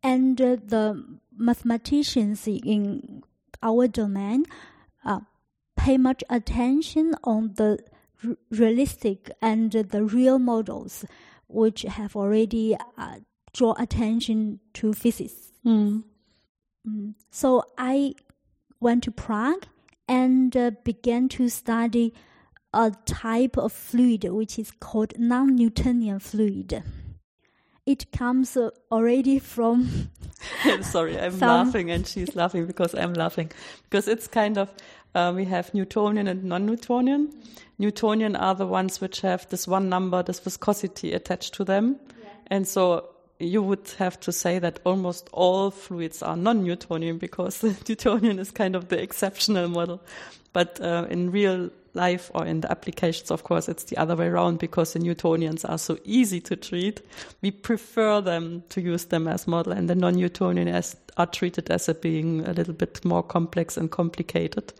And 0.01 0.41
uh, 0.41 0.57
the 0.63 1.19
mathematicians 1.37 2.47
in 2.47 3.21
our 3.61 3.87
domain 3.87 4.45
uh, 5.05 5.19
pay 5.75 5.97
much 5.97 6.23
attention 6.29 7.15
on 7.23 7.53
the 7.55 7.77
realistic 8.49 9.29
and 9.41 9.71
the 9.71 10.03
real 10.03 10.39
models, 10.39 11.05
which 11.47 11.83
have 11.83 12.15
already 12.15 12.75
uh, 12.97 13.17
draw 13.53 13.75
attention 13.77 14.59
to 14.73 14.91
physics. 14.93 15.51
Mm. 15.63 16.03
Mm. 16.87 17.13
So 17.29 17.63
I 17.77 18.15
went 18.79 19.03
to 19.03 19.11
Prague 19.11 19.67
and 20.07 20.57
uh, 20.57 20.71
began 20.83 21.29
to 21.29 21.47
study 21.49 22.13
a 22.77 22.91
type 23.05 23.57
of 23.57 23.73
fluid 23.73 24.23
which 24.25 24.59
is 24.59 24.71
called 24.79 25.17
non-Newtonian 25.17 26.19
fluid. 26.19 26.83
It 27.87 28.11
comes 28.11 28.55
already 28.91 29.39
from. 29.39 30.11
Sorry, 30.81 31.19
I'm 31.19 31.39
laughing 31.39 31.89
and 31.89 32.05
she's 32.05 32.35
laughing 32.35 32.67
because 32.67 32.93
I'm 32.93 33.13
laughing 33.13 33.51
because 33.89 34.07
it's 34.07 34.27
kind 34.27 34.59
of 34.59 34.71
uh, 35.15 35.33
we 35.35 35.45
have 35.45 35.73
Newtonian 35.73 36.27
and 36.27 36.43
non-Newtonian. 36.43 37.33
Newtonian 37.79 38.35
are 38.35 38.53
the 38.53 38.67
ones 38.67 39.01
which 39.01 39.21
have 39.21 39.49
this 39.49 39.67
one 39.67 39.89
number, 39.89 40.21
this 40.21 40.39
viscosity 40.39 41.13
attached 41.13 41.55
to 41.55 41.63
them, 41.63 41.95
yeah. 42.21 42.29
and 42.47 42.67
so 42.67 43.09
you 43.39 43.63
would 43.63 43.89
have 43.97 44.19
to 44.19 44.31
say 44.31 44.59
that 44.59 44.79
almost 44.83 45.29
all 45.31 45.71
fluids 45.71 46.21
are 46.21 46.35
non-Newtonian 46.35 47.17
because 47.17 47.63
Newtonian 47.89 48.37
is 48.37 48.51
kind 48.51 48.75
of 48.75 48.89
the 48.89 49.01
exceptional 49.01 49.67
model. 49.67 50.01
But 50.53 50.81
uh, 50.81 51.07
in 51.09 51.31
real 51.31 51.69
life 51.97 52.31
or 52.33 52.45
in 52.45 52.61
the 52.61 52.71
applications, 52.71 53.29
of 53.31 53.43
course, 53.43 53.67
it's 53.67 53.83
the 53.85 53.97
other 53.97 54.15
way 54.15 54.27
around 54.27 54.59
because 54.59 54.93
the 54.93 54.99
Newtonians 54.99 55.69
are 55.69 55.77
so 55.77 55.97
easy 56.05 56.39
to 56.41 56.55
treat. 56.55 57.01
We 57.41 57.51
prefer 57.51 58.21
them 58.21 58.63
to 58.69 58.79
use 58.81 59.05
them 59.05 59.27
as 59.27 59.47
model, 59.47 59.73
and 59.73 59.89
the 59.89 59.95
non-Newtonian 59.95 60.81
are 61.17 61.25
treated 61.25 61.69
as 61.69 61.89
a 61.89 61.93
being 61.93 62.47
a 62.47 62.53
little 62.53 62.73
bit 62.73 63.03
more 63.03 63.23
complex 63.23 63.75
and 63.75 63.91
complicated. 63.91 64.71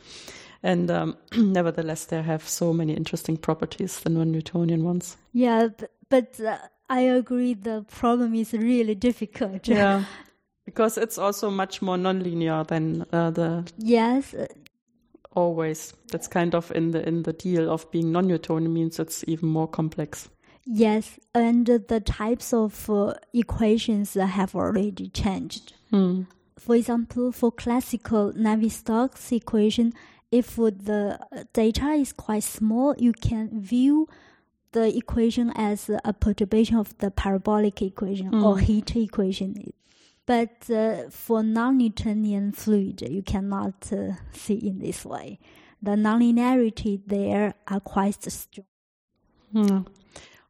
And 0.64 0.90
um, 0.90 1.18
nevertheless, 1.36 2.06
they 2.06 2.22
have 2.22 2.48
so 2.48 2.72
many 2.72 2.94
interesting 2.94 3.36
properties, 3.36 4.00
the 4.00 4.10
non-Newtonian 4.10 4.84
ones. 4.86 5.18
Yeah, 5.34 5.68
but. 6.10 6.40
Uh 6.40 6.58
I 6.90 7.02
agree. 7.02 7.54
The 7.54 7.86
problem 7.90 8.34
is 8.36 8.54
really 8.54 8.96
difficult. 8.96 9.68
Yeah, 9.68 10.06
because 10.66 10.98
it's 10.98 11.18
also 11.18 11.50
much 11.50 11.82
more 11.82 11.98
nonlinear 11.98 12.66
than 12.66 13.06
uh, 13.12 13.32
the. 13.32 13.70
Yes. 13.78 14.34
Always, 15.38 15.94
that's 16.12 16.28
kind 16.28 16.56
of 16.56 16.72
in 16.72 16.90
the 16.90 17.08
in 17.08 17.22
the 17.22 17.32
deal 17.32 17.70
of 17.70 17.92
being 17.92 18.12
non-Newtonian 18.12 18.74
means 18.74 18.98
it's 18.98 19.24
even 19.28 19.50
more 19.50 19.68
complex. 19.68 20.30
Yes, 20.66 21.20
and 21.36 21.68
the 21.68 22.02
types 22.04 22.54
of 22.54 22.90
uh, 22.90 23.14
equations 23.36 24.16
have 24.16 24.56
already 24.56 25.10
changed. 25.10 25.74
Hmm. 25.92 26.24
For 26.58 26.76
example, 26.76 27.32
for 27.32 27.52
classical 27.52 28.34
Navier-Stokes 28.34 29.32
equation, 29.32 29.94
if 30.32 30.56
the 30.56 31.20
data 31.54 31.90
is 31.92 32.14
quite 32.14 32.44
small, 32.44 32.96
you 32.98 33.14
can 33.14 33.62
view 33.62 34.08
the 34.72 34.98
equation 34.98 35.52
as 35.56 35.88
a 36.04 36.14
perturbation 36.14 36.78
of 36.78 36.98
the 36.98 37.12
parabolic 37.12 37.84
equation 37.84 38.32
mm. 38.32 38.44
or 38.44 38.58
heat 38.58 38.96
equation. 38.96 39.72
But 40.28 40.70
uh, 40.70 41.10
for 41.10 41.42
non-Newtonian 41.42 42.52
fluid, 42.52 43.02
you 43.02 43.24
cannot 43.24 43.92
uh, 43.94 44.12
see 44.34 44.56
in 44.56 44.80
this 44.80 45.06
way. 45.06 45.40
The 45.82 45.92
nonlinearity 45.92 47.02
there 47.08 47.54
are 47.66 47.80
quite 47.80 48.30
strong. 48.30 48.66
Mm. 49.56 49.88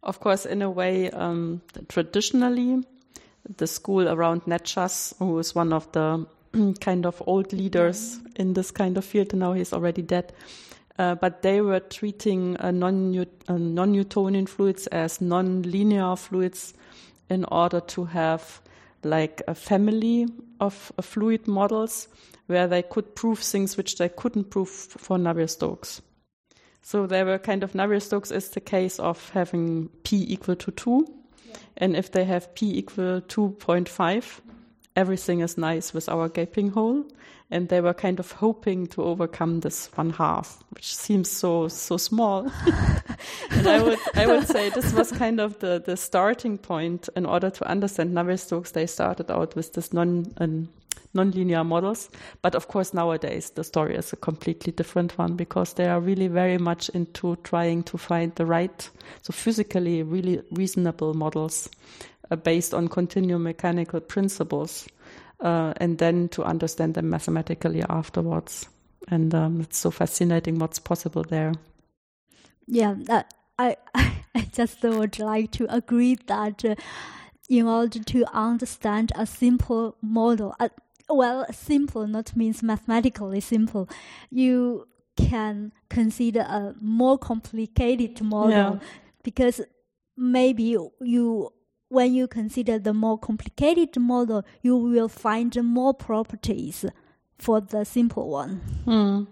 Of 0.02 0.20
course, 0.20 0.48
in 0.48 0.64
a 0.64 0.70
way, 0.70 1.12
um, 1.12 1.62
traditionally, 1.90 2.84
the 3.58 3.68
school 3.68 4.10
around 4.10 4.46
Nečas, 4.46 5.14
who 5.20 5.38
is 5.38 5.54
one 5.54 5.72
of 5.72 5.92
the 5.92 6.26
kind 6.82 7.06
of 7.06 7.22
old 7.28 7.54
leaders 7.54 8.18
mm. 8.18 8.36
in 8.38 8.54
this 8.54 8.72
kind 8.72 8.98
of 8.98 9.06
field, 9.06 9.32
and 9.32 9.42
now 9.42 9.54
he's 9.54 9.74
already 9.74 10.02
dead, 10.02 10.34
Uh, 11.00 11.14
but 11.14 11.44
they 11.44 11.62
were 11.62 11.80
treating 11.80 12.58
uh, 12.58 12.72
non-Newtonian 12.72 14.48
fluids 14.48 14.88
as 14.88 15.22
non-linear 15.22 16.16
fluids 16.16 16.74
in 17.30 17.46
order 17.52 17.80
to 17.80 18.06
have 18.06 18.62
like 19.04 19.42
a 19.48 19.56
family 19.56 20.28
of 20.60 20.92
fluid 21.02 21.48
models 21.48 22.08
where 22.48 22.68
they 22.68 22.82
could 22.82 23.16
prove 23.16 23.40
things 23.40 23.78
which 23.78 23.98
they 23.98 24.10
couldn't 24.10 24.50
prove 24.50 24.70
for 24.70 25.18
Navier-Stokes. 25.18 26.02
So 26.82 27.06
they 27.06 27.24
were 27.24 27.38
kind 27.38 27.64
of 27.64 27.74
Navier-Stokes 27.74 28.32
is 28.32 28.50
the 28.50 28.62
case 28.62 29.00
of 29.00 29.30
having 29.30 29.90
p 30.04 30.26
equal 30.30 30.56
to 30.56 30.72
2. 30.72 31.06
Yeah. 31.46 31.56
And 31.78 31.96
if 31.96 32.12
they 32.12 32.24
have 32.24 32.56
p 32.56 32.78
equal 32.78 33.22
2.5, 33.22 34.40
everything 34.96 35.42
is 35.42 35.58
nice 35.58 35.94
with 35.94 36.10
our 36.10 36.30
gaping 36.30 36.70
hole 36.70 37.06
and 37.50 37.70
they 37.70 37.80
were 37.80 37.94
kind 37.94 38.20
of 38.20 38.32
hoping 38.34 38.88
to 38.88 39.04
overcome 39.04 39.62
this 39.62 39.90
one 39.96 40.10
half, 40.10 40.64
which 40.72 40.96
seems 40.96 41.30
so 41.30 41.68
so 41.68 41.98
small. 41.98 42.52
and 43.52 43.68
I 43.68 43.82
would 43.82 44.00
I 44.16 44.28
would 44.28 44.48
say 44.48 44.70
this 44.70 44.94
was 44.94 45.12
kind 45.12 45.40
of 45.40 45.60
the 45.60 45.82
the 45.84 45.96
starting 45.96 46.58
point 46.58 47.10
in 47.16 47.26
order 47.26 47.50
to 47.50 47.68
understand 47.68 48.14
Navier-Stokes. 48.14 48.72
They 48.72 48.86
started 48.86 49.32
out 49.32 49.56
with 49.56 49.74
this 49.74 49.94
non 49.94 50.34
um, 50.38 50.70
nonlinear 51.16 51.66
models, 51.66 52.10
but 52.42 52.54
of 52.54 52.68
course 52.68 52.94
nowadays 52.94 53.52
the 53.52 53.64
story 53.64 53.96
is 53.96 54.12
a 54.12 54.18
completely 54.18 54.74
different 54.74 55.18
one 55.18 55.36
because 55.36 55.74
they 55.74 55.88
are 55.88 56.02
really 56.02 56.28
very 56.28 56.58
much 56.58 56.90
into 56.90 57.38
trying 57.38 57.82
to 57.84 57.98
find 57.98 58.36
the 58.36 58.46
right, 58.46 58.90
so 59.22 59.32
physically 59.32 60.04
really 60.04 60.42
reasonable 60.52 61.14
models 61.14 61.70
uh, 62.30 62.36
based 62.36 62.74
on 62.74 62.90
continuum 62.90 63.44
mechanical 63.44 64.02
principles 64.02 64.86
uh, 65.40 65.74
and 65.78 65.98
then 65.98 66.30
to 66.30 66.44
understand 66.44 66.94
them 66.94 67.10
mathematically 67.10 67.84
afterwards. 67.90 68.68
And 69.10 69.34
um, 69.34 69.62
it's 69.62 69.78
so 69.78 69.92
fascinating 69.92 70.60
what's 70.60 70.80
possible 70.80 71.24
there. 71.24 71.54
Yeah, 72.68 72.96
that, 73.06 73.34
I 73.58 73.78
I 73.96 74.48
just 74.52 74.84
would 74.84 75.20
like 75.20 75.52
to 75.54 75.74
agree 75.74 76.18
that 76.28 76.64
uh, 76.64 76.76
in 77.50 77.66
order 77.66 78.00
to 78.00 78.26
understand 78.34 79.12
a 79.16 79.26
simple 79.26 79.96
model, 80.02 80.56
uh, 80.60 80.70
well, 81.10 81.46
simple 81.52 82.06
not 82.06 82.36
means 82.36 82.62
mathematically 82.62 83.40
simple, 83.40 83.90
you 84.30 84.88
can 85.16 85.72
consider 85.90 86.42
a 86.42 86.76
more 86.80 87.18
complicated 87.18 88.22
model 88.22 88.52
yeah. 88.52 88.80
because 89.24 89.62
maybe 90.16 90.78
you 91.02 91.54
when 91.90 92.14
you 92.14 92.28
consider 92.28 92.80
the 92.80 92.94
more 92.94 93.18
complicated 93.18 93.98
model, 93.98 94.44
you 94.62 94.76
will 94.76 95.08
find 95.08 95.56
more 95.64 95.94
properties 95.94 96.86
for 97.38 97.62
the 97.62 97.86
simple 97.86 98.30
one. 98.30 98.62
Mm. 98.86 99.28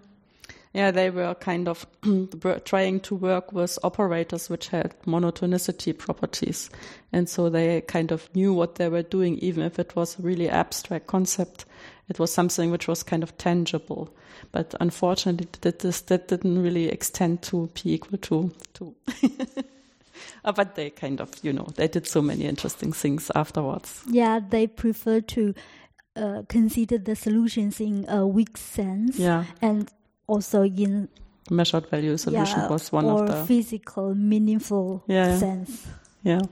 Yeah, 0.72 0.90
they 0.90 1.08
were 1.08 1.34
kind 1.34 1.68
of 1.68 1.86
trying 2.64 3.00
to 3.00 3.14
work 3.14 3.50
with 3.50 3.78
operators 3.82 4.50
which 4.50 4.68
had 4.68 4.94
monotonicity 5.06 5.96
properties. 5.96 6.68
And 7.12 7.30
so 7.30 7.48
they 7.48 7.80
kind 7.80 8.12
of 8.12 8.28
knew 8.34 8.52
what 8.52 8.74
they 8.74 8.90
were 8.90 9.02
doing, 9.02 9.38
even 9.38 9.62
if 9.64 9.78
it 9.78 9.96
was 9.96 10.18
a 10.18 10.22
really 10.22 10.50
abstract 10.50 11.06
concept. 11.06 11.64
It 12.08 12.18
was 12.18 12.30
something 12.30 12.70
which 12.70 12.88
was 12.88 13.02
kind 13.02 13.22
of 13.22 13.38
tangible. 13.38 14.14
But 14.52 14.74
unfortunately, 14.78 15.48
that, 15.62 15.78
this, 15.78 16.02
that 16.02 16.28
didn't 16.28 16.62
really 16.62 16.90
extend 16.90 17.40
to 17.44 17.70
p 17.72 17.94
equal 17.94 18.18
to 18.18 18.52
2. 18.74 18.94
Uh, 20.44 20.52
but 20.52 20.74
they 20.74 20.90
kind 20.90 21.20
of, 21.20 21.30
you 21.42 21.52
know, 21.52 21.66
they 21.76 21.88
did 21.88 22.06
so 22.06 22.22
many 22.22 22.44
interesting 22.44 22.92
things 22.92 23.30
afterwards. 23.34 24.02
Yeah, 24.08 24.40
they 24.40 24.66
prefer 24.66 25.20
to 25.20 25.54
uh, 26.16 26.42
consider 26.48 26.98
the 26.98 27.16
solutions 27.16 27.80
in 27.80 28.06
a 28.08 28.26
weak 28.26 28.56
sense. 28.56 29.18
Yeah. 29.18 29.44
And 29.60 29.90
also 30.26 30.64
in 30.64 31.08
measured 31.50 31.88
value 31.88 32.16
solution 32.16 32.60
yeah, 32.60 32.68
was 32.68 32.90
one 32.90 33.06
of 33.06 33.26
the 33.26 33.44
physical, 33.46 34.14
meaningful 34.14 35.04
yeah, 35.06 35.38
sense. 35.38 35.86
Yeah. 36.22 36.42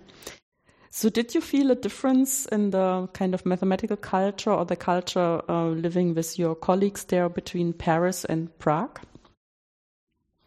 So, 0.90 1.08
did 1.08 1.34
you 1.34 1.40
feel 1.40 1.72
a 1.72 1.74
difference 1.74 2.46
in 2.46 2.70
the 2.70 3.08
kind 3.14 3.34
of 3.34 3.44
mathematical 3.44 3.96
culture 3.96 4.52
or 4.52 4.64
the 4.64 4.76
culture 4.76 5.42
uh, 5.48 5.66
living 5.66 6.14
with 6.14 6.38
your 6.38 6.54
colleagues 6.54 7.04
there 7.04 7.28
between 7.28 7.72
Paris 7.72 8.24
and 8.24 8.56
Prague? 8.60 9.00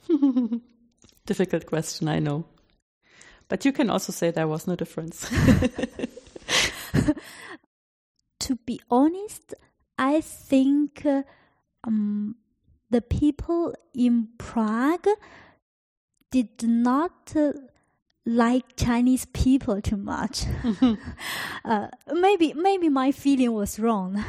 Difficult 1.26 1.66
question, 1.66 2.08
I 2.08 2.20
know. 2.20 2.46
But 3.50 3.66
you 3.66 3.72
can 3.72 3.90
also 3.90 4.12
say 4.12 4.32
there 4.32 4.48
was 4.48 4.68
no 4.68 4.76
difference. 4.76 5.30
to 8.40 8.56
be 8.66 8.80
honest, 8.90 9.54
I 9.98 10.22
think 10.22 11.06
um, 11.84 12.36
the 12.90 13.02
people 13.02 13.74
in 13.94 14.30
Prague 14.38 15.08
did 16.32 16.64
not 16.64 17.34
uh, 17.36 17.54
like 18.26 18.76
Chinese 18.76 19.26
people 19.26 19.82
too 19.82 19.98
much. 19.98 20.44
uh, 21.66 21.88
maybe 22.14 22.54
maybe 22.54 22.90
my 22.90 23.12
feeling 23.12 23.54
was 23.54 23.80
wrong, 23.80 24.24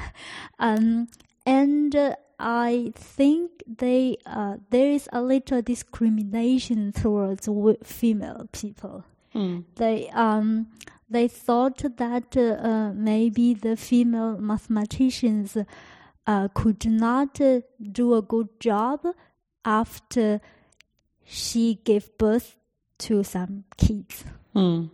um, 0.59 1.09
and 1.44 1.94
uh, 1.94 2.14
I 2.38 2.92
think 2.94 3.64
they 3.66 4.16
uh, 4.24 4.57
there 4.70 4.90
is 4.92 5.09
a 5.12 5.20
little 5.22 5.61
discrimination 5.61 6.92
towards 6.92 7.48
female 7.83 8.48
people. 8.53 9.05
Mm. 9.35 9.64
They 9.74 10.09
um 10.11 10.68
they 11.11 11.27
thought 11.27 11.83
that 11.96 12.37
uh, 12.37 12.92
maybe 12.94 13.55
the 13.55 13.77
female 13.77 14.38
mathematicians 14.38 15.57
uh, 16.27 16.48
could 16.55 16.85
not 16.87 17.40
uh, 17.40 17.61
do 17.81 18.14
a 18.14 18.22
good 18.22 18.48
job 18.61 19.07
after 19.64 20.40
she 21.24 21.81
gave 21.85 22.16
birth 22.18 22.57
to 22.98 23.24
some 23.24 23.64
kids. 23.77 24.24
Mm. 24.55 24.90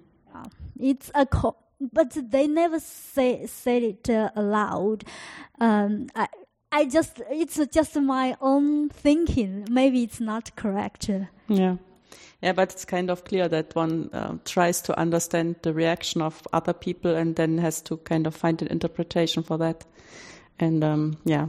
it's 0.79 1.11
a 1.15 1.27
co- 1.27 1.57
but 1.81 2.17
they 2.31 2.47
never 2.47 2.81
say 2.81 3.47
said 3.47 3.83
it 3.83 4.09
uh, 4.09 4.31
aloud. 4.35 5.05
Um, 5.61 6.09
I, 6.15 6.29
I 6.75 6.87
just 6.87 7.23
it's 7.31 7.61
just 7.73 7.95
my 7.95 8.37
own 8.41 8.89
thinking. 8.89 9.65
Maybe 9.71 10.03
it's 10.03 10.21
not 10.21 10.57
correct. 10.57 11.09
Yeah. 11.49 11.77
Yeah, 12.43 12.53
but 12.53 12.73
it's 12.73 12.85
kind 12.85 13.11
of 13.11 13.25
clear 13.25 13.49
that 13.49 13.75
one 13.77 14.11
uh, 14.13 14.35
tries 14.45 14.83
to 14.83 14.99
understand 14.99 15.57
the 15.63 15.73
reaction 15.73 16.21
of 16.21 16.43
other 16.53 16.73
people 16.73 17.15
and 17.15 17.37
then 17.37 17.59
has 17.59 17.81
to 17.83 17.97
kind 17.99 18.27
of 18.27 18.35
find 18.35 18.61
an 18.61 18.69
interpretation 18.69 19.45
for 19.45 19.57
that. 19.59 19.85
And 20.59 20.83
um, 20.83 21.17
yeah. 21.25 21.47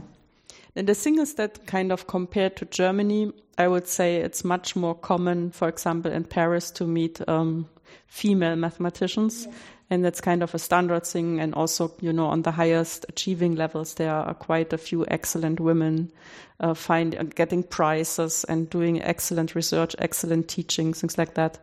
And 0.76 0.86
the 0.86 0.94
thing 0.94 1.18
is 1.18 1.34
that 1.34 1.66
kind 1.66 1.90
of 1.90 2.06
compared 2.06 2.56
to 2.58 2.64
Germany, 2.64 3.32
I 3.58 3.66
would 3.66 3.88
say 3.88 4.16
it's 4.16 4.44
much 4.44 4.76
more 4.76 4.94
common, 4.94 5.50
for 5.50 5.68
example, 5.68 6.12
in 6.12 6.24
Paris 6.24 6.70
to 6.72 6.86
meet 6.86 7.20
um, 7.28 7.68
female 8.06 8.56
mathematicians. 8.56 9.48
And 9.88 10.04
that's 10.04 10.20
kind 10.20 10.42
of 10.42 10.54
a 10.54 10.58
standard 10.58 11.06
thing. 11.06 11.38
And 11.38 11.54
also, 11.54 11.92
you 12.00 12.12
know, 12.12 12.26
on 12.26 12.42
the 12.42 12.50
highest 12.50 13.06
achieving 13.08 13.54
levels, 13.54 13.94
there 13.94 14.12
are 14.12 14.34
quite 14.34 14.72
a 14.72 14.78
few 14.78 15.06
excellent 15.06 15.60
women 15.60 16.10
uh, 16.58 16.74
uh, 16.88 17.04
getting 17.34 17.62
prizes 17.62 18.44
and 18.44 18.68
doing 18.68 19.02
excellent 19.02 19.54
research, 19.54 19.94
excellent 19.98 20.48
teaching, 20.48 20.92
things 20.92 21.16
like 21.18 21.34
that. 21.34 21.58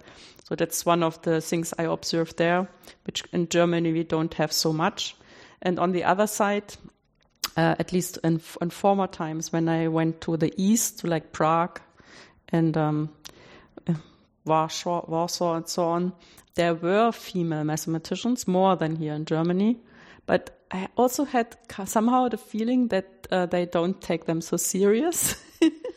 So 0.45 0.55
that's 0.55 0.85
one 0.85 1.03
of 1.03 1.21
the 1.23 1.41
things 1.41 1.73
I 1.77 1.83
observed 1.83 2.37
there, 2.37 2.67
which 3.05 3.23
in 3.33 3.49
Germany 3.49 3.91
we 3.91 4.03
don't 4.03 4.33
have 4.35 4.51
so 4.51 4.71
much. 4.71 5.15
And 5.61 5.79
on 5.79 5.91
the 5.91 6.03
other 6.03 6.27
side, 6.27 6.75
uh, 7.57 7.75
at 7.79 7.91
least 7.91 8.19
in, 8.23 8.41
in, 8.61 8.69
former 8.69 9.07
times 9.07 9.51
when 9.51 9.69
I 9.69 9.87
went 9.87 10.21
to 10.21 10.37
the 10.37 10.53
east, 10.57 10.99
to 10.99 11.07
like 11.07 11.31
Prague 11.31 11.79
and 12.49 12.75
um, 12.77 13.09
Warsaw, 14.45 15.05
Warsaw 15.07 15.55
and 15.55 15.67
so 15.67 15.85
on, 15.85 16.13
there 16.55 16.75
were 16.75 17.11
female 17.11 17.63
mathematicians 17.63 18.47
more 18.47 18.75
than 18.75 18.95
here 18.95 19.13
in 19.13 19.25
Germany, 19.25 19.79
but 20.25 20.59
I 20.71 20.87
also 20.95 21.23
had 21.25 21.55
somehow 21.85 22.29
the 22.29 22.37
feeling 22.37 22.87
that 22.89 23.27
uh, 23.31 23.45
they 23.45 23.65
don't 23.65 23.99
take 24.01 24.25
them 24.25 24.41
so 24.41 24.57
serious. 24.57 25.35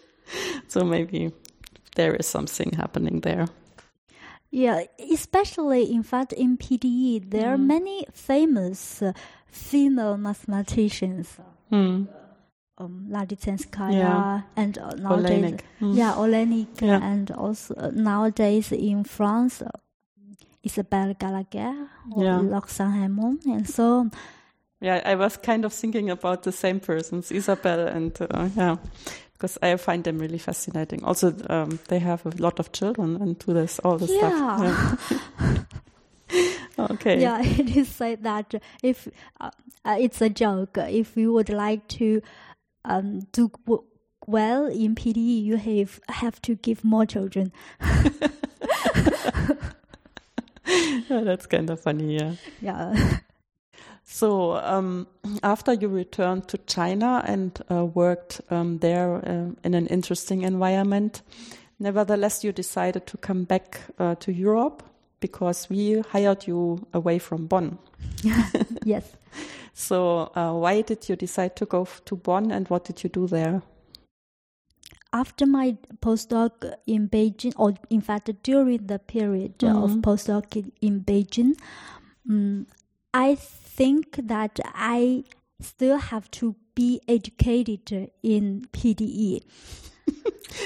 so 0.69 0.85
maybe 0.85 1.33
there 1.95 2.15
is 2.15 2.27
something 2.27 2.73
happening 2.73 3.21
there. 3.21 3.49
Yeah, 4.51 4.85
especially 5.13 5.93
in 5.93 6.03
fact 6.03 6.33
in 6.33 6.57
PDE, 6.57 7.31
there 7.31 7.51
mm. 7.51 7.55
are 7.55 7.59
many 7.59 8.07
famous 8.13 9.03
uh, 9.03 9.13
female 9.47 10.17
mathematicians. 10.17 11.39
Mm. 11.71 12.07
Um, 12.79 13.09
yeah. 13.11 14.43
and 14.55 14.77
uh, 14.77 14.91
nowadays, 14.97 15.61
mm. 15.81 15.97
yeah, 15.97 16.13
Oleinik, 16.13 16.83
yeah. 16.83 17.01
and 17.03 17.31
also 17.31 17.75
uh, 17.75 17.91
nowadays 17.91 18.71
in 18.71 19.03
France, 19.05 19.63
uh, 19.63 19.71
Isabelle 20.63 21.15
Gallagher 21.15 21.89
or 22.13 22.25
yeah. 22.25 22.39
Lorsan 22.39 23.41
and 23.47 23.69
so 23.69 24.01
on. 24.01 24.13
Yeah, 24.81 25.01
I 25.07 25.15
was 25.15 25.39
kind 25.39 25.65
of 25.65 25.73
thinking 25.73 26.11
about 26.11 26.43
the 26.43 26.53
same 26.53 26.81
persons, 26.81 27.33
Isabelle 27.33 27.87
and 27.89 28.13
uh, 28.21 28.49
yeah, 28.55 28.77
because 29.33 29.57
I 29.63 29.77
find 29.77 30.05
them 30.05 30.19
really 30.19 30.39
fascinating. 30.39 31.03
Also, 31.03 31.35
um, 31.49 31.79
they 31.89 31.99
have 31.99 32.27
a 32.27 32.31
lot 32.43 32.59
of 32.59 32.73
children 32.73 33.17
and 33.17 33.39
do 33.39 33.55
this 33.55 33.79
all 33.79 33.97
this 33.97 34.11
yeah. 34.11 34.57
stuff. 34.57 35.27
Yeah. 36.31 36.45
okay. 36.91 37.21
Yeah, 37.21 37.43
it 37.43 37.75
is 37.75 37.89
said 37.89 38.23
that 38.25 38.55
if 38.83 39.09
uh, 39.41 39.51
uh, 39.85 39.97
it's 39.99 40.21
a 40.21 40.29
joke, 40.29 40.77
if 40.77 41.17
you 41.17 41.33
would 41.33 41.49
like 41.49 41.87
to 41.89 42.21
um, 42.87 43.21
do 43.33 43.51
well, 44.27 44.67
in 44.67 44.95
PDE, 44.95 45.45
you 45.45 45.57
have 45.57 46.01
have 46.09 46.43
to 46.43 46.57
give 46.57 46.85
more 46.85 47.07
children. 47.07 47.53
yeah, 50.67 51.21
that's 51.23 51.47
kind 51.47 51.71
of 51.71 51.81
funny, 51.81 52.17
yeah. 52.17 52.35
Yeah. 52.61 53.19
So, 54.09 54.57
um, 54.59 55.09
after 55.43 55.73
you 55.73 55.89
returned 55.89 56.47
to 56.49 56.59
China 56.59 57.25
and 57.27 57.59
uh, 57.69 57.85
worked 57.87 58.41
um, 58.51 58.79
there 58.79 59.17
uh, 59.17 59.51
in 59.65 59.75
an 59.75 59.89
interesting 59.89 60.43
environment, 60.43 61.23
nevertheless, 61.81 62.45
you 62.45 62.53
decided 62.53 63.09
to 63.09 63.17
come 63.17 63.43
back 63.43 63.81
uh, 63.99 64.15
to 64.21 64.33
Europe 64.33 64.85
because 65.19 65.69
we 65.69 66.01
hired 66.13 66.47
you 66.47 66.87
away 66.95 67.19
from 67.19 67.47
Bonn. 67.49 67.79
yes. 68.85 69.17
So, 69.75 70.33
uh, 70.35 70.53
why 70.53 70.83
did 70.83 71.09
you 71.09 71.17
decide 71.17 71.55
to 71.57 71.67
go 71.67 71.87
to 72.05 72.17
Bonn 72.17 72.51
and 72.51 72.67
what 72.69 72.85
did 72.85 73.05
you 73.05 73.11
do 73.11 73.27
there? 73.27 73.63
After 75.13 75.47
my 75.47 75.77
postdoc 76.01 76.75
in 76.87 77.09
Beijing, 77.09 77.53
or 77.57 77.75
in 77.91 78.01
fact, 78.01 78.31
during 78.43 78.87
the 78.87 78.99
period 78.99 79.63
mm 79.63 79.69
-hmm. 79.69 79.85
of 79.85 79.91
postdoc 80.03 80.57
in 80.81 81.05
Beijing, 81.05 81.57
um, 82.29 82.67
I 83.15 83.37
think 83.77 84.27
that 84.29 84.61
I 84.75 85.25
still 85.61 85.99
have 85.99 86.31
to 86.31 86.55
be 86.75 87.01
educated 87.09 88.11
in 88.23 88.67
PDE. 88.73 89.43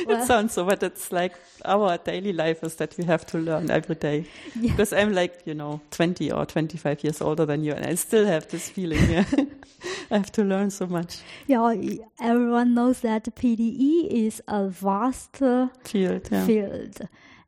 Well, 0.07 0.23
it 0.23 0.27
sounds 0.27 0.55
so, 0.55 0.65
but 0.65 0.83
it's 0.83 1.13
like 1.13 1.35
our 1.65 1.99
daily 1.99 2.33
life 2.33 2.63
is 2.63 2.77
that 2.77 2.97
we 2.99 3.05
have 3.05 3.27
to 3.27 3.39
learn 3.39 3.71
every 3.71 3.95
day. 3.95 4.25
Yeah. 4.55 4.73
Because 4.73 4.93
I'm 4.93 5.13
like, 5.13 5.41
you 5.45 5.55
know, 5.55 5.81
20 5.91 6.31
or 6.33 6.45
25 6.45 7.05
years 7.05 7.21
older 7.21 7.47
than 7.47 7.65
you, 7.65 7.73
and 7.73 7.87
I 7.87 7.95
still 7.95 8.27
have 8.27 8.49
this 8.49 8.69
feeling. 8.69 9.11
Yeah. 9.11 9.25
I 10.11 10.17
have 10.19 10.33
to 10.33 10.45
learn 10.45 10.71
so 10.71 10.87
much. 10.87 11.19
Yeah, 11.47 11.75
everyone 12.21 12.75
knows 12.75 13.01
that 13.01 13.25
PDE 13.25 14.09
is 14.11 14.43
a 14.49 14.69
vast 14.69 15.37
field. 15.37 16.29
Yeah. 16.31 16.47
field. 16.47 17.01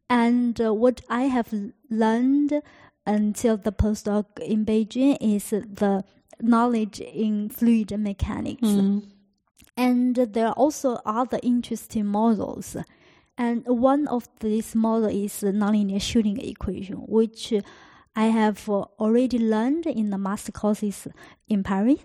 And 0.09 0.61
uh, 0.61 0.73
what 0.73 1.01
I 1.09 1.23
have 1.23 1.53
learned 1.91 2.63
until 3.07 3.57
the 3.57 3.73
postdoc 3.73 4.39
in 4.39 4.65
Beijing 4.65 5.17
is 5.21 5.51
the 5.51 6.05
knowledge 6.41 7.01
in 7.01 7.49
fluid 7.49 7.99
mechanics. 7.99 8.63
Mm. 8.63 9.05
And 9.77 10.17
there 10.17 10.49
are 10.49 10.53
also 10.55 10.99
other 11.05 11.41
interesting 11.43 12.07
models. 12.07 12.77
And 13.39 13.67
one 13.67 14.07
of 14.09 14.29
these 14.41 14.75
models 14.75 15.15
is 15.15 15.41
the 15.41 15.53
nonlinear 15.53 15.97
Schrödinger 15.97 16.51
equation, 16.51 16.97
which 16.97 17.53
I 18.15 18.27
have 18.27 18.69
already 18.69 19.39
learned 19.39 19.87
in 19.87 20.11
the 20.11 20.19
master 20.19 20.53
courses 20.53 21.09
in 21.49 21.63
Paris, 21.63 22.01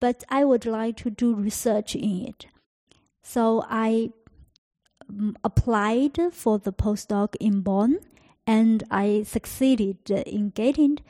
but 0.00 0.24
I 0.28 0.44
would 0.44 0.66
like 0.66 0.96
to 0.98 1.10
do 1.10 1.34
research 1.34 1.94
in 1.94 2.26
it. 2.26 2.46
So 3.22 3.64
I 3.68 4.10
um, 5.08 5.36
applied 5.44 6.18
for 6.32 6.58
the 6.58 6.72
postdoc 6.72 7.36
in 7.38 7.60
Bonn 7.60 8.00
and 8.44 8.82
I 8.90 9.22
succeeded 9.22 10.10
in 10.10 10.50
getting. 10.50 10.94
it. 10.94 11.02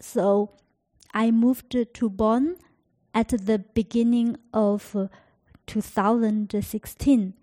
So 0.00 0.52
I 1.12 1.30
moved 1.30 1.76
to 1.92 2.10
Bonn 2.10 2.56
at 3.12 3.28
the 3.28 3.58
beginning 3.58 4.38
of 4.54 4.96
2016 5.68 7.34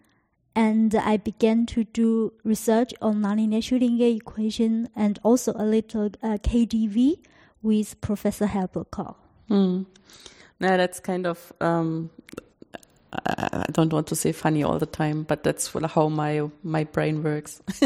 and 0.55 0.95
I 0.95 1.17
began 1.17 1.65
to 1.67 1.83
do 1.83 2.33
research 2.43 2.93
on 3.01 3.21
nonlinear 3.21 3.59
Schrödinger 3.59 4.17
equation 4.17 4.89
and 4.95 5.19
also 5.23 5.53
a 5.55 5.65
little 5.65 6.05
uh, 6.23 6.37
KDV 6.37 7.19
with 7.61 7.99
Professor 8.01 8.47
Herbert 8.47 8.91
Mm. 9.49 9.85
Yeah, 10.59 10.77
that's 10.77 10.99
kind 10.99 11.27
of 11.27 11.51
um, 11.59 12.09
I 13.25 13.65
don't 13.71 13.91
want 13.93 14.07
to 14.07 14.15
say 14.15 14.31
funny 14.31 14.63
all 14.63 14.79
the 14.79 14.85
time, 14.85 15.23
but 15.23 15.43
that's 15.43 15.71
how 15.73 16.09
my 16.09 16.49
my 16.63 16.83
brain 16.83 17.23
works. 17.23 17.61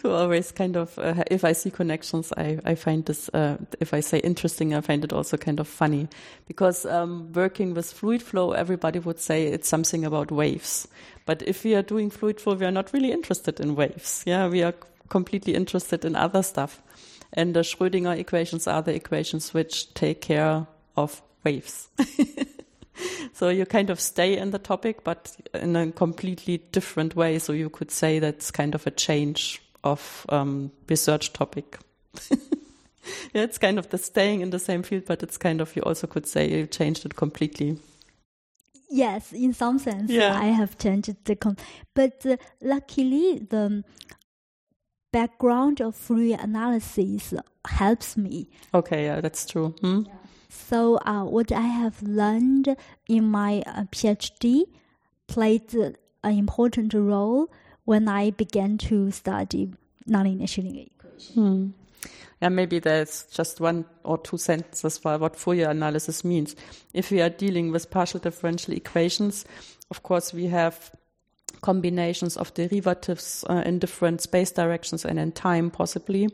to 0.00 0.10
always 0.10 0.52
kind 0.52 0.76
of, 0.76 0.98
uh, 0.98 1.24
if 1.30 1.44
I 1.44 1.52
see 1.52 1.70
connections, 1.70 2.32
I 2.36 2.58
I 2.64 2.74
find 2.74 3.04
this. 3.04 3.28
Uh, 3.32 3.58
if 3.80 3.94
I 3.94 4.00
say 4.00 4.18
interesting, 4.18 4.74
I 4.74 4.80
find 4.80 5.04
it 5.04 5.12
also 5.12 5.36
kind 5.36 5.60
of 5.60 5.68
funny, 5.68 6.08
because 6.46 6.86
um, 6.86 7.32
working 7.32 7.74
with 7.74 7.92
fluid 7.92 8.22
flow, 8.22 8.52
everybody 8.52 8.98
would 8.98 9.20
say 9.20 9.46
it's 9.46 9.68
something 9.68 10.04
about 10.04 10.30
waves. 10.30 10.88
But 11.26 11.42
if 11.42 11.64
we 11.64 11.74
are 11.74 11.82
doing 11.82 12.10
fluid 12.10 12.40
flow, 12.40 12.54
we 12.54 12.66
are 12.66 12.70
not 12.70 12.92
really 12.92 13.12
interested 13.12 13.60
in 13.60 13.76
waves. 13.76 14.22
Yeah, 14.26 14.48
we 14.48 14.62
are 14.62 14.74
completely 15.08 15.54
interested 15.54 16.04
in 16.04 16.16
other 16.16 16.42
stuff. 16.42 16.82
And 17.32 17.54
the 17.54 17.60
Schrödinger 17.60 18.18
equations 18.18 18.66
are 18.66 18.82
the 18.82 18.94
equations 18.94 19.52
which 19.52 19.92
take 19.94 20.20
care 20.20 20.66
of 20.96 21.22
waves. 21.44 21.88
so 23.32 23.48
you 23.48 23.66
kind 23.66 23.90
of 23.90 24.00
stay 24.00 24.36
in 24.36 24.50
the 24.50 24.58
topic, 24.58 25.04
but 25.04 25.36
in 25.54 25.76
a 25.76 25.92
completely 25.92 26.58
different 26.72 27.16
way. 27.16 27.38
So 27.38 27.52
you 27.52 27.70
could 27.70 27.90
say 27.90 28.18
that's 28.18 28.50
kind 28.50 28.74
of 28.74 28.86
a 28.86 28.90
change 28.90 29.62
of 29.84 30.26
um, 30.28 30.70
research 30.88 31.32
topic. 31.32 31.78
yeah, 32.30 33.42
it's 33.42 33.58
kind 33.58 33.78
of 33.78 33.88
the 33.90 33.98
staying 33.98 34.40
in 34.40 34.50
the 34.50 34.58
same 34.58 34.82
field, 34.82 35.04
but 35.06 35.22
it's 35.22 35.36
kind 35.36 35.60
of 35.60 35.74
you 35.76 35.82
also 35.82 36.06
could 36.06 36.26
say 36.26 36.48
you 36.48 36.66
changed 36.66 37.06
it 37.06 37.16
completely. 37.16 37.78
Yes, 38.88 39.32
in 39.32 39.52
some 39.52 39.78
sense, 39.78 40.10
yeah. 40.10 40.38
I 40.38 40.46
have 40.46 40.78
changed 40.78 41.16
the. 41.24 41.34
Com- 41.34 41.56
but 41.94 42.24
uh, 42.24 42.36
luckily, 42.62 43.38
the 43.38 43.82
background 45.12 45.80
of 45.80 45.96
Fourier 45.96 46.38
analysis 46.40 47.34
helps 47.66 48.16
me. 48.16 48.48
Okay, 48.72 49.06
yeah, 49.06 49.20
that's 49.20 49.44
true. 49.46 49.74
Hmm? 49.80 50.02
Yeah. 50.06 50.12
So, 50.48 50.98
uh, 51.04 51.24
what 51.24 51.52
I 51.52 51.62
have 51.62 52.02
learned 52.02 52.76
in 53.08 53.30
my 53.30 53.62
uh, 53.66 53.84
PhD 53.84 54.64
played 55.26 55.74
an 55.74 55.96
important 56.24 56.94
role 56.94 57.50
when 57.84 58.08
I 58.08 58.30
began 58.30 58.78
to 58.78 59.10
study 59.10 59.72
nonlinear 60.08 60.44
Schrödinger 60.44 60.86
equation. 60.86 61.34
Hmm. 61.34 62.10
Yeah, 62.42 62.50
maybe 62.50 62.78
there's 62.78 63.24
just 63.32 63.60
one 63.60 63.86
or 64.04 64.18
two 64.18 64.36
sentences 64.36 64.98
for 64.98 65.16
what 65.16 65.36
Fourier 65.36 65.70
analysis 65.70 66.22
means. 66.24 66.54
If 66.92 67.10
we 67.10 67.22
are 67.22 67.30
dealing 67.30 67.72
with 67.72 67.90
partial 67.90 68.20
differential 68.20 68.74
equations, 68.74 69.46
of 69.90 70.02
course, 70.02 70.34
we 70.34 70.46
have 70.46 70.90
combinations 71.62 72.36
of 72.36 72.54
derivatives 72.54 73.44
uh, 73.48 73.62
in 73.64 73.78
different 73.78 74.20
space 74.20 74.50
directions 74.50 75.04
and 75.04 75.18
in 75.18 75.32
time, 75.32 75.70
possibly, 75.70 76.28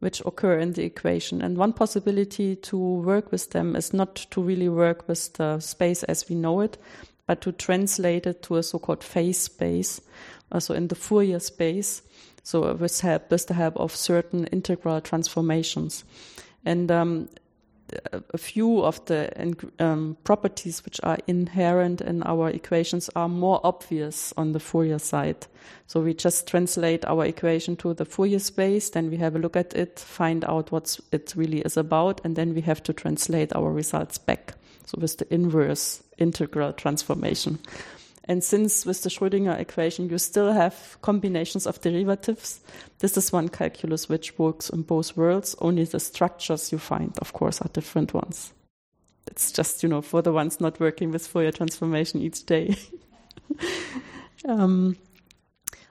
which 0.00 0.22
occur 0.26 0.58
in 0.58 0.72
the 0.72 0.84
equation. 0.84 1.42
And 1.42 1.56
one 1.58 1.72
possibility 1.72 2.56
to 2.56 2.76
work 2.76 3.32
with 3.32 3.50
them 3.50 3.76
is 3.76 3.92
not 3.92 4.16
to 4.30 4.42
really 4.42 4.68
work 4.68 5.08
with 5.08 5.32
the 5.34 5.60
space 5.60 6.02
as 6.04 6.28
we 6.28 6.36
know 6.36 6.60
it, 6.60 6.78
but 7.26 7.40
to 7.40 7.52
translate 7.52 8.26
it 8.26 8.42
to 8.42 8.56
a 8.56 8.62
so-called 8.62 9.02
phase 9.02 9.38
space, 9.38 10.00
also 10.52 10.74
in 10.74 10.88
the 10.88 10.94
Fourier 10.94 11.40
space. 11.40 12.02
So 12.42 12.74
with 12.74 13.00
help, 13.00 13.30
with 13.30 13.46
the 13.46 13.54
help 13.54 13.76
of 13.78 13.96
certain 13.96 14.46
integral 14.48 15.00
transformations. 15.00 16.04
And 16.66 16.90
um, 16.90 17.28
a 18.12 18.38
few 18.38 18.82
of 18.82 19.04
the 19.06 19.30
um, 19.78 20.16
properties 20.24 20.84
which 20.84 21.00
are 21.02 21.18
inherent 21.26 22.00
in 22.00 22.22
our 22.22 22.48
equations 22.50 23.10
are 23.16 23.28
more 23.28 23.60
obvious 23.64 24.32
on 24.36 24.52
the 24.52 24.60
Fourier 24.60 24.98
side. 24.98 25.46
So 25.86 26.00
we 26.00 26.14
just 26.14 26.46
translate 26.46 27.04
our 27.04 27.24
equation 27.24 27.76
to 27.76 27.94
the 27.94 28.04
Fourier 28.04 28.38
space, 28.38 28.90
then 28.90 29.10
we 29.10 29.16
have 29.18 29.36
a 29.36 29.38
look 29.38 29.56
at 29.56 29.74
it, 29.74 29.98
find 29.98 30.44
out 30.44 30.72
what 30.72 30.98
it 31.12 31.32
really 31.36 31.60
is 31.60 31.76
about, 31.76 32.20
and 32.24 32.36
then 32.36 32.54
we 32.54 32.60
have 32.62 32.82
to 32.84 32.92
translate 32.92 33.54
our 33.54 33.70
results 33.70 34.18
back. 34.18 34.54
So 34.86 34.98
with 35.00 35.18
the 35.18 35.32
inverse 35.32 36.02
integral 36.18 36.72
transformation. 36.72 37.58
And 38.26 38.42
since 38.42 38.86
with 38.86 39.02
the 39.02 39.10
Schrödinger 39.10 39.58
equation 39.58 40.08
you 40.08 40.18
still 40.18 40.52
have 40.52 40.96
combinations 41.02 41.66
of 41.66 41.80
derivatives, 41.80 42.60
this 43.00 43.16
is 43.16 43.32
one 43.32 43.48
calculus 43.48 44.08
which 44.08 44.38
works 44.38 44.70
in 44.70 44.82
both 44.82 45.16
worlds. 45.16 45.54
Only 45.60 45.84
the 45.84 46.00
structures 46.00 46.72
you 46.72 46.78
find, 46.78 47.16
of 47.18 47.32
course, 47.34 47.60
are 47.60 47.68
different 47.68 48.14
ones. 48.14 48.52
It's 49.26 49.52
just, 49.52 49.82
you 49.82 49.88
know, 49.88 50.02
for 50.02 50.22
the 50.22 50.32
ones 50.32 50.60
not 50.60 50.80
working 50.80 51.10
with 51.10 51.26
Fourier 51.26 51.52
transformation 51.52 52.20
each 52.20 52.44
day. 52.46 52.76
um, 54.48 54.96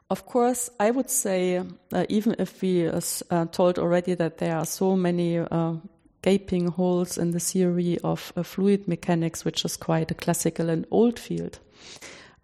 of 0.09 0.25
course, 0.25 0.69
I 0.79 0.91
would 0.91 1.09
say, 1.09 1.61
uh, 1.91 2.05
even 2.09 2.35
if 2.39 2.61
we 2.61 2.87
uh, 2.87 3.01
uh, 3.31 3.45
told 3.45 3.79
already 3.79 4.13
that 4.15 4.37
there 4.37 4.57
are 4.57 4.65
so 4.65 4.95
many 4.95 5.39
uh, 5.39 5.73
gaping 6.21 6.67
holes 6.67 7.17
in 7.17 7.31
the 7.31 7.39
theory 7.39 7.97
of 8.03 8.31
uh, 8.35 8.43
fluid 8.43 8.87
mechanics, 8.87 9.43
which 9.45 9.65
is 9.65 9.77
quite 9.77 10.11
a 10.11 10.15
classical 10.15 10.69
and 10.69 10.85
old 10.91 11.19
field, 11.19 11.59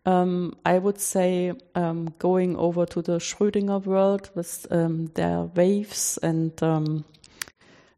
um, 0.09 0.55
I 0.65 0.79
would 0.79 0.99
say 0.99 1.53
um, 1.75 2.15
going 2.17 2.55
over 2.57 2.85
to 2.87 3.01
the 3.01 3.19
Schrödinger 3.19 3.85
world 3.85 4.31
with 4.33 4.65
um, 4.71 5.11
their 5.13 5.41
waves 5.41 6.17
and 6.23 6.51
um, 6.63 7.05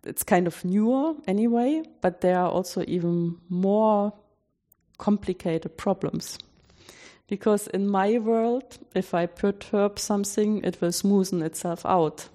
it's 0.04 0.24
kind 0.24 0.46
of 0.46 0.66
newer 0.66 1.14
anyway, 1.26 1.84
but 2.02 2.20
there 2.20 2.38
are 2.38 2.50
also 2.50 2.84
even 2.86 3.38
more 3.48 4.12
complicated 4.98 5.78
problems. 5.78 6.38
Because 7.28 7.68
in 7.68 7.88
my 7.88 8.18
world, 8.18 8.78
if 8.94 9.14
I 9.14 9.26
perturb 9.26 9.98
something, 9.98 10.66
it 10.66 10.82
will 10.82 10.90
smoothen 10.92 11.42
itself 11.42 11.86
out. 11.86 12.28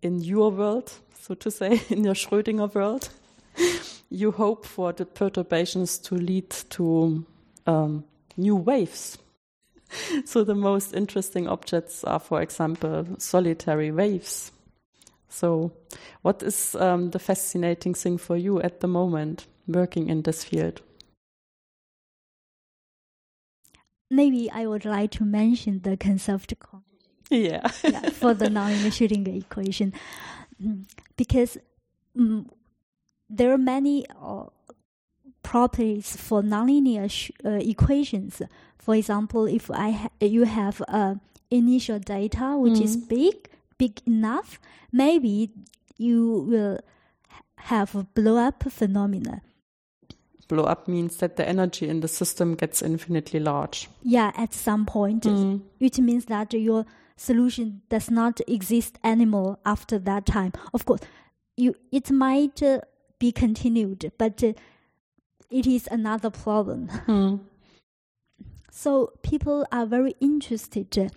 In 0.00 0.22
your 0.22 0.50
world, 0.50 0.94
so 1.20 1.34
to 1.34 1.50
say, 1.50 1.82
in 1.90 2.04
your 2.04 2.14
Schrödinger 2.14 2.74
world, 2.74 3.10
you 4.08 4.30
hope 4.30 4.64
for 4.64 4.94
the 4.94 5.04
perturbations 5.04 5.98
to 5.98 6.14
lead 6.14 6.48
to 6.70 7.26
um, 7.66 8.04
new 8.36 8.56
waves. 8.56 9.18
so 10.24 10.44
the 10.44 10.54
most 10.54 10.94
interesting 10.94 11.48
objects 11.48 12.04
are, 12.04 12.20
for 12.20 12.42
example, 12.42 13.06
solitary 13.18 13.90
waves. 13.90 14.52
So, 15.28 15.72
what 16.22 16.42
is 16.42 16.74
um, 16.74 17.10
the 17.10 17.18
fascinating 17.18 17.94
thing 17.94 18.18
for 18.18 18.36
you 18.36 18.60
at 18.60 18.80
the 18.80 18.88
moment 18.88 19.46
working 19.68 20.08
in 20.08 20.22
this 20.22 20.42
field? 20.44 20.82
Maybe 24.10 24.50
I 24.50 24.66
would 24.66 24.84
like 24.84 25.12
to 25.12 25.24
mention 25.24 25.80
the 25.82 25.96
conserved 25.96 26.52
quantity. 26.58 26.86
Yeah. 27.30 27.70
yeah 27.84 28.10
for 28.10 28.34
the 28.34 28.46
nonlinear 28.46 28.90
Schrödinger 28.90 29.38
equation, 29.38 29.92
mm, 30.60 30.84
because 31.16 31.58
um, 32.18 32.50
there 33.28 33.52
are 33.52 33.58
many 33.58 34.04
uh, 34.20 34.46
properties 35.50 36.16
for 36.16 36.42
nonlinear 36.42 37.10
uh, 37.44 37.58
equations. 37.72 38.40
For 38.78 38.94
example, 38.94 39.46
if 39.46 39.68
I 39.68 39.90
ha 39.90 40.08
you 40.20 40.44
have 40.44 40.80
uh, 40.86 41.14
initial 41.50 41.98
data 41.98 42.46
which 42.56 42.78
mm. 42.78 42.84
is 42.84 42.96
big, 42.96 43.34
big 43.76 43.94
enough, 44.06 44.60
maybe 44.92 45.50
you 45.98 46.46
will 46.50 46.78
have 47.72 47.96
a 47.96 48.04
blow 48.04 48.36
up 48.36 48.62
phenomena. 48.70 49.42
Blow 50.46 50.64
up 50.64 50.86
means 50.86 51.16
that 51.16 51.34
the 51.36 51.48
energy 51.48 51.88
in 51.88 52.00
the 52.00 52.08
system 52.08 52.54
gets 52.54 52.82
infinitely 52.82 53.40
large. 53.40 53.88
Yeah, 54.02 54.30
at 54.36 54.54
some 54.54 54.86
point, 54.86 55.24
mm. 55.24 55.60
which 55.78 55.98
means 55.98 56.26
that 56.26 56.54
your 56.54 56.86
solution 57.16 57.82
does 57.88 58.08
not 58.10 58.40
exist 58.46 58.98
anymore 59.02 59.58
after 59.64 59.98
that 59.98 60.26
time. 60.26 60.52
Of 60.72 60.84
course, 60.84 61.00
you 61.56 61.74
it 61.90 62.10
might 62.10 62.62
uh, 62.62 62.80
be 63.18 63.32
continued, 63.32 64.12
but 64.16 64.44
uh, 64.44 64.52
it 65.50 65.66
is 65.66 65.88
another 65.90 66.30
problem. 66.30 66.88
Mm. 67.06 67.40
So 68.72 69.12
people 69.22 69.66
are 69.72 69.84
very 69.84 70.14
interested 70.20 71.12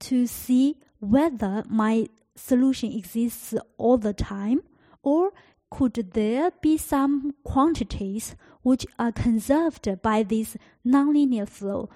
to 0.00 0.26
see 0.26 0.78
whether 0.98 1.62
my 1.68 2.08
solution 2.34 2.90
exists 2.90 3.54
all 3.76 3.98
the 3.98 4.14
time 4.14 4.62
or 5.02 5.32
could 5.70 6.12
there 6.14 6.52
be 6.62 6.78
some 6.78 7.34
quantities 7.44 8.36
which 8.62 8.86
are 8.98 9.12
conserved 9.12 9.88
by 10.02 10.22
this 10.22 10.56
nonlinear 10.86 11.48
flow? 11.48 11.90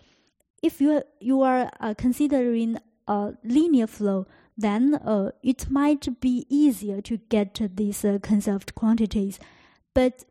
If 0.62 0.80
you 0.80 1.02
you 1.20 1.42
are 1.42 1.70
uh, 1.80 1.94
considering 1.96 2.78
a 3.06 3.34
linear 3.44 3.86
flow, 3.86 4.26
then 4.56 4.94
uh, 4.94 5.30
it 5.42 5.70
might 5.70 6.20
be 6.20 6.44
easier 6.48 7.00
to 7.02 7.18
get 7.28 7.60
these 7.76 8.04
uh, 8.04 8.18
conserved 8.20 8.74
quantities. 8.74 9.38
But 9.94 10.24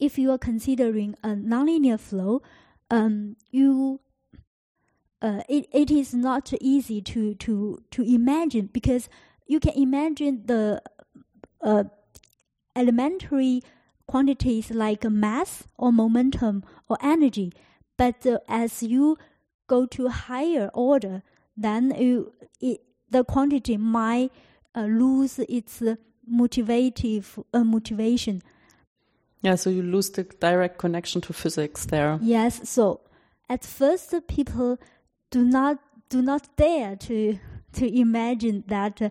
if 0.00 0.18
you 0.18 0.30
are 0.30 0.38
considering 0.38 1.14
a 1.22 1.28
nonlinear 1.28 2.00
flow, 2.00 2.42
um, 2.90 3.36
you 3.50 4.00
uh, 5.22 5.42
it, 5.48 5.66
it 5.72 5.90
is 5.90 6.14
not 6.14 6.52
easy 6.60 7.02
to, 7.02 7.34
to, 7.34 7.82
to 7.90 8.02
imagine 8.02 8.70
because 8.72 9.08
you 9.46 9.60
can 9.60 9.74
imagine 9.74 10.42
the 10.46 10.80
uh, 11.62 11.84
elementary 12.74 13.62
quantities 14.06 14.70
like 14.70 15.04
mass 15.04 15.64
or 15.76 15.92
momentum 15.92 16.64
or 16.88 16.96
energy. 17.02 17.52
But 17.98 18.24
uh, 18.26 18.38
as 18.48 18.82
you 18.82 19.18
go 19.66 19.84
to 19.86 20.08
higher 20.08 20.70
order, 20.72 21.22
then 21.56 21.94
you, 21.98 22.32
it, 22.60 22.80
the 23.10 23.22
quantity 23.24 23.76
might 23.76 24.32
uh, 24.74 24.82
lose 24.82 25.38
its 25.40 25.82
motivative 26.30 27.44
uh, 27.52 27.64
motivation. 27.64 28.42
Yeah, 29.42 29.54
so 29.54 29.70
you 29.70 29.82
lose 29.82 30.10
the 30.10 30.24
direct 30.24 30.78
connection 30.78 31.20
to 31.22 31.32
physics 31.32 31.86
there. 31.86 32.18
Yes, 32.20 32.68
so 32.68 33.00
at 33.48 33.64
first 33.64 34.14
people 34.28 34.78
do 35.30 35.44
not 35.44 35.78
do 36.08 36.20
not 36.20 36.48
dare 36.56 36.96
to 36.96 37.38
to 37.72 37.98
imagine 37.98 38.64
that 38.66 39.00
uh, 39.00 39.10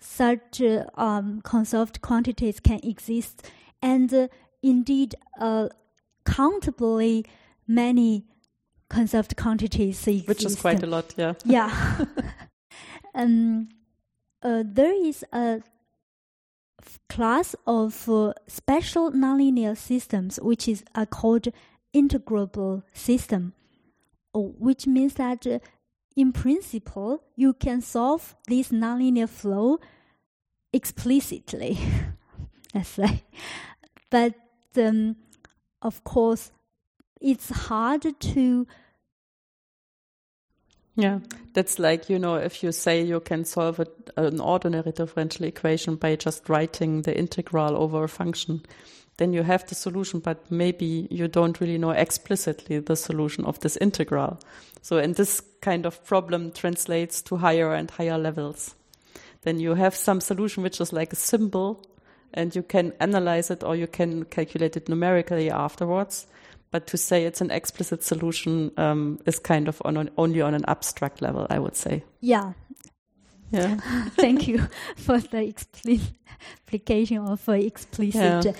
such 0.00 0.62
uh, 0.62 0.84
um, 0.94 1.40
conserved 1.42 2.00
quantities 2.00 2.60
can 2.60 2.80
exist, 2.82 3.48
and 3.82 4.12
uh, 4.12 4.28
indeed, 4.62 5.14
uh, 5.40 5.68
countably 6.24 7.26
many 7.66 8.24
conserved 8.88 9.36
quantities 9.36 10.06
exist. 10.06 10.28
Which 10.28 10.44
is 10.44 10.56
quite 10.56 10.82
a 10.82 10.86
lot, 10.86 11.14
yeah. 11.16 11.34
Yeah. 11.44 12.04
um, 13.14 13.68
uh, 14.42 14.62
there 14.66 14.92
is 15.06 15.24
a 15.32 15.60
class 17.08 17.54
of 17.66 18.08
uh, 18.08 18.32
special 18.46 19.10
nonlinear 19.12 19.76
systems 19.76 20.38
which 20.42 20.68
is 20.68 20.84
uh, 20.94 21.06
called 21.06 21.48
integrable 21.94 22.82
system, 22.92 23.52
which 24.34 24.86
means 24.86 25.14
that 25.14 25.46
uh, 25.46 25.58
in 26.16 26.32
principle, 26.32 27.22
you 27.36 27.52
can 27.52 27.80
solve 27.80 28.34
this 28.48 28.70
nonlinear 28.70 29.28
flow 29.28 29.78
explicitly, 30.72 31.78
let's 32.74 32.88
say. 32.88 33.22
But 34.10 34.34
um, 34.76 35.16
of 35.80 36.02
course, 36.04 36.50
it's 37.20 37.50
hard 37.50 38.20
to. 38.20 38.66
Yeah, 40.98 41.20
that's 41.52 41.78
like, 41.78 42.10
you 42.10 42.18
know, 42.18 42.34
if 42.34 42.60
you 42.64 42.72
say 42.72 43.00
you 43.00 43.20
can 43.20 43.44
solve 43.44 43.78
a, 43.78 43.86
an 44.16 44.40
ordinary 44.40 44.90
differential 44.90 45.46
equation 45.46 45.94
by 45.94 46.16
just 46.16 46.48
writing 46.48 47.02
the 47.02 47.16
integral 47.16 47.76
over 47.76 48.02
a 48.02 48.08
function, 48.08 48.62
then 49.18 49.32
you 49.32 49.44
have 49.44 49.64
the 49.68 49.76
solution, 49.76 50.18
but 50.18 50.50
maybe 50.50 51.06
you 51.08 51.28
don't 51.28 51.60
really 51.60 51.78
know 51.78 51.90
explicitly 51.90 52.80
the 52.80 52.96
solution 52.96 53.44
of 53.44 53.60
this 53.60 53.76
integral. 53.76 54.40
So, 54.82 54.98
and 54.98 55.14
this 55.14 55.40
kind 55.60 55.86
of 55.86 56.04
problem 56.04 56.50
translates 56.50 57.22
to 57.22 57.36
higher 57.36 57.72
and 57.74 57.88
higher 57.88 58.18
levels. 58.18 58.74
Then 59.42 59.60
you 59.60 59.74
have 59.74 59.94
some 59.94 60.20
solution 60.20 60.64
which 60.64 60.80
is 60.80 60.92
like 60.92 61.12
a 61.12 61.16
symbol, 61.16 61.86
and 62.34 62.56
you 62.56 62.64
can 62.64 62.92
analyze 62.98 63.52
it 63.52 63.62
or 63.62 63.76
you 63.76 63.86
can 63.86 64.24
calculate 64.24 64.76
it 64.76 64.88
numerically 64.88 65.48
afterwards. 65.48 66.26
But 66.70 66.86
to 66.88 66.96
say 66.96 67.24
it's 67.24 67.40
an 67.40 67.50
explicit 67.50 68.02
solution 68.02 68.72
um, 68.76 69.18
is 69.26 69.38
kind 69.38 69.68
of 69.68 69.80
on 69.84 69.96
an, 69.96 70.10
only 70.18 70.40
on 70.40 70.54
an 70.54 70.64
abstract 70.68 71.22
level, 71.22 71.46
I 71.48 71.58
would 71.58 71.76
say. 71.76 72.04
Yeah. 72.20 72.52
Yeah. 73.50 73.76
Thank 74.16 74.46
you 74.46 74.68
for 74.96 75.18
the 75.18 75.38
explication 75.38 77.18
of 77.26 77.48
uh, 77.48 77.52
explicit. 77.52 78.44
Yeah. 78.44 78.52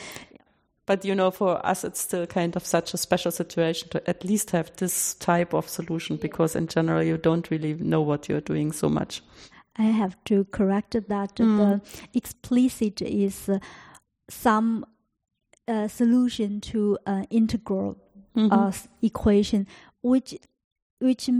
But 0.87 1.05
you 1.05 1.15
know, 1.15 1.31
for 1.31 1.65
us, 1.67 1.85
it's 1.85 2.01
still 2.01 2.27
kind 2.27 2.57
of 2.57 2.65
such 2.65 2.95
a 2.95 2.97
special 2.97 3.31
situation 3.31 3.91
to 3.91 4.09
at 4.09 4.25
least 4.25 4.53
have 4.53 4.75
this 4.77 5.15
type 5.17 5.53
of 5.53 5.69
solution 5.69 6.17
because 6.17 6.57
in 6.57 6.67
general, 6.67 7.03
you 7.03 7.19
don't 7.19 7.51
really 7.51 7.75
know 7.75 8.01
what 8.01 8.27
you're 8.27 8.41
doing 8.41 8.73
so 8.73 8.89
much. 8.89 9.23
I 9.77 9.83
have 9.83 10.17
to 10.25 10.45
correct 10.47 10.93
that 10.93 11.37
mm. 11.37 11.37
the 11.37 11.81
explicit 12.15 13.03
is 13.03 13.51
uh, 13.51 13.59
some 14.31 14.87
uh, 15.69 15.89
solution 15.89 16.61
to 16.61 16.99
an 17.05 17.27
integral 17.31 17.97
mm 18.35 18.49
-hmm. 18.51 18.89
equation, 19.01 19.67
which 20.01 20.39
which 21.01 21.31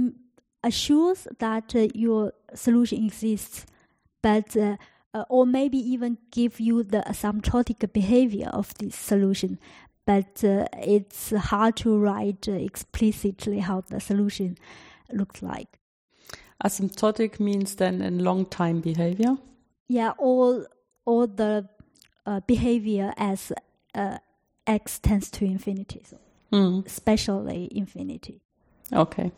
assures 0.63 1.27
that 1.39 1.75
uh, 1.75 1.89
your 1.95 2.33
solution 2.55 3.05
exists, 3.05 3.67
but 4.23 4.57
uh, 4.57 4.77
uh, 5.15 5.25
or 5.29 5.47
maybe 5.47 5.79
even 5.79 6.19
give 6.31 6.61
you 6.61 6.83
the 6.83 7.03
asymptotic 7.07 7.93
behavior 7.93 8.49
of 8.53 8.75
this 8.75 8.95
solution. 8.95 9.59
But 10.07 10.43
uh, 10.45 10.67
it's 10.79 11.31
hard 11.31 11.77
to 11.77 11.99
write 11.99 12.49
uh, 12.49 12.53
explicitly 12.53 13.59
how 13.61 13.83
the 13.83 14.01
solution 14.01 14.57
looks 15.13 15.43
like. 15.43 15.79
Asymptotic 16.65 17.39
means 17.39 17.77
then 17.77 18.03
in 18.03 18.25
long 18.25 18.47
time 18.47 18.81
behavior? 18.81 19.37
Yeah, 19.89 20.13
all, 20.19 20.67
all 21.05 21.27
the 21.27 21.69
uh, 22.27 22.41
behavior 22.47 23.13
as 23.17 23.53
uh, 23.99 24.19
x 24.67 24.99
tends 24.99 25.31
to 25.31 25.45
infinity, 25.45 26.03
so 26.05 26.19
mm. 26.53 26.87
especially 26.87 27.69
infinity. 27.73 28.41
Okay. 28.93 29.33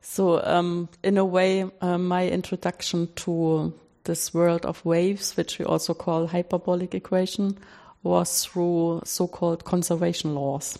So, 0.00 0.42
um, 0.44 0.88
in 1.02 1.18
a 1.18 1.24
way, 1.24 1.64
uh, 1.80 1.98
my 1.98 2.28
introduction 2.28 3.08
to 3.16 3.74
this 4.04 4.32
world 4.32 4.64
of 4.64 4.84
waves, 4.84 5.36
which 5.36 5.58
we 5.58 5.64
also 5.64 5.94
call 5.94 6.28
hyperbolic 6.28 6.94
equation, 6.94 7.58
was 8.02 8.44
through 8.44 9.02
so-called 9.04 9.64
conservation 9.64 10.34
laws. 10.34 10.78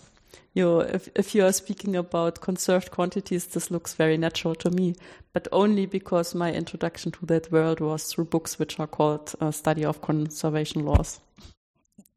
You 0.54 0.64
know, 0.64 0.80
if, 0.80 1.08
if 1.14 1.34
you 1.34 1.44
are 1.44 1.52
speaking 1.52 1.96
about 1.96 2.40
conserved 2.40 2.90
quantities, 2.92 3.46
this 3.46 3.70
looks 3.70 3.94
very 3.94 4.16
natural 4.16 4.54
to 4.54 4.70
me, 4.70 4.94
but 5.32 5.48
only 5.52 5.86
because 5.86 6.34
my 6.34 6.52
introduction 6.52 7.10
to 7.12 7.26
that 7.26 7.52
world 7.52 7.80
was 7.80 8.04
through 8.04 8.26
books 8.26 8.58
which 8.58 8.78
are 8.78 8.86
called 8.86 9.34
uh, 9.40 9.50
Study 9.50 9.84
of 9.84 10.00
Conservation 10.00 10.86
Laws. 10.86 11.20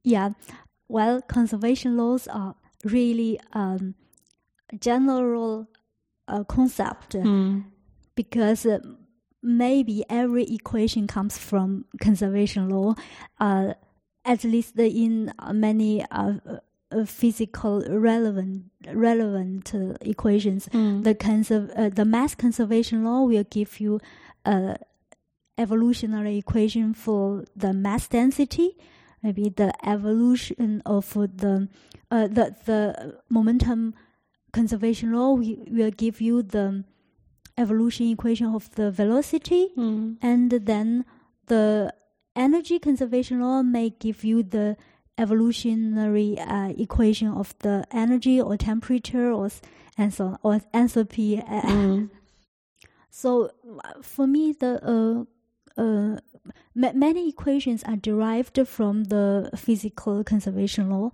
Yeah, 0.10 0.30
well, 0.88 1.22
conservation 1.22 1.97
laws 1.97 2.28
are 2.28 2.55
really 2.84 3.39
um, 3.53 3.95
general 4.80 5.68
uh, 6.28 6.43
concept 6.43 7.14
mm. 7.14 7.64
because 8.16 8.66
uh, 8.66 8.80
maybe 9.43 10.03
every 10.10 10.43
equation 10.43 11.07
comes 11.07 11.38
from 11.38 11.86
conservation 12.01 12.70
law. 12.70 12.95
Uh, 13.39 13.74
at 14.26 14.43
least 14.43 14.78
in 14.78 15.34
many 15.51 16.05
uh, 16.12 16.34
uh, 16.91 17.05
physical 17.05 17.84
relevant 17.88 18.66
relevant 18.93 19.74
uh, 19.74 19.93
equations. 20.01 20.68
The 21.03 21.16
conserv- 21.16 21.72
uh, 21.78 21.89
the 21.89 22.05
mass 22.05 22.36
conservation 22.36 23.03
law 23.03 23.24
will 23.24 23.43
give 23.43 23.80
you 23.80 23.99
a 24.45 24.76
evolutionary 25.57 26.38
equation 26.38 26.93
for 26.93 27.45
the 27.55 27.74
mass 27.74 28.07
density, 28.07 28.78
maybe 29.24 29.50
the 29.50 29.72
evolution 29.88 30.82
of 30.86 31.14
the 31.14 31.68
uh, 32.12 32.28
the 32.28 32.56
the 32.66 33.16
momentum 33.30 33.94
conservation 34.52 35.12
law 35.14 35.34
will, 35.34 35.92
give 35.92 36.20
you 36.22 36.42
the 36.42 36.84
evolution 37.58 38.08
equation 38.10 38.48
of 38.48 38.70
the 38.76 38.90
velocity, 38.92 39.70
Mm. 39.78 40.18
and 40.22 40.50
then 40.52 41.06
the 41.48 41.94
energy 42.36 42.80
conservation 42.80 43.42
law 43.42 43.62
may 43.62 43.90
give 43.90 44.24
you 44.24 44.42
the 44.44 44.78
evolutionary 45.18 46.40
uh, 46.40 46.70
equation 46.78 47.28
of 47.28 47.54
the 47.60 47.86
energy 47.92 48.40
or 48.42 48.56
temperature 48.58 49.32
or 49.32 49.50
and 49.98 50.14
so 50.14 50.26
on, 50.28 50.38
or 50.44 50.62
enthalpy. 50.74 51.40
uh, 51.48 51.62
Mm. 51.62 52.10
So 53.12 53.50
uh, 53.84 54.02
for 54.02 54.28
me, 54.28 54.54
the 54.54 54.80
uh, 54.86 55.26
uh, 55.80 56.18
ma- 56.76 56.94
many 56.94 57.30
equations 57.30 57.84
are 57.84 57.96
derived 57.96 58.68
from 58.68 59.06
the 59.06 59.50
physical 59.56 60.24
conservation 60.24 60.90
law, 60.90 61.12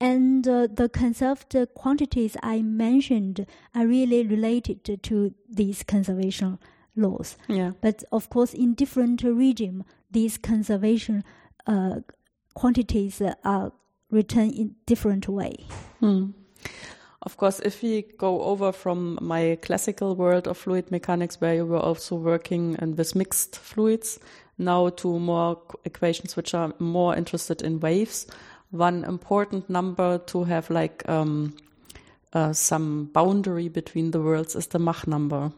and 0.00 0.46
uh, 0.46 0.66
the 0.66 0.88
conserved 0.88 1.56
quantities 1.74 2.36
I 2.42 2.62
mentioned 2.62 3.46
are 3.74 3.86
really 3.86 4.26
related 4.26 5.02
to 5.02 5.34
these 5.48 5.82
conservation 5.82 6.58
laws. 6.94 7.36
Yeah. 7.48 7.72
But 7.80 8.04
of 8.10 8.28
course, 8.28 8.54
in 8.54 8.74
different 8.74 9.22
regime, 9.22 9.84
these 10.10 10.38
conservation 10.38 11.24
uh, 11.66 12.00
quantities 12.54 13.22
are 13.44 13.72
written 14.10 14.50
in 14.50 14.76
different 14.86 15.28
way. 15.28 15.66
Hmm. 16.00 16.30
Of 17.22 17.36
course, 17.36 17.60
if 17.60 17.82
we 17.82 18.02
go 18.18 18.42
over 18.42 18.72
from 18.72 19.18
my 19.20 19.58
classical 19.62 20.14
world 20.14 20.46
of 20.46 20.58
fluid 20.58 20.90
mechanics, 20.90 21.40
where 21.40 21.54
you 21.54 21.66
were 21.66 21.78
also 21.78 22.16
working 22.16 22.76
with 22.96 23.14
mixed 23.14 23.56
fluids, 23.56 24.18
now 24.58 24.90
to 24.90 25.18
more 25.18 25.60
equations 25.84 26.36
which 26.36 26.54
are 26.54 26.72
more 26.78 27.16
interested 27.16 27.62
in 27.62 27.80
waves, 27.80 28.26
one 28.70 29.04
important 29.04 29.68
number 29.70 30.18
to 30.18 30.44
have 30.44 30.70
like 30.70 31.08
um, 31.08 31.56
uh, 32.32 32.52
some 32.52 33.06
boundary 33.06 33.68
between 33.68 34.10
the 34.10 34.20
worlds 34.20 34.54
is 34.54 34.66
the 34.68 34.78
Mach 34.78 35.06
number. 35.06 35.52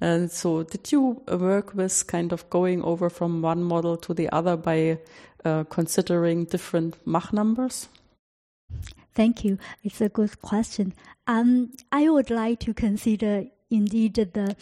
And 0.00 0.30
so, 0.32 0.64
did 0.64 0.90
you 0.90 1.22
work 1.28 1.74
with 1.74 2.06
kind 2.06 2.32
of 2.32 2.48
going 2.50 2.82
over 2.82 3.08
from 3.08 3.40
one 3.40 3.62
model 3.62 3.96
to 3.98 4.14
the 4.14 4.28
other 4.30 4.56
by 4.56 4.98
uh, 5.44 5.64
considering 5.64 6.44
different 6.44 6.96
Mach 7.06 7.32
numbers? 7.32 7.88
Thank 9.14 9.44
you. 9.44 9.58
It's 9.82 10.00
a 10.00 10.08
good 10.08 10.40
question. 10.40 10.94
Um, 11.26 11.72
I 11.90 12.08
would 12.08 12.30
like 12.30 12.60
to 12.60 12.74
consider 12.74 13.44
indeed 13.70 14.14
the 14.14 14.56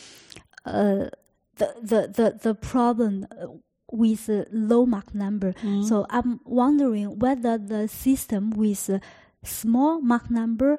uh, 0.64 1.11
the, 1.57 1.74
the 1.82 2.09
the 2.09 2.38
the 2.42 2.55
problem 2.55 3.26
uh, 3.30 3.46
with 3.92 4.28
low 4.53 4.86
Mach 4.86 5.14
number. 5.14 5.55
So 5.84 6.07
I'm 6.11 6.40
wondering 6.44 7.18
whether 7.18 7.59
the 7.59 7.88
system 7.88 8.51
with 8.51 9.01
small 9.42 10.01
Mach 10.01 10.30
number 10.30 10.78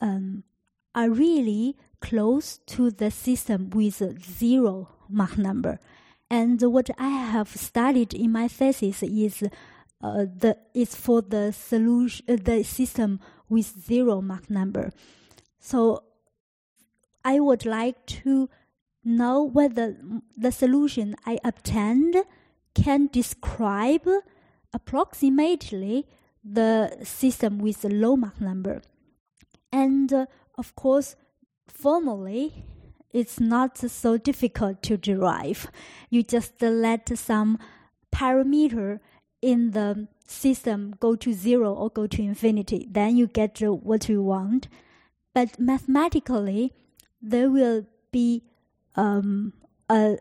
um, 0.00 0.44
are 0.94 1.10
really 1.10 1.76
close 2.00 2.58
to 2.66 2.90
the 2.90 3.10
system 3.10 3.70
with 3.70 4.02
zero 4.38 4.88
Mach 5.08 5.36
number. 5.36 5.78
And 6.30 6.60
what 6.62 6.90
I 6.98 7.08
have 7.08 7.48
studied 7.48 8.12
in 8.14 8.32
my 8.32 8.48
thesis 8.48 9.02
is 9.02 9.44
uh, 10.02 10.26
the 10.26 10.56
is 10.74 10.94
for 10.94 11.22
the 11.22 11.52
solution 11.52 12.24
uh, 12.28 12.36
the 12.42 12.62
system 12.62 13.20
with 13.48 13.66
zero 13.86 14.20
Mach 14.20 14.50
number. 14.50 14.92
So 15.58 16.02
I 17.24 17.40
would 17.40 17.64
like 17.64 18.06
to 18.06 18.48
know 19.04 19.42
whether 19.42 19.96
the 20.36 20.52
solution 20.52 21.16
I 21.24 21.38
obtained 21.44 22.16
can 22.74 23.08
describe 23.12 24.08
approximately 24.72 26.06
the 26.44 26.96
system 27.02 27.58
with 27.58 27.84
a 27.84 27.88
low 27.88 28.16
Mach 28.16 28.40
number. 28.40 28.82
And 29.72 30.12
uh, 30.12 30.26
of 30.56 30.74
course, 30.76 31.16
formally, 31.66 32.64
it's 33.12 33.40
not 33.40 33.78
so 33.78 34.18
difficult 34.18 34.82
to 34.82 34.96
derive. 34.96 35.70
You 36.10 36.22
just 36.22 36.60
let 36.60 37.16
some 37.16 37.58
parameter 38.14 39.00
in 39.42 39.70
the 39.72 40.08
system 40.26 40.94
go 40.98 41.14
to 41.14 41.32
zero 41.32 41.72
or 41.72 41.90
go 41.90 42.06
to 42.06 42.22
infinity. 42.22 42.86
Then 42.90 43.16
you 43.16 43.26
get 43.26 43.60
what 43.60 44.08
you 44.08 44.22
want. 44.22 44.68
But 45.34 45.58
mathematically, 45.58 46.72
there 47.20 47.50
will 47.50 47.86
be 48.10 48.42
um, 48.94 49.52
a 49.88 50.18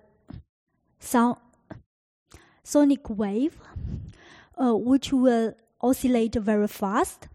sound 1.00 1.38
sonic 2.64 3.10
wave 3.10 3.60
uh, 4.58 4.76
which 4.76 5.14
will 5.14 5.54
oscillate 5.82 6.36
very 6.36 6.68
fast. 6.68 7.28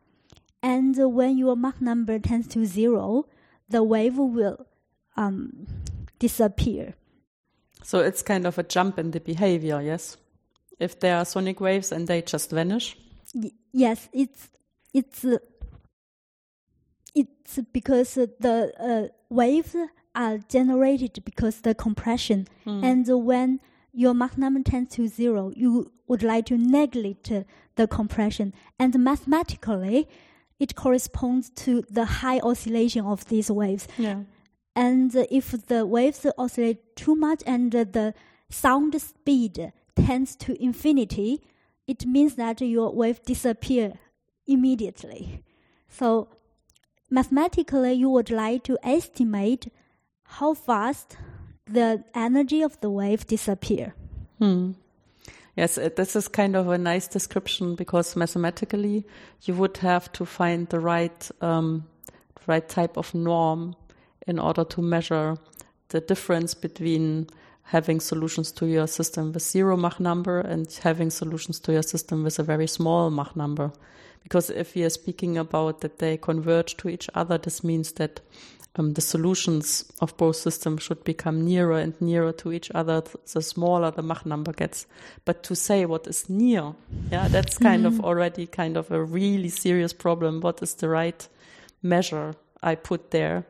And 0.63 0.95
when 1.15 1.39
your 1.39 1.57
Mach 1.57 1.81
number 1.81 2.19
tends 2.19 2.49
to 2.49 2.67
zero, 2.67 3.27
the 3.69 3.83
wave 3.83 4.19
will 4.19 4.67
um, 5.17 5.67
disappear. 6.19 6.95
So 7.83 8.01
it's 8.01 8.23
kind 8.23 8.47
of 8.47 8.59
a 8.59 8.63
jump 8.63 8.99
in 8.99 9.13
the 9.13 9.21
behavior, 9.21 9.81
yes? 9.81 10.17
If 10.81 10.99
there 11.01 11.17
are 11.17 11.25
sonic 11.25 11.61
waves 11.61 11.93
and 11.93 12.09
they 12.09 12.23
just 12.23 12.51
vanish. 12.51 12.97
Y- 13.35 13.53
yes, 13.73 14.09
it's 14.13 14.49
it's 14.93 15.25
uh, 15.25 15.39
it's 17.15 17.59
because 17.73 18.15
the 18.15 18.73
uh, 18.79 19.09
waves 19.29 19.77
are 20.15 20.39
generated 20.39 21.23
because 21.25 21.61
the 21.61 21.75
compression, 21.75 22.49
and 22.67 23.07
when 23.09 23.61
your 23.93 24.15
Mach 24.15 24.37
number 24.37 24.63
tends 24.63 24.97
to 24.97 25.07
zero, 25.07 25.53
you 25.55 25.93
would 26.09 26.23
like 26.23 26.47
to 26.47 26.57
neglect 26.57 27.31
the 27.77 27.87
compression, 27.87 28.53
and 28.79 28.99
mathematically, 28.99 30.09
it 30.59 30.75
corresponds 30.75 31.51
to 31.51 31.83
the 31.91 32.05
high 32.05 32.41
oscillation 32.41 33.05
of 33.05 33.25
these 33.27 33.51
waves. 33.51 33.87
Yeah. 33.99 34.21
And 34.75 35.15
if 35.31 35.51
the 35.67 35.85
waves 35.85 36.27
oscillate 36.39 36.97
too 36.97 37.15
much 37.17 37.43
and 37.47 37.73
the 37.73 38.15
sound 38.51 39.01
speed 39.01 39.73
tends 40.07 40.37
to 40.37 40.63
infinity, 40.63 41.43
it 41.87 42.07
means 42.07 42.35
that 42.37 42.61
your 42.61 42.95
wave 42.95 43.23
disappear 43.23 43.95
immediately. 44.47 45.43
So 45.89 46.29
mathematically, 47.11 47.93
you 47.95 48.09
would 48.11 48.31
like 48.31 48.65
to 48.65 48.79
estimate 48.83 49.73
how 50.25 50.55
fast 50.55 51.17
the 51.67 52.05
energy 52.15 52.63
of 52.63 52.81
the 52.81 52.91
wave 52.91 53.27
disappear. 53.27 53.95
Hmm. 54.39 54.73
Yes, 55.57 55.75
this 55.75 56.17
is 56.17 56.29
kind 56.29 56.57
of 56.57 56.69
a 56.69 56.79
nice 56.79 57.09
description 57.09 57.75
because 57.75 58.17
mathematically 58.17 59.05
you 59.43 59.55
would 59.55 59.77
have 59.79 60.11
to 60.13 60.25
find 60.25 60.69
the 60.69 60.81
right 60.81 61.31
um, 61.41 61.85
right 62.47 62.67
type 62.69 62.97
of 62.97 63.15
norm 63.15 63.75
in 64.27 64.39
order 64.39 64.65
to 64.65 64.81
measure 64.81 65.37
the 65.89 66.01
difference 66.01 66.55
between 66.55 67.27
having 67.71 68.01
solutions 68.01 68.51
to 68.51 68.67
your 68.67 68.89
system 68.89 69.31
with 69.33 69.45
zero 69.45 69.77
Mach 69.77 70.01
number 70.01 70.41
and 70.41 70.67
having 70.83 71.09
solutions 71.09 71.61
to 71.61 71.73
your 71.73 71.85
system 71.85 72.25
with 72.25 72.37
a 72.41 72.43
very 72.43 72.67
small 72.67 73.11
Mach 73.11 73.37
number. 73.37 73.71
Because 74.25 74.51
if 74.51 74.75
we 74.75 74.83
are 74.83 74.91
speaking 74.91 75.39
about 75.39 75.81
that 75.81 76.01
they 76.01 76.17
converge 76.17 76.77
to 76.79 76.89
each 76.89 77.09
other, 77.15 77.39
this 77.39 77.63
means 77.63 77.93
that 77.93 78.21
um, 78.75 78.95
the 78.95 79.01
solutions 79.01 79.85
of 80.01 80.17
both 80.17 80.35
systems 80.35 80.83
should 80.83 81.05
become 81.05 81.45
nearer 81.45 81.79
and 81.79 81.95
nearer 82.01 82.33
to 82.33 82.53
each 82.53 82.73
other, 82.75 83.05
the 83.33 83.41
smaller 83.41 83.93
the 83.93 84.03
Mach 84.03 84.27
number 84.27 84.53
gets. 84.53 84.87
But 85.25 85.45
to 85.45 85.55
say 85.55 85.87
what 85.87 86.09
is 86.09 86.29
near, 86.29 86.75
yeah, 87.13 87.29
that's 87.29 87.57
kind 87.57 87.87
of 87.87 88.01
already 88.01 88.49
kind 88.49 88.77
of 88.77 88.91
a 88.91 89.01
really 89.03 89.49
serious 89.49 89.93
problem. 89.93 90.41
What 90.41 90.61
is 90.61 90.75
the 90.75 90.89
right 90.89 91.29
measure 91.85 92.35
I 92.65 92.75
put 92.75 93.13
there? 93.13 93.47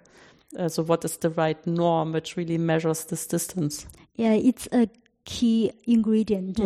Uh, 0.59 0.69
so 0.69 0.83
what 0.83 1.07
is 1.07 1.17
the 1.17 1.31
right 1.31 1.67
norm 1.67 2.13
which 2.13 2.37
really 2.37 2.59
measures 2.59 3.05
this 3.07 3.27
distance? 3.27 3.87
Yeah, 4.21 4.35
it's 4.51 4.67
a 4.73 4.85
key 5.25 5.73
ingredient 5.87 6.59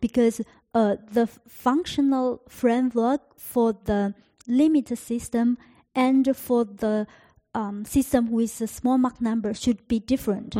because 0.00 0.36
uh, 0.74 0.96
the 1.16 1.26
functional 1.66 2.40
framework 2.48 3.20
for 3.52 3.68
the 3.90 4.14
limit 4.48 4.88
system 4.98 5.56
and 5.94 6.24
for 6.36 6.64
the 6.64 7.06
um, 7.54 7.84
system 7.84 8.22
with 8.30 8.60
a 8.60 8.66
small 8.66 8.98
Mach 8.98 9.20
number 9.20 9.54
should 9.54 9.80
be 9.88 9.98
different. 10.12 10.54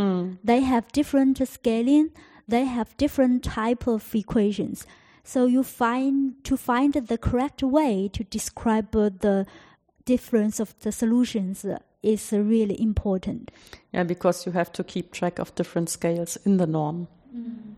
They 0.51 0.61
have 0.73 0.85
different 0.93 1.37
scaling. 1.57 2.11
They 2.49 2.65
have 2.77 2.97
different 2.97 3.43
type 3.45 3.87
of 3.89 4.15
equations. 4.15 4.87
So 5.25 5.47
you 5.47 5.63
find 5.65 6.15
to 6.45 6.57
find 6.57 6.93
the 6.95 7.19
correct 7.19 7.63
way 7.63 8.09
to 8.17 8.23
describe 8.39 8.95
uh, 8.95 9.11
the 9.27 9.47
difference 10.05 10.57
of 10.61 10.69
the 10.85 10.93
solutions 10.93 11.65
uh, 11.65 11.79
is 12.03 12.33
really 12.33 12.81
important. 12.81 13.51
Yeah, 13.93 14.05
because 14.05 14.47
you 14.47 14.53
have 14.53 14.73
to 14.73 14.85
keep 14.85 15.13
track 15.13 15.39
of 15.39 15.55
different 15.55 15.91
scales 15.91 16.37
in 16.45 16.57
the 16.57 16.67
norm 16.67 17.09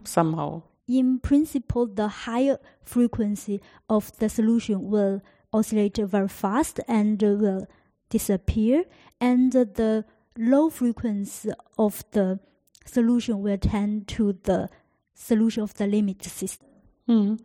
somehow. 0.03 0.61
in 0.87 1.19
principle, 1.19 1.85
the 1.85 2.07
higher 2.07 2.57
frequency 2.83 3.61
of 3.87 4.11
the 4.17 4.27
solution 4.27 4.89
will 4.89 5.21
oscillate 5.53 5.97
very 5.97 6.27
fast 6.27 6.79
and 6.87 7.21
will 7.21 7.67
disappear, 8.09 8.85
and 9.21 9.51
the 9.51 10.03
low 10.37 10.69
frequency 10.69 11.51
of 11.77 12.03
the 12.11 12.39
solution 12.85 13.41
will 13.41 13.57
tend 13.57 14.07
to 14.07 14.33
the 14.43 14.69
solution 15.13 15.61
of 15.63 15.73
the 15.75 15.85
limit 15.85 16.23
system. 16.23 16.69
Mm. 17.07 17.39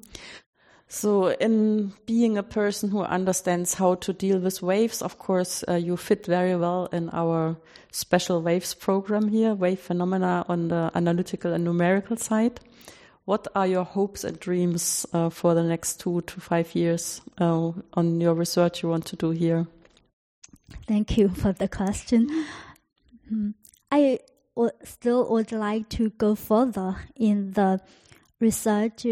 So, 0.89 1.29
in 1.29 1.93
being 2.07 2.37
a 2.39 2.43
person 2.43 2.91
who 2.91 3.03
understands 3.03 3.75
how 3.75 3.97
to 3.97 4.13
deal 4.13 4.39
with 4.39 4.63
waves, 4.63 5.03
of 5.03 5.19
course, 5.19 5.65
uh, 5.67 5.75
you 5.75 5.97
fit 5.97 6.27
very 6.27 6.55
well 6.57 6.87
in 6.93 7.11
our 7.13 7.57
special 7.91 8.43
waves 8.43 8.75
program 8.75 9.29
here, 9.29 9.55
wave 9.55 9.81
phenomena 9.81 10.45
on 10.49 10.69
the 10.69 10.91
analytical 10.95 11.53
and 11.53 11.65
numerical 11.65 12.17
side. 12.17 12.61
What 13.25 13.49
are 13.55 13.67
your 13.67 13.85
hopes 13.85 14.25
and 14.25 14.39
dreams 14.39 15.07
uh, 15.13 15.31
for 15.31 15.55
the 15.55 15.63
next 15.63 16.01
two 16.01 16.21
to 16.21 16.41
five 16.41 16.75
years 16.75 17.23
uh, 17.41 17.73
on 17.95 18.21
your 18.21 18.35
research 18.35 18.83
you 18.83 18.91
want 18.91 19.07
to 19.07 19.17
do 19.17 19.31
here? 19.31 19.67
Thank 20.87 21.17
you 21.17 21.31
for 21.31 21.53
the 21.53 21.69
question. 21.69 22.29
Hmm. 23.29 23.51
I 23.91 24.19
still 24.85 25.29
would 25.31 25.53
like 25.53 25.89
to 25.91 26.11
go 26.11 26.35
further 26.35 26.97
in 27.17 27.53
the 27.53 27.81
research 28.41 29.07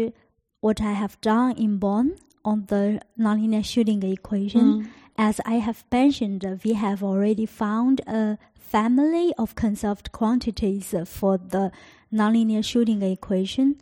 what 0.63 0.79
I 0.79 0.93
have 0.93 1.19
done 1.19 1.57
in 1.57 1.77
Bonn 1.77 2.15
on 2.45 2.67
the 2.67 3.01
nonlinear 3.19 3.63
Schrödinger 3.63 4.13
equation. 4.13 4.61
Mm. 4.61 4.87
As 5.17 5.41
I 5.45 5.55
have 5.55 5.83
mentioned, 5.91 6.45
we 6.63 6.71
have 6.71 7.03
already 7.03 7.45
found 7.45 7.99
a 8.07 8.37
family 8.55 9.33
of 9.37 9.55
conserved 9.55 10.13
quantities 10.13 10.95
for 11.05 11.37
the 11.37 11.69
nonlinear 12.13 12.63
Schrödinger 12.63 13.11
equation. 13.11 13.75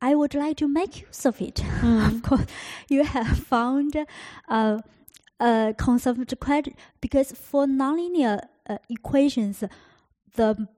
I 0.00 0.14
would 0.14 0.34
like 0.34 0.56
to 0.58 0.68
make 0.68 1.00
use 1.00 1.26
of 1.26 1.42
it. 1.42 1.56
Mm. 1.82 2.06
of 2.06 2.22
course, 2.22 2.46
you 2.88 3.02
have 3.02 3.36
found 3.54 4.06
uh, 4.48 4.78
a 5.40 5.74
conserved 5.76 6.32
quantity 6.38 6.76
because 7.00 7.32
for 7.32 7.66
nonlinear 7.66 8.38
uh, 8.70 8.78
equations, 8.88 9.64
the 10.36 10.68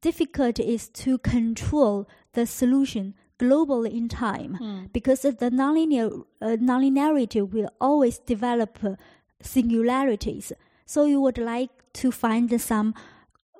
difficulty 0.00 0.62
is 0.72 0.88
to 1.02 1.18
control 1.18 2.08
the 2.34 2.46
solution 2.46 3.14
globally 3.38 3.92
in 3.92 4.08
time 4.08 4.58
mm. 4.60 4.92
because 4.92 5.22
the 5.22 5.50
nonlinear 5.50 6.24
uh, 6.40 6.56
nonlinearity 6.60 7.48
will 7.48 7.70
always 7.80 8.18
develop 8.18 8.78
uh, 8.84 8.94
singularities. 9.40 10.52
So 10.86 11.04
you 11.04 11.20
would 11.20 11.38
like 11.38 11.70
to 11.94 12.12
find 12.12 12.60
some 12.60 12.94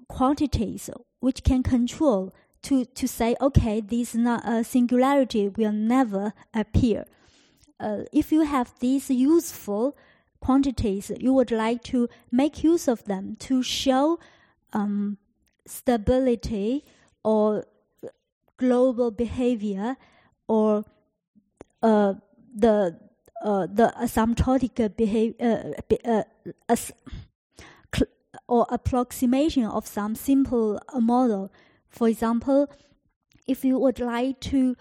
quantities 0.09 0.91
which 1.20 1.43
can 1.43 1.62
control 1.62 2.35
to, 2.62 2.85
to 2.85 3.09
say, 3.09 3.35
okay, 3.41 3.81
this 3.81 4.14
not, 4.14 4.45
uh, 4.45 4.62
singularity 4.62 5.49
will 5.49 5.73
never 5.73 6.33
appear. 6.55 7.05
Uh, 7.81 8.03
if 8.12 8.31
you 8.31 8.43
have 8.43 8.73
these 8.79 9.11
useful 9.11 9.97
quantities, 10.41 11.11
you 11.18 11.33
would 11.33 11.51
like 11.51 11.83
to 11.85 12.09
make 12.31 12.62
use 12.62 12.87
of 12.87 13.05
them 13.05 13.37
to 13.41 13.62
show 13.62 14.18
um, 14.73 15.18
stability 15.66 16.85
or 17.25 17.64
global 18.57 19.11
behavior 19.11 19.96
or 20.48 20.84
uh, 21.82 22.14
the 22.55 22.98
uh, 23.42 23.66
the 23.66 23.92
asymptotic 24.00 24.96
behavior 24.96 25.74
uh, 25.90 26.22
uh 26.68 26.76
or 28.48 28.66
approximation 28.70 29.64
of 29.64 29.86
some 29.86 30.14
simple 30.14 30.80
model. 30.94 31.53
For 31.88 32.09
example, 32.09 32.70
if 33.46 33.64
you 33.64 33.78
would 33.78 33.98
like 33.98 34.40
to 34.40 34.76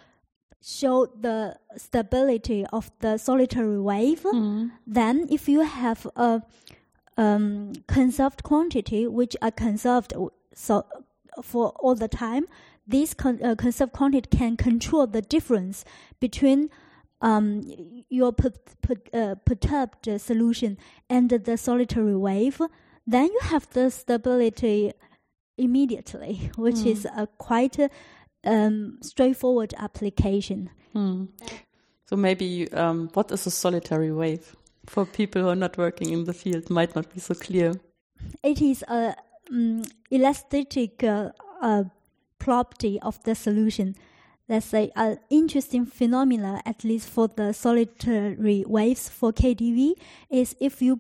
show 0.62 1.06
the 1.06 1.56
stability 1.78 2.66
of 2.72 2.92
the 3.00 3.18
solitary 3.18 3.80
wave, 3.80 4.24
mm. 4.24 4.72
then 4.86 5.28
if 5.30 5.48
you 5.50 5.62
have 5.62 6.06
a 6.16 6.42
um, 7.18 7.74
conserved 7.88 8.44
quantity 8.44 9.08
which 9.08 9.36
are 9.42 9.52
conserved 9.52 10.14
so 10.54 10.86
for 11.42 11.70
all 11.80 11.96
the 11.96 12.08
time, 12.08 12.46
this 12.92 13.14
con- 13.14 13.44
uh, 13.44 13.56
conserved 13.56 13.94
quantity 13.94 14.30
can 14.38 14.58
control 14.58 15.08
the 15.08 15.22
difference 15.22 15.84
between 16.20 16.70
um, 17.22 17.64
your 18.10 18.32
per- 18.32 18.54
per- 18.82 18.96
uh, 19.14 19.36
perturbed 19.46 20.22
solution 20.22 20.78
and 21.10 21.30
the 21.30 21.58
solitary 21.58 22.16
wave. 22.16 22.62
Then 23.08 23.26
you 23.26 23.40
have 23.44 23.70
the 23.72 23.90
stability 23.90 24.94
immediately, 25.58 26.52
which 26.56 26.76
mm. 26.76 26.88
is 26.88 27.06
a 27.06 27.28
quite 27.38 27.78
um, 28.44 28.98
straightforward 29.02 29.74
application. 29.78 30.70
Mm. 30.96 31.30
So 32.08 32.16
maybe 32.16 32.72
um, 32.74 33.10
what 33.14 33.32
is 33.32 33.48
a 33.48 33.52
solitary 33.52 34.12
wave 34.12 34.56
for 34.86 35.06
people 35.06 35.44
who 35.44 35.50
are 35.50 35.56
not 35.56 35.78
working 35.78 36.12
in 36.12 36.26
the 36.26 36.34
field 36.34 36.70
might 36.70 36.96
not 36.96 37.14
be 37.14 37.20
so 37.20 37.34
clear. 37.34 37.74
It 38.44 38.62
is 38.62 38.84
a 38.88 39.16
um, 39.50 39.84
elastic 40.10 41.04
uh, 41.04 41.30
uh, 41.62 41.84
property 42.42 43.00
of 43.02 43.24
the 43.24 43.36
solution. 43.36 43.96
Let's 44.50 44.66
say 44.66 44.92
an 44.96 45.20
interesting 45.30 45.86
phenomena, 45.86 46.62
at 46.66 46.84
least 46.84 47.08
for 47.08 47.28
the 47.28 47.54
solitary 47.54 48.66
waves 48.68 49.08
for 49.08 49.32
KDV, 49.32 49.94
is 50.30 50.56
if 50.60 50.82
you 50.82 51.00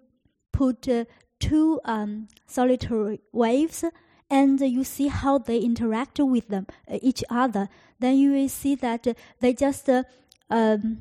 put 0.54 0.88
uh, 0.88 1.06
two 1.40 1.82
um, 1.84 2.28
solitary 2.46 3.20
waves 3.34 3.84
and 4.30 4.62
you 4.62 4.84
see 4.84 5.08
how 5.08 5.40
they 5.40 5.58
interact 5.58 6.20
with 6.20 6.48
them 6.48 6.68
uh, 6.88 7.00
each 7.02 7.24
other, 7.30 7.68
then 8.00 8.18
you 8.18 8.32
will 8.34 8.50
see 8.50 8.76
that 8.76 9.08
they 9.40 9.54
just 9.54 9.90
uh, 9.90 10.04
um, 10.52 11.00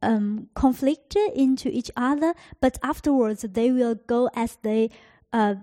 um, 0.00 0.48
conflict 0.54 1.14
into 1.34 1.68
each 1.68 1.90
other, 1.94 2.32
but 2.60 2.78
afterwards 2.82 3.42
they 3.42 3.70
will 3.70 3.96
go 4.06 4.30
as 4.34 4.56
they 4.62 4.90
uh, 5.32 5.56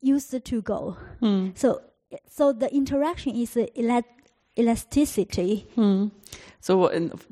used 0.00 0.44
to 0.44 0.62
go. 0.62 0.96
Mm. 1.20 1.56
So, 1.56 1.82
so 2.28 2.52
the 2.52 2.72
interaction 2.74 3.34
is 3.36 3.56
elasticity. 4.56 5.66
Mm. 5.76 6.10
So 6.60 6.88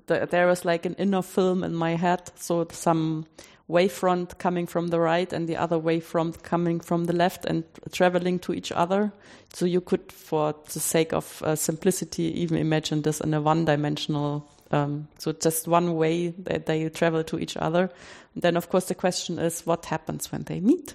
the, 0.07 0.27
there 0.31 0.47
was 0.47 0.65
like 0.65 0.87
an 0.87 0.95
inner 0.95 1.23
film 1.23 1.65
in 1.65 1.75
my 1.75 1.97
head. 1.97 2.31
So 2.37 2.67
some 2.71 3.27
wavefront 3.69 4.39
coming 4.39 4.67
from 4.67 4.89
the 4.89 5.01
right 5.01 5.33
and 5.33 5.49
the 5.49 5.57
other 5.57 5.77
wavefront 5.77 6.43
coming 6.43 6.79
from 6.79 7.07
the 7.07 7.13
left 7.13 7.45
and 7.45 7.65
traveling 7.91 8.39
to 8.39 8.53
each 8.53 8.71
other. 8.71 9.13
So 9.53 9.67
you 9.67 9.81
could, 9.81 10.13
for 10.13 10.55
the 10.73 10.81
sake 10.81 11.13
of 11.13 11.43
uh, 11.43 11.57
simplicity, 11.57 12.25
even 12.41 12.59
imagine 12.59 13.03
this 13.03 13.21
in 13.21 13.35
a 13.35 13.41
one-dimensional. 13.41 14.49
Um, 14.71 15.09
so 15.19 15.33
just 15.33 15.67
one 15.67 15.97
way 15.97 16.29
that 16.29 16.67
they 16.67 16.89
travel 16.91 17.25
to 17.25 17.39
each 17.39 17.57
other. 17.57 17.91
And 18.35 18.43
then, 18.43 18.57
of 18.57 18.69
course, 18.69 18.87
the 18.87 18.95
question 18.95 19.39
is, 19.39 19.67
what 19.67 19.87
happens 19.87 20.31
when 20.31 20.43
they 20.45 20.61
meet? 20.61 20.95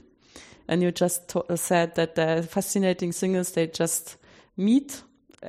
And 0.72 0.82
you 0.82 0.92
just 0.92 1.36
said 1.56 1.94
that 1.96 2.16
the 2.16 2.48
fascinating 2.50 3.10
is 3.12 3.52
they 3.52 3.68
just 3.68 4.18
meet, 4.58 5.04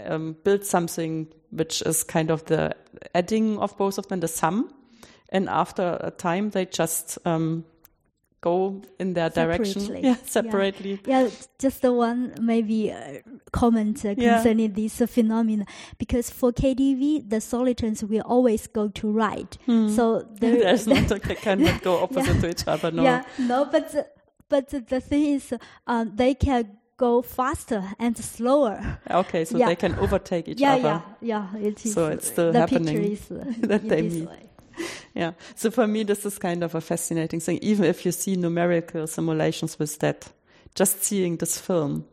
um, 0.04 0.36
build 0.44 0.64
something 0.64 1.28
which 1.50 1.80
is 1.82 2.04
kind 2.04 2.30
of 2.30 2.44
the 2.46 2.76
adding 3.14 3.58
of 3.58 3.76
both 3.78 3.96
of 3.96 4.08
them, 4.08 4.20
the 4.20 4.28
sum 4.28 4.74
and 5.32 5.48
after 5.48 5.98
a 6.00 6.10
time 6.10 6.50
they 6.50 6.66
just 6.66 7.18
um, 7.24 7.64
go 8.42 8.82
in 8.98 9.14
their 9.14 9.30
separately. 9.30 9.72
direction 9.72 9.96
yeah 10.04 10.16
separately 10.24 11.00
yeah, 11.06 11.22
yeah 11.22 11.30
just 11.58 11.82
the 11.82 11.92
one 11.92 12.34
maybe 12.40 12.92
uh, 12.92 13.18
comment 13.50 14.04
uh, 14.04 14.14
concerning 14.14 14.70
yeah. 14.70 14.76
this 14.76 15.00
uh, 15.00 15.06
phenomenon 15.06 15.66
because 15.98 16.30
for 16.30 16.52
kdv 16.52 17.28
the 17.28 17.40
solitons 17.40 18.04
will 18.04 18.22
always 18.22 18.66
go 18.66 18.88
to 18.88 19.10
right 19.10 19.58
hmm. 19.64 19.88
so 19.88 20.20
there, 20.40 20.58
there's 20.58 20.86
not 20.86 21.08
they 21.24 21.34
cannot 21.34 21.82
go 21.82 22.02
opposite 22.02 22.34
yeah. 22.34 22.40
to 22.40 22.50
each 22.50 22.68
other 22.68 22.90
no 22.90 23.02
yeah 23.02 23.24
no 23.38 23.64
but 23.64 23.90
the, 23.92 24.06
but 24.52 24.68
the 24.68 25.00
thing 25.00 25.24
is 25.36 25.54
um, 25.86 26.12
they 26.14 26.34
can 26.34 26.76
go 26.98 27.22
faster 27.22 27.82
and 27.98 28.16
slower. 28.16 28.98
Okay, 29.10 29.44
so 29.44 29.56
yeah. 29.56 29.66
they 29.66 29.76
can 29.76 29.94
overtake 29.98 30.46
each 30.46 30.60
yeah, 30.60 30.74
other. 30.74 31.02
Yeah, 31.20 31.48
yeah, 31.54 31.68
it 31.68 31.86
is. 31.86 31.94
So 31.94 32.08
it's 32.08 32.28
still 32.28 32.52
the 32.52 32.60
happening 32.60 33.12
is, 33.12 33.30
uh, 33.30 33.44
that 33.70 33.88
they 33.88 34.02
meet. 34.02 34.28
Way. 34.28 34.50
yeah. 35.14 35.32
So 35.54 35.70
for 35.70 35.86
me, 35.86 36.04
this 36.04 36.26
is 36.26 36.38
kind 36.38 36.62
of 36.62 36.74
a 36.74 36.80
fascinating 36.80 37.40
thing. 37.40 37.58
Even 37.62 37.86
if 37.86 38.04
you 38.04 38.12
see 38.12 38.36
numerical 38.36 39.06
simulations 39.06 39.78
with 39.78 39.98
that, 40.00 40.28
just 40.74 41.02
seeing 41.02 41.38
this 41.38 41.58
film, 41.58 42.04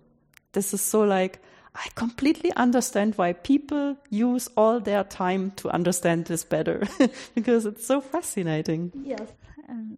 this 0.54 0.74
is 0.74 0.82
so 0.82 1.02
like, 1.02 1.40
I 1.76 1.88
completely 1.96 2.52
understand 2.54 3.14
why 3.18 3.34
people 3.34 3.98
use 4.10 4.50
all 4.58 4.80
their 4.80 5.04
time 5.04 5.52
to 5.58 5.70
understand 5.70 6.26
this 6.26 6.44
better 6.44 6.88
because 7.36 7.66
it's 7.66 7.86
so 7.86 8.02
fascinating. 8.02 8.92
Yes. 9.04 9.28
Um, 9.68 9.98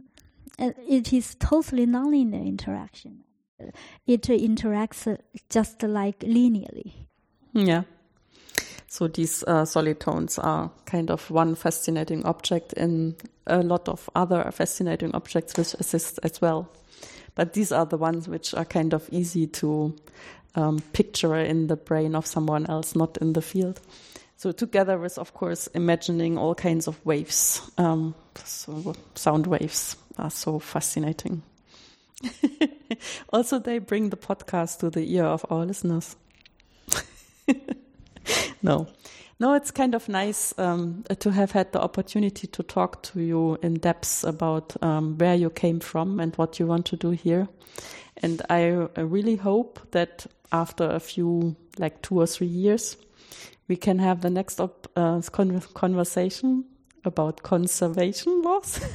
it 0.61 1.11
is 1.11 1.35
totally 1.35 1.85
nonlinear 1.85 2.45
interaction. 2.45 3.23
It 4.07 4.23
interacts 4.23 5.17
just 5.49 5.81
like 5.83 6.19
linearly. 6.19 6.93
Yeah. 7.53 7.83
So 8.87 9.07
these 9.07 9.43
uh, 9.43 9.65
solitons 9.65 10.37
are 10.37 10.71
kind 10.85 11.09
of 11.09 11.29
one 11.31 11.55
fascinating 11.55 12.25
object 12.25 12.73
in 12.73 13.15
a 13.47 13.63
lot 13.63 13.87
of 13.87 14.09
other 14.15 14.51
fascinating 14.51 15.15
objects 15.15 15.57
which 15.57 15.73
exist 15.75 16.19
as 16.23 16.41
well. 16.41 16.69
But 17.33 17.53
these 17.53 17.71
are 17.71 17.85
the 17.85 17.97
ones 17.97 18.27
which 18.27 18.53
are 18.53 18.65
kind 18.65 18.93
of 18.93 19.07
easy 19.11 19.47
to 19.47 19.95
um, 20.55 20.79
picture 20.91 21.37
in 21.37 21.67
the 21.67 21.77
brain 21.77 22.15
of 22.15 22.27
someone 22.27 22.65
else, 22.65 22.95
not 22.95 23.17
in 23.17 23.33
the 23.33 23.41
field. 23.41 23.79
so 24.35 24.51
together 24.51 24.97
with, 24.97 25.17
of 25.17 25.33
course, 25.33 25.67
imagining 25.67 26.37
all 26.37 26.55
kinds 26.55 26.87
of 26.87 27.03
waves. 27.05 27.61
Um, 27.77 28.13
so 28.43 28.95
sound 29.15 29.47
waves 29.47 29.95
are 30.17 30.31
so 30.31 30.59
fascinating. 30.59 31.43
also, 33.33 33.59
they 33.59 33.79
bring 33.79 34.09
the 34.09 34.17
podcast 34.17 34.79
to 34.79 34.89
the 34.89 35.13
ear 35.13 35.25
of 35.25 35.45
our 35.49 35.65
listeners. 35.65 36.15
no. 38.61 38.87
No, 39.39 39.55
it's 39.55 39.71
kind 39.71 39.95
of 39.95 40.07
nice 40.07 40.53
um, 40.59 41.03
to 41.17 41.31
have 41.31 41.51
had 41.51 41.71
the 41.71 41.81
opportunity 41.81 42.45
to 42.45 42.61
talk 42.61 43.01
to 43.01 43.21
you 43.21 43.57
in 43.63 43.73
depth 43.73 44.23
about 44.23 44.75
um, 44.83 45.17
where 45.17 45.33
you 45.33 45.49
came 45.49 45.79
from 45.79 46.19
and 46.19 46.35
what 46.35 46.59
you 46.59 46.67
want 46.67 46.85
to 46.87 46.95
do 46.95 47.09
here. 47.09 47.47
And 48.17 48.43
I, 48.51 48.87
really 48.97 49.37
hope 49.37 49.79
that 49.91 50.27
after 50.51 50.87
a 50.87 50.99
few, 50.99 51.55
like 51.79 52.03
two 52.03 52.19
or 52.19 52.27
three 52.27 52.45
years, 52.45 52.97
we 53.67 53.77
can 53.77 53.97
have 53.97 54.21
the 54.21 54.29
next 54.29 54.59
op- 54.59 54.91
uh, 54.95 55.21
con- 55.31 55.63
conversation 55.73 56.65
about 57.03 57.43
conservation 57.43 58.41
laws. 58.41 58.79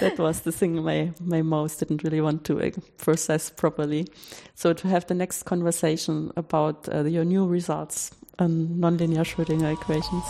that 0.00 0.16
was 0.18 0.40
the 0.40 0.52
thing 0.52 0.82
my, 0.82 1.12
my 1.20 1.42
mouse 1.42 1.76
didn't 1.76 2.02
really 2.02 2.20
want 2.20 2.44
to 2.44 2.60
uh, 2.60 2.70
process 2.98 3.50
properly. 3.50 4.06
So 4.54 4.72
to 4.72 4.88
have 4.88 5.06
the 5.06 5.14
next 5.14 5.44
conversation 5.44 6.32
about 6.36 6.88
uh, 6.92 7.04
your 7.04 7.24
new 7.24 7.46
results 7.46 8.10
on 8.38 8.68
nonlinear 8.78 9.24
Schrödinger 9.24 9.72
equations. 9.72 10.24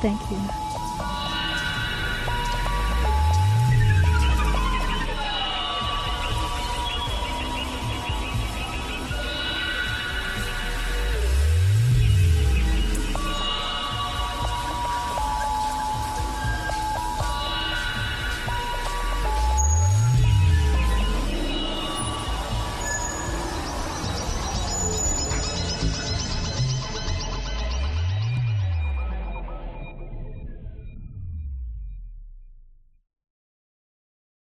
Thank 0.00 0.20
you. 0.30 0.81